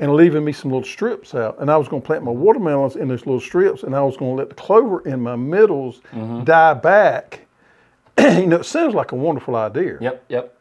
and 0.00 0.14
leaving 0.14 0.44
me 0.44 0.52
some 0.52 0.70
little 0.70 0.84
strips 0.88 1.34
out. 1.34 1.58
And 1.60 1.70
I 1.70 1.76
was 1.76 1.86
going 1.86 2.00
to 2.00 2.06
plant 2.06 2.24
my 2.24 2.30
watermelons 2.32 2.96
in 2.96 3.08
those 3.08 3.20
little 3.26 3.40
strips, 3.40 3.82
and 3.82 3.94
I 3.94 4.00
was 4.02 4.16
going 4.16 4.32
to 4.32 4.36
let 4.36 4.48
the 4.48 4.54
clover 4.54 5.00
in 5.06 5.20
my 5.20 5.36
middles 5.36 6.00
Mm-hmm. 6.14 6.44
die 6.44 6.74
back. 6.74 7.40
you 8.18 8.46
know, 8.46 8.56
it 8.60 8.64
sounds 8.64 8.94
like 8.94 9.12
a 9.12 9.16
wonderful 9.16 9.54
idea, 9.56 9.98
Yep. 10.00 10.24
Yep. 10.28 10.56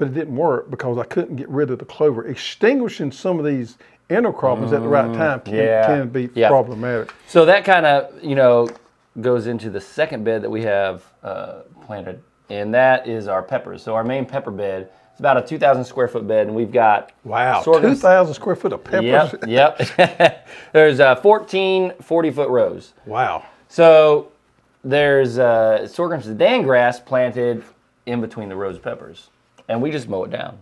But 0.00 0.08
it 0.08 0.14
didn't 0.14 0.34
work 0.34 0.70
because 0.70 0.96
I 0.96 1.04
couldn't 1.04 1.36
get 1.36 1.46
rid 1.50 1.70
of 1.70 1.78
the 1.78 1.84
clover. 1.84 2.26
Extinguishing 2.26 3.12
some 3.12 3.38
of 3.38 3.44
these 3.44 3.76
intercroppings 4.08 4.72
at 4.72 4.80
the 4.80 4.88
right 4.88 5.12
time 5.14 5.40
can, 5.40 5.52
Mm, 5.52 5.56
yeah, 5.58 5.86
can 5.86 6.08
be 6.08 6.30
yeah. 6.34 6.48
problematic. 6.48 7.12
So 7.28 7.44
that 7.44 7.66
kind 7.66 7.84
of, 7.84 8.24
you 8.24 8.34
know, 8.34 8.66
goes 9.20 9.46
into 9.46 9.68
the 9.68 9.80
second 9.80 10.24
bed 10.24 10.40
that 10.40 10.48
we 10.48 10.62
have 10.62 11.04
uh, 11.22 11.60
planted, 11.84 12.22
and 12.48 12.72
that 12.72 13.06
is 13.06 13.28
our 13.28 13.42
peppers. 13.42 13.82
So 13.82 13.94
our 13.94 14.02
main 14.02 14.24
pepper 14.24 14.50
bed 14.50 14.88
is 15.12 15.20
about 15.20 15.36
a 15.36 15.42
2,000 15.42 15.84
square 15.84 16.08
foot 16.08 16.26
bed, 16.26 16.46
and 16.46 16.56
we've 16.56 16.72
got 16.72 17.12
Wow, 17.22 17.60
2,000 17.62 18.32
square 18.32 18.56
foot 18.56 18.72
of 18.72 18.82
peppers. 18.82 19.34
Yep, 19.46 19.78
yep. 19.98 20.48
there's 20.72 20.98
uh, 20.98 21.14
14 21.16 21.92
40 22.00 22.30
foot 22.30 22.48
rows. 22.48 22.94
Wow. 23.04 23.44
So 23.68 24.32
there's 24.82 25.38
uh, 25.38 25.86
sorghum 25.86 26.22
sudan 26.22 26.62
grass 26.62 26.98
planted 26.98 27.62
in 28.06 28.22
between 28.22 28.48
the 28.48 28.56
rows 28.56 28.76
of 28.76 28.82
peppers, 28.82 29.28
and 29.70 29.80
we 29.80 29.90
just 29.90 30.08
mow 30.08 30.24
it 30.24 30.30
down. 30.30 30.58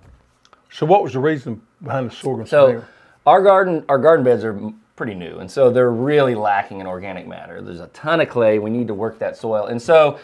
So 0.70 0.84
what 0.86 1.02
was 1.02 1.14
the 1.14 1.18
reason 1.20 1.62
behind 1.82 2.10
the 2.10 2.14
sorghum? 2.14 2.46
So 2.46 2.84
our 3.26 3.42
garden, 3.42 3.84
our 3.88 3.98
garden 3.98 4.24
beds 4.24 4.44
are 4.44 4.60
pretty 4.96 5.14
new, 5.14 5.38
and 5.38 5.50
so 5.50 5.70
they're 5.70 5.90
really 5.90 6.34
lacking 6.34 6.80
in 6.80 6.86
organic 6.86 7.26
matter. 7.26 7.62
There's 7.62 7.80
a 7.80 7.86
ton 7.88 8.20
of 8.20 8.28
clay. 8.28 8.58
We 8.58 8.70
need 8.70 8.86
to 8.88 8.94
work 8.94 9.18
that 9.20 9.36
soil, 9.36 9.66
and 9.66 9.80
so 9.80 10.18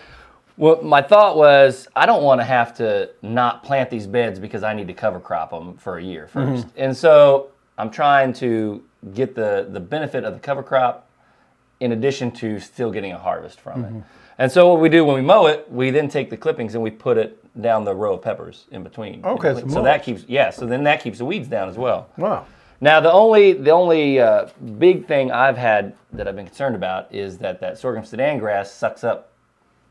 what 0.57 0.85
my 0.85 1.03
thought 1.03 1.37
was, 1.37 1.89
I 1.97 2.07
don't 2.07 2.23
want 2.23 2.41
to 2.41 2.45
have 2.45 2.77
to 2.77 3.11
not 3.23 3.65
plant 3.65 3.91
these 3.91 4.07
beds 4.07 4.39
because 4.39 4.63
I 4.63 4.73
need 4.75 4.87
to 4.87 4.93
cover 4.95 5.19
crop 5.19 5.51
them 5.51 5.77
for 5.79 5.99
a 5.99 6.03
year 6.03 6.29
1st 6.33 6.71
and 6.77 6.97
so 6.97 7.49
I'm 7.77 7.91
trying 7.91 8.33
to 8.35 8.81
get 9.15 9.35
the 9.35 9.67
the 9.69 9.81
benefit 9.81 10.23
of 10.25 10.33
the 10.35 10.39
cover 10.39 10.63
crop 10.63 11.09
in 11.81 11.91
addition 11.91 12.31
to 12.33 12.61
still 12.61 12.93
getting 12.93 13.11
a 13.13 13.19
harvest 13.19 13.61
from 13.61 13.83
Mm-hmm. 13.83 13.97
it. 13.99 14.05
And 14.39 14.51
so 14.53 14.69
what 14.73 14.81
we 14.81 14.89
do 14.89 15.05
when 15.05 15.17
we 15.17 15.23
mow 15.23 15.47
it, 15.47 15.67
we 15.71 15.91
then 15.91 16.09
take 16.09 16.31
the 16.31 16.37
clippings 16.37 16.75
and 16.75 16.83
we 16.85 16.91
put 16.91 17.19
it 17.19 17.44
down 17.61 17.85
the 17.85 17.95
row 17.95 18.15
of 18.15 18.23
peppers 18.23 18.67
in 18.71 18.83
between. 18.83 19.15
in 19.15 19.25
Okay, 19.25 19.55
between. 19.55 19.69
so 19.71 19.77
so 19.77 19.83
that 19.83 20.03
keeps 20.03 20.25
yeah. 20.27 20.51
So 20.51 20.67
then 20.67 20.85
that 20.85 21.03
keeps 21.03 21.19
the 21.19 21.25
weeds 21.25 21.49
down 21.49 21.69
as 21.69 21.77
well. 21.77 22.09
wow. 22.17 22.47
Now 22.81 23.01
the 23.01 23.13
only 23.13 23.53
the 23.53 23.71
only 23.71 24.19
uh, 24.21 24.49
big 24.79 25.07
thing 25.07 25.31
I've 25.31 25.57
had 25.57 25.95
that 26.13 26.27
I've 26.29 26.37
been 26.37 26.47
concerned 26.47 26.75
about 26.77 27.13
is 27.15 27.39
that 27.39 27.61
that 27.61 27.79
sorghum 27.79 28.05
sudan 28.05 28.39
grass 28.39 28.71
sucks 28.73 29.05
up 29.05 29.31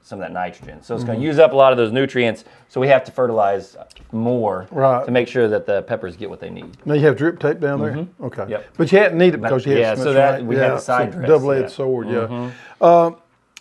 some 0.06 0.20
of 0.20 0.24
that 0.26 0.34
nitrogen. 0.34 0.84
So 0.84 0.94
it's 0.94 1.06
going 1.06 1.16
Mm-hmm. 1.16 1.22
to 1.24 1.28
use 1.28 1.40
up 1.40 1.54
a 1.54 1.56
lot 1.56 1.72
of 1.72 1.78
those 1.78 1.94
nutrients. 1.94 2.44
So 2.68 2.82
we 2.82 2.90
have 2.90 3.06
to 3.06 3.12
fertilize 3.14 3.78
more 4.12 4.68
Right. 4.70 5.06
to 5.06 5.12
make 5.12 5.30
sure 5.30 5.48
that 5.48 5.66
the 5.66 5.84
peppers 5.84 6.18
get 6.18 6.30
what 6.30 6.42
they 6.42 6.50
need. 6.50 6.76
Now 6.86 6.96
you 6.96 7.06
have 7.08 7.16
drip 7.16 7.40
tape 7.40 7.62
down 7.62 7.80
there? 7.80 8.06
Okay. 8.22 8.46
Yep. 8.50 8.66
But 8.78 8.92
you 8.92 8.98
hadn't 8.98 9.18
need 9.18 9.34
it 9.34 9.42
because 9.42 9.66
you 9.66 9.72
had 9.72 9.80
yeah, 9.80 9.96
so 9.96 10.04
so 10.04 10.14
that- 10.14 10.40
rain. 10.40 10.48
we 10.48 10.58
had 10.58 10.74
the 10.74 10.78
side 10.80 11.08
a 11.08 11.12
dress, 11.14 11.28
Double-edged 11.30 11.62
yeah. 11.62 11.68
sword, 11.70 12.10
yeah. 12.10 12.52
Um, 12.82 13.16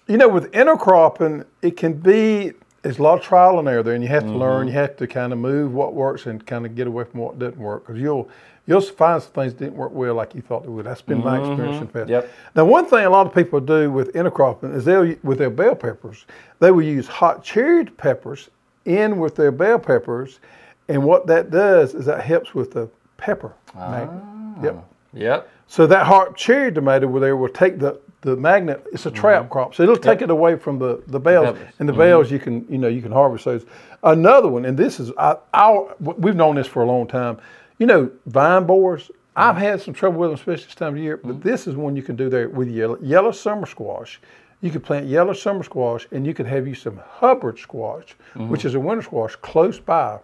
you 0.09 0.17
know, 0.17 0.27
with 0.29 0.51
intercropping, 0.51 1.45
it 1.63 1.77
can 1.77 1.93
be, 1.93 2.53
there's 2.83 2.99
a 2.99 3.03
lot 3.03 3.19
of 3.19 3.25
trial 3.25 3.59
and 3.59 3.69
error 3.69 3.83
there, 3.83 3.95
and 3.95 4.03
you 4.03 4.11
have 4.11 4.25
to 4.25 4.29
mm-hmm. 4.29 4.39
learn, 4.39 4.67
you 4.67 4.75
have 4.75 4.97
to 4.97 5.07
kind 5.07 5.33
of 5.33 5.39
move 5.39 5.73
what 5.73 5.95
works 5.95 6.27
and 6.27 6.45
kind 6.45 6.67
of 6.67 6.75
get 6.75 6.87
away 6.87 7.05
from 7.05 7.21
what 7.21 7.39
doesn't 7.39 7.59
work 7.59 7.87
because 7.87 8.01
you'll, 8.01 8.29
you'll 8.67 8.81
find 8.81 9.23
some 9.23 9.33
things 9.33 9.53
didn't 9.53 9.77
work 9.77 9.93
well 9.93 10.15
like 10.15 10.35
you 10.35 10.41
thought 10.41 10.65
they 10.65 10.69
would. 10.69 10.85
That's 10.85 11.01
been 11.01 11.23
my 11.23 11.39
mm-hmm. 11.39 11.53
experience 11.53 11.81
in 11.81 11.87
the 11.87 11.93
past. 11.93 12.11
Yep. 12.11 12.31
Now, 12.57 12.65
one 12.65 12.87
thing 12.87 13.05
a 13.05 13.11
lot 13.11 13.27
of 13.27 13.35
people 13.35 13.61
do 13.61 13.91
with 13.91 14.13
intercropping 14.15 14.75
is 14.75 14.85
they'll, 14.85 15.15
with 15.23 15.39
their 15.39 15.51
bell 15.51 15.77
peppers, 15.77 16.27
they 16.59 16.73
will 16.73 16.83
use 16.83 17.07
hot 17.07 17.45
cherry 17.45 17.85
peppers 17.85 18.51
in 18.85 19.19
with 19.19 19.37
their 19.37 19.53
bell 19.53 19.79
peppers, 19.79 20.41
and 20.89 21.03
what 21.05 21.27
that 21.29 21.51
does 21.51 21.95
is 21.95 22.05
that 22.07 22.25
helps 22.25 22.53
with 22.53 22.73
the 22.73 22.89
pepper 23.17 23.53
ah. 23.77 23.91
maggot. 23.91 24.65
Yep. 24.65 24.89
Yep. 25.15 25.51
So 25.69 25.87
that 25.87 26.07
hot 26.07 26.37
cherry 26.37 26.73
tomato 26.73 27.07
where 27.07 27.21
they 27.21 27.33
will 27.33 27.49
take 27.49 27.79
the, 27.79 27.99
the 28.23 28.37
maggot, 28.37 28.87
it's 28.93 29.05
a 29.05 29.11
mm-hmm. 29.11 29.21
trap 29.21 29.51
crop. 29.51 29.75
So 29.75 29.83
it'll 29.83 29.97
take 29.97 30.23
it 30.23 30.31
away 30.31 30.57
from 30.57 30.79
the, 30.79 31.03
the 31.09 31.21
bells. 31.21 31.59
peppers. 31.59 31.75
and 31.79 31.89
the 31.89 31.93
bells 31.93 32.27
mm-hmm. 32.27 32.35
you 32.35 32.41
can, 32.41 32.67
you 32.69 32.79
know, 32.79 32.89
you 32.89 33.03
can 33.03 33.13
harvest 33.13 33.45
those. 33.45 33.67
Another 34.03 34.49
one, 34.49 34.65
and 34.65 34.77
this 34.77 34.99
is 34.99 35.13
I, 35.19 35.37
our 35.53 35.95
we've 36.01 36.37
known 36.37 36.57
this 36.57 36.67
for 36.67 36.83
a 36.83 36.87
long 36.87 37.07
time. 37.07 37.39
You 37.79 37.87
know, 37.87 38.11
vine 38.27 38.65
borers. 38.65 39.11
I've 39.35 39.57
mm-hmm. 39.57 39.65
had 39.65 39.81
some 39.81 39.95
trouble 39.95 40.21
with 40.21 40.31
them, 40.31 40.35
especially 40.35 40.67
this 40.67 40.75
time 40.75 40.95
of 40.95 40.99
year. 40.99 41.17
But 41.17 41.43
this 41.43 41.67
is 41.67 41.75
one 41.75 41.97
you 41.97 42.03
can 42.03 42.17
do 42.17 42.29
there 42.29 42.49
with 42.49 42.69
yellow, 42.69 42.99
yellow 43.01 43.33
summer 43.33 43.67
squash. 43.67 44.21
You 44.61 44.71
could 44.71 44.85
plant 44.85 45.07
yellow 45.07 45.33
summer 45.33 45.65
squash, 45.65 46.07
and 46.13 46.25
you 46.25 46.35
could 46.35 46.47
have 46.47 46.69
you 46.69 46.75
some 46.75 47.01
Hubbard 47.05 47.59
squash, 47.59 48.15
which 48.35 48.65
is 48.65 48.77
a 48.77 48.81
winter 48.81 49.03
squash 49.03 49.35
close 49.37 49.81
by, 49.81 50.21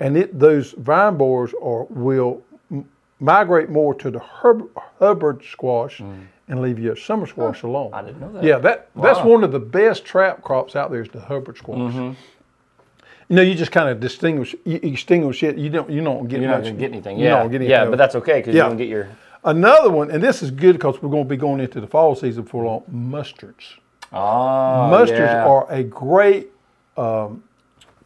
and 0.00 0.16
it 0.16 0.38
those 0.38 0.72
vine 0.72 1.18
borers 1.18 1.52
are 1.62 1.84
will 1.90 2.42
m- 2.70 2.88
migrate 3.20 3.68
more 3.68 3.94
to 3.94 4.10
the 4.10 4.18
Hub, 4.18 4.66
Hubbard 4.98 5.44
squash 5.44 5.98
mm. 5.98 6.26
And 6.46 6.60
leave 6.60 6.78
your 6.78 6.94
summer 6.94 7.26
squash 7.26 7.62
alone. 7.62 7.90
I 7.94 8.02
didn't 8.02 8.20
know 8.20 8.30
that. 8.32 8.44
Yeah, 8.44 8.58
that 8.58 8.90
that's 8.94 9.20
one 9.20 9.44
of 9.44 9.52
the 9.52 9.58
best 9.60 10.04
trap 10.04 10.42
crops 10.42 10.76
out 10.76 10.90
there 10.90 11.00
is 11.00 11.08
the 11.08 11.20
Hubbard 11.20 11.56
squash. 11.56 11.78
Mm-hmm. 11.94 12.12
You 13.30 13.36
know, 13.36 13.40
you 13.42 13.54
just 13.54 13.72
kind 13.72 13.88
of 13.88 13.98
distinguish, 14.00 14.54
you 14.64 14.78
you 14.82 14.92
extinguish 14.92 15.42
it. 15.42 15.56
You 15.56 15.70
don't, 15.70 15.88
you 15.88 16.02
don't 16.02 16.28
get 16.28 16.40
You're 16.42 16.50
not 16.50 16.56
much. 16.58 16.64
going 16.64 16.74
to 16.76 16.80
get 16.80 16.92
anything. 16.92 17.18
you 17.18 17.24
Yeah. 17.24 17.38
don't 17.38 17.50
get 17.50 17.56
anything 17.56 17.70
yeah, 17.70 17.86
but 17.86 17.96
that's 17.96 18.14
okay 18.16 18.40
because 18.40 18.54
Yeah. 18.54 18.64
you 18.64 18.68
don't 18.68 18.76
get 18.76 18.88
your. 18.88 19.08
Another 19.44 19.90
one, 19.90 20.10
and 20.10 20.22
this 20.22 20.42
is 20.42 20.50
good 20.50 20.74
because 20.74 21.00
we're 21.02 21.08
going 21.10 21.24
to 21.24 21.28
be 21.28 21.36
going 21.38 21.60
into 21.60 21.80
the 21.80 21.86
fall 21.86 22.14
season 22.14 22.44
for 22.44 22.64
long. 22.64 22.82
Mustards. 22.94 23.76
Oh, 24.12 24.90
Mustards 24.92 25.08
yeah. 25.18 25.46
are 25.46 25.66
a 25.70 25.82
great 25.82 26.48
um, 26.98 27.42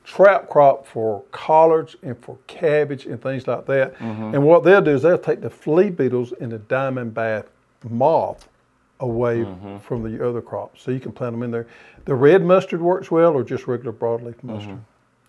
trap 0.05 0.49
crop 0.49 0.87
for 0.87 1.23
collards 1.33 1.97
and 2.03 2.17
for 2.21 2.39
cabbage 2.47 3.07
and 3.07 3.21
things 3.21 3.47
like 3.49 3.67
that. 3.67 3.99
Mm-hmm. 3.99 4.35
And 4.35 4.43
what 4.45 4.63
they'll 4.65 4.81
do 4.81 4.93
is 4.93 5.03
they'll 5.03 5.19
take 5.19 5.41
the 5.41 5.51
flea 5.51 5.91
beetles 5.91 6.33
and 6.41 6.53
the 6.53 6.59
diamondback 6.59 7.45
moth 7.89 8.49
away 9.01 9.47
from 9.83 10.03
the 10.03 10.27
other 10.27 10.41
crops. 10.41 10.83
So 10.83 10.91
you 10.91 11.01
can 11.01 11.13
plant 11.13 11.33
them 11.33 11.43
in 11.43 11.51
there. 11.51 11.67
The 12.05 12.15
red 12.15 12.45
mustard 12.45 12.81
works 12.81 13.11
well, 13.11 13.33
or 13.35 13.45
just 13.45 13.67
regular 13.67 13.93
broadleaf 13.93 14.43
mustard. 14.43 14.79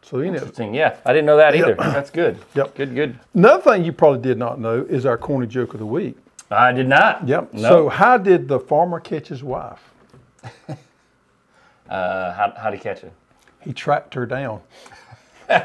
So 0.01 0.19
you 0.19 0.27
know, 0.27 0.37
Interesting. 0.37 0.73
Yeah, 0.73 0.97
I 1.05 1.11
didn't 1.13 1.25
know 1.25 1.37
that 1.37 1.55
either. 1.55 1.75
That's 1.75 2.09
good. 2.09 2.37
Yep. 2.55 2.75
Good. 2.75 2.95
Good. 2.95 3.19
another 3.33 3.61
thing 3.61 3.83
you 3.83 3.91
probably 3.91 4.21
did 4.21 4.37
not 4.37 4.59
know 4.59 4.85
is 4.89 5.05
our 5.05 5.17
corny 5.17 5.45
joke 5.45 5.73
of 5.73 5.79
the 5.79 5.85
week. 5.85 6.15
I 6.49 6.71
did 6.71 6.87
not. 6.87 7.27
Yep. 7.27 7.53
No. 7.53 7.69
So 7.69 7.89
how 7.89 8.17
did 8.17 8.47
the 8.47 8.59
farmer 8.59 8.99
catch 8.99 9.27
his 9.27 9.43
wife? 9.43 9.81
uh, 10.69 12.33
how 12.33 12.53
how 12.57 12.69
to 12.69 12.77
catch 12.77 13.03
it? 13.03 13.13
He 13.61 13.73
tracked 13.73 14.13
her 14.13 14.25
down. 14.25 14.61
you 15.49 15.57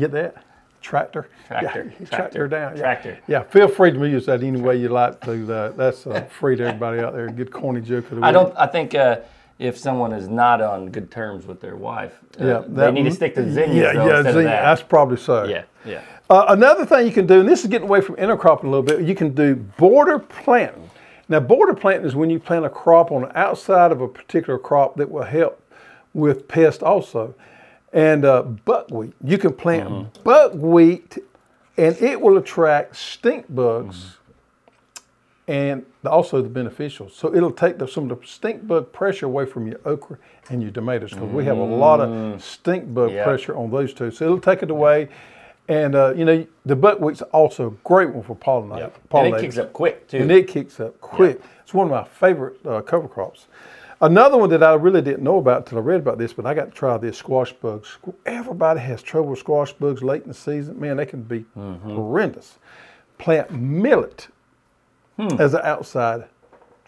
get 0.00 0.10
that? 0.12 0.44
Tractor. 0.88 1.28
Tractor, 1.46 1.92
Yeah, 2.00 2.06
tracked 2.06 2.10
tractor, 2.32 2.48
down. 2.48 2.74
Yeah. 2.74 2.80
tractor. 2.82 3.18
Yeah. 3.26 3.42
Feel 3.42 3.68
free 3.68 3.90
to 3.92 4.08
use 4.08 4.24
that 4.24 4.42
any 4.42 4.58
way 4.58 4.76
you 4.76 4.88
like 4.88 5.20
to. 5.26 5.44
That 5.44 5.76
that's 5.76 6.06
uh, 6.06 6.22
free 6.40 6.56
to 6.56 6.64
everybody 6.66 7.00
out 7.02 7.12
there. 7.12 7.28
Good 7.28 7.52
corny 7.52 7.82
joke 7.82 8.04
of 8.04 8.10
the 8.10 8.16
week. 8.16 8.24
I 8.24 8.32
don't. 8.32 8.54
I 8.56 8.66
think 8.66 8.94
uh, 8.94 9.18
if 9.58 9.76
someone 9.76 10.14
is 10.14 10.28
not 10.28 10.62
on 10.62 10.88
good 10.90 11.10
terms 11.10 11.46
with 11.46 11.60
their 11.60 11.76
wife, 11.76 12.18
uh, 12.40 12.46
Yeah, 12.46 12.62
they 12.66 12.90
need 12.90 13.02
to 13.02 13.10
stick 13.10 13.34
to 13.34 13.52
zinnias 13.52 13.76
Yeah, 13.76 13.92
though, 13.92 14.06
yeah. 14.06 14.22
zinnia, 14.22 14.28
of 14.28 14.34
that. 14.44 14.62
That's 14.62 14.82
probably 14.82 15.18
so. 15.18 15.44
yeah, 15.44 15.64
yeah. 15.84 16.00
Uh, 16.30 16.46
another 16.48 16.86
thing 16.86 17.06
you 17.06 17.12
can 17.12 17.26
do, 17.26 17.40
and 17.40 17.48
this 17.48 17.60
is 17.64 17.66
getting 17.66 17.86
away 17.88 18.00
from 18.00 18.16
intercropping 18.16 18.64
a 18.64 18.68
little 18.68 18.82
bit, 18.82 19.02
you 19.02 19.14
can 19.14 19.34
do 19.34 19.56
border 19.56 20.18
planting. 20.18 20.88
Now, 21.28 21.40
border 21.40 21.74
planting 21.74 22.06
is 22.06 22.14
when 22.14 22.30
you 22.30 22.38
plant 22.38 22.64
a 22.64 22.70
crop 22.70 23.12
on 23.12 23.22
the 23.22 23.38
outside 23.38 23.92
of 23.92 24.00
a 24.00 24.08
particular 24.08 24.58
crop 24.58 24.96
that 24.96 25.10
will 25.10 25.24
help 25.24 25.60
with 26.14 26.48
pest 26.48 26.82
also. 26.82 27.34
And 27.92 28.24
uh, 28.24 28.42
buckwheat, 28.42 29.14
you 29.24 29.38
can 29.38 29.52
plant 29.52 29.88
Mm-hmm. 29.88 30.22
buckwheat 30.22 31.18
and 31.76 31.96
it 32.02 32.20
will 32.20 32.36
attract 32.38 32.96
stink 32.96 33.46
bugs 33.48 33.96
Mm-hmm. 33.96 35.52
and 35.52 35.86
also 36.04 36.42
the 36.42 36.48
beneficials. 36.48 37.12
So 37.12 37.34
it'll 37.34 37.50
take 37.52 37.78
the, 37.78 37.88
some 37.88 38.10
of 38.10 38.20
the 38.20 38.26
stink 38.26 38.66
bug 38.66 38.92
pressure 38.92 39.26
away 39.26 39.46
from 39.46 39.66
your 39.66 39.80
okra 39.86 40.18
and 40.50 40.62
your 40.62 40.70
tomatoes 40.70 41.12
because 41.12 41.30
we 41.30 41.44
have 41.46 41.56
a 41.58 41.64
lot 41.64 42.00
of 42.00 42.42
stink 42.42 42.92
bug 42.92 43.10
Mm. 43.10 43.14
Yeah. 43.14 43.24
pressure 43.24 43.56
on 43.56 43.70
those 43.70 43.94
two. 43.94 44.10
So 44.10 44.24
it'll 44.26 44.40
take 44.40 44.62
it 44.62 44.70
away. 44.70 45.08
And 45.68 45.94
uh, 45.94 46.14
you 46.16 46.24
know 46.24 46.46
the 46.64 46.76
buckwheat's 46.76 47.20
also 47.22 47.66
a 47.68 47.70
great 47.84 48.10
one 48.10 48.22
for 48.22 48.34
pollinate, 48.36 48.78
Yep. 48.78 48.98
And 49.12 49.34
it 49.34 49.40
kicks 49.40 49.58
up 49.58 49.72
quick 49.74 50.08
too. 50.08 50.18
And 50.18 50.30
it 50.32 50.48
kicks 50.48 50.80
up 50.80 50.98
quick. 51.00 51.40
It's 51.62 51.74
one 51.74 51.86
of 51.86 51.90
my 51.90 52.04
favorite 52.04 52.56
uh, 52.66 52.80
cover 52.82 53.06
crops. 53.08 53.46
Another 54.00 54.38
one 54.38 54.50
that 54.50 54.62
I 54.62 54.74
really 54.74 55.02
didn't 55.02 55.24
know 55.24 55.38
about 55.38 55.62
until 55.62 55.78
I 55.78 55.80
read 55.80 56.00
about 56.00 56.18
this, 56.18 56.32
but 56.32 56.46
I 56.46 56.54
got 56.54 56.66
to 56.66 56.70
try 56.70 56.96
this 56.98 57.18
squash 57.18 57.52
bugs. 57.52 57.98
Everybody 58.26 58.78
has 58.80 59.02
trouble 59.02 59.30
with 59.30 59.40
squash 59.40 59.72
bugs 59.72 60.02
late 60.04 60.22
in 60.22 60.28
the 60.28 60.34
season. 60.34 60.78
Man, 60.78 60.96
they 60.98 61.06
can 61.06 61.22
be 61.22 61.44
Mm-hmm. 61.56 61.94
horrendous. 61.94 62.58
Plant 63.18 63.50
millet 63.50 64.28
Hmm. 65.16 65.40
as 65.40 65.52
an 65.54 65.62
outside 65.64 66.26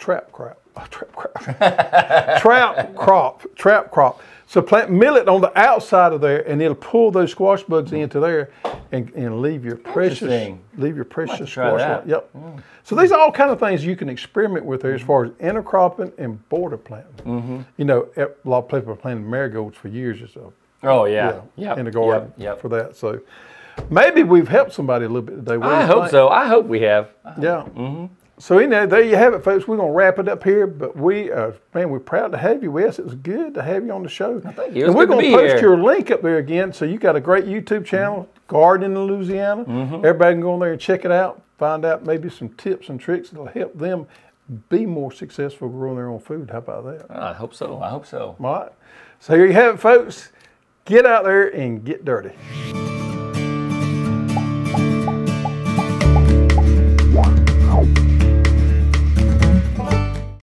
trap 0.00 0.32
crop. 0.32 0.56
Oh, 0.76 0.86
trap 0.88 1.12
crop. 1.12 2.40
trap 2.40 2.94
crop. 2.96 3.42
Trap 3.56 3.90
crop. 3.90 4.20
So 4.46 4.62
plant 4.62 4.90
millet 4.90 5.28
on 5.28 5.40
the 5.40 5.56
outside 5.58 6.12
of 6.12 6.20
there, 6.20 6.48
and 6.48 6.60
it'll 6.62 6.74
pull 6.74 7.10
those 7.10 7.30
squash 7.32 7.62
bugs 7.64 7.92
into 7.92 8.18
there, 8.20 8.50
and, 8.92 9.12
and 9.14 9.42
leave 9.42 9.64
your 9.64 9.76
precious 9.76 10.52
leave 10.76 10.96
your 10.96 11.04
precious 11.04 11.50
squash. 11.50 12.04
li- 12.04 12.10
Yep. 12.12 12.30
Hmm. 12.32 12.58
So 12.84 12.94
these 12.96 13.12
are 13.12 13.18
all 13.20 13.30
kind 13.32 13.50
of 13.50 13.60
things 13.60 13.84
you 13.84 13.94
can 13.96 14.08
experiment 14.08 14.64
with 14.64 14.82
there 14.82 14.94
as 14.94 15.02
far 15.02 15.24
as 15.24 15.30
intercropping 15.32 16.12
and 16.18 16.48
border 16.48 16.76
planting. 16.78 17.24
Mm-hmm. 17.24 17.60
You 17.76 17.84
know, 17.84 18.08
eh, 18.16 18.26
a 18.44 18.48
lot 18.48 18.58
of 18.64 18.68
people 18.68 18.94
have 18.94 19.02
planted 19.02 19.24
marigolds 19.26 19.76
for 19.76 19.88
years 19.88 20.22
or 20.22 20.28
so. 20.28 20.52
oh 20.82 21.04
yeah, 21.04 21.42
Yeah, 21.56 21.74
yeah. 21.74 21.78
in 21.78 21.84
the 21.84 21.90
garden 21.90 22.32
Yep. 22.36 22.44
yep. 22.46 22.60
for 22.60 22.68
that. 22.70 22.96
So 22.96 23.20
maybe 23.90 24.22
we've 24.22 24.48
helped 24.48 24.72
somebody 24.72 25.04
a 25.04 25.08
little 25.08 25.22
bit 25.22 25.36
today. 25.36 25.56
What 25.58 25.68
I 25.72 25.84
hope 25.86 26.02
think? 26.04 26.10
so. 26.12 26.28
I 26.28 26.46
hope 26.46 26.66
we 26.66 26.80
have. 26.82 27.10
Yeah. 27.40 27.64
Mm-hmm. 27.76 28.06
So 28.40 28.56
anyway, 28.56 28.86
there 28.86 29.02
you 29.02 29.16
have 29.16 29.34
it, 29.34 29.44
folks. 29.44 29.68
We're 29.68 29.76
gonna 29.76 29.92
wrap 29.92 30.18
it 30.18 30.26
up 30.26 30.42
here, 30.42 30.66
but 30.66 30.96
we, 30.96 31.30
uh, 31.30 31.52
man, 31.74 31.90
we're 31.90 32.00
proud 32.00 32.32
to 32.32 32.38
have 32.38 32.62
you, 32.62 32.72
Wes. 32.72 32.98
It 32.98 33.04
was 33.04 33.14
good 33.14 33.52
to 33.52 33.62
have 33.62 33.84
you 33.84 33.92
on 33.92 34.02
the 34.02 34.08
show. 34.08 34.40
thank 34.40 34.74
you. 34.74 34.86
And 34.86 34.94
we're 34.94 35.04
good 35.04 35.20
to 35.20 35.30
gonna 35.30 35.36
post 35.36 35.52
here. 35.52 35.60
your 35.60 35.76
link 35.76 36.10
up 36.10 36.22
there 36.22 36.38
again. 36.38 36.72
So 36.72 36.86
you 36.86 36.98
got 36.98 37.16
a 37.16 37.20
great 37.20 37.44
YouTube 37.44 37.84
channel, 37.84 38.30
Garden 38.48 38.96
in 38.96 39.06
Louisiana. 39.06 39.66
Mm-hmm. 39.66 39.94
Everybody 39.96 40.34
can 40.34 40.40
go 40.40 40.54
on 40.54 40.60
there 40.60 40.72
and 40.72 40.80
check 40.80 41.04
it 41.04 41.12
out. 41.12 41.42
Find 41.58 41.84
out 41.84 42.06
maybe 42.06 42.30
some 42.30 42.48
tips 42.50 42.88
and 42.88 42.98
tricks 42.98 43.28
that'll 43.28 43.44
help 43.46 43.76
them 43.76 44.06
be 44.70 44.86
more 44.86 45.12
successful 45.12 45.68
growing 45.68 45.96
their 45.96 46.08
own 46.08 46.18
food. 46.18 46.48
How 46.50 46.58
about 46.58 46.84
that? 46.84 47.10
I 47.10 47.34
hope 47.34 47.52
so. 47.52 47.82
I 47.82 47.90
hope 47.90 48.06
so. 48.06 48.36
All 48.40 48.54
right. 48.54 48.72
So 49.18 49.36
here 49.36 49.44
you 49.44 49.52
have 49.52 49.74
it, 49.74 49.78
folks. 49.78 50.32
Get 50.86 51.04
out 51.04 51.24
there 51.24 51.48
and 51.48 51.84
get 51.84 52.06
dirty. 52.06 52.32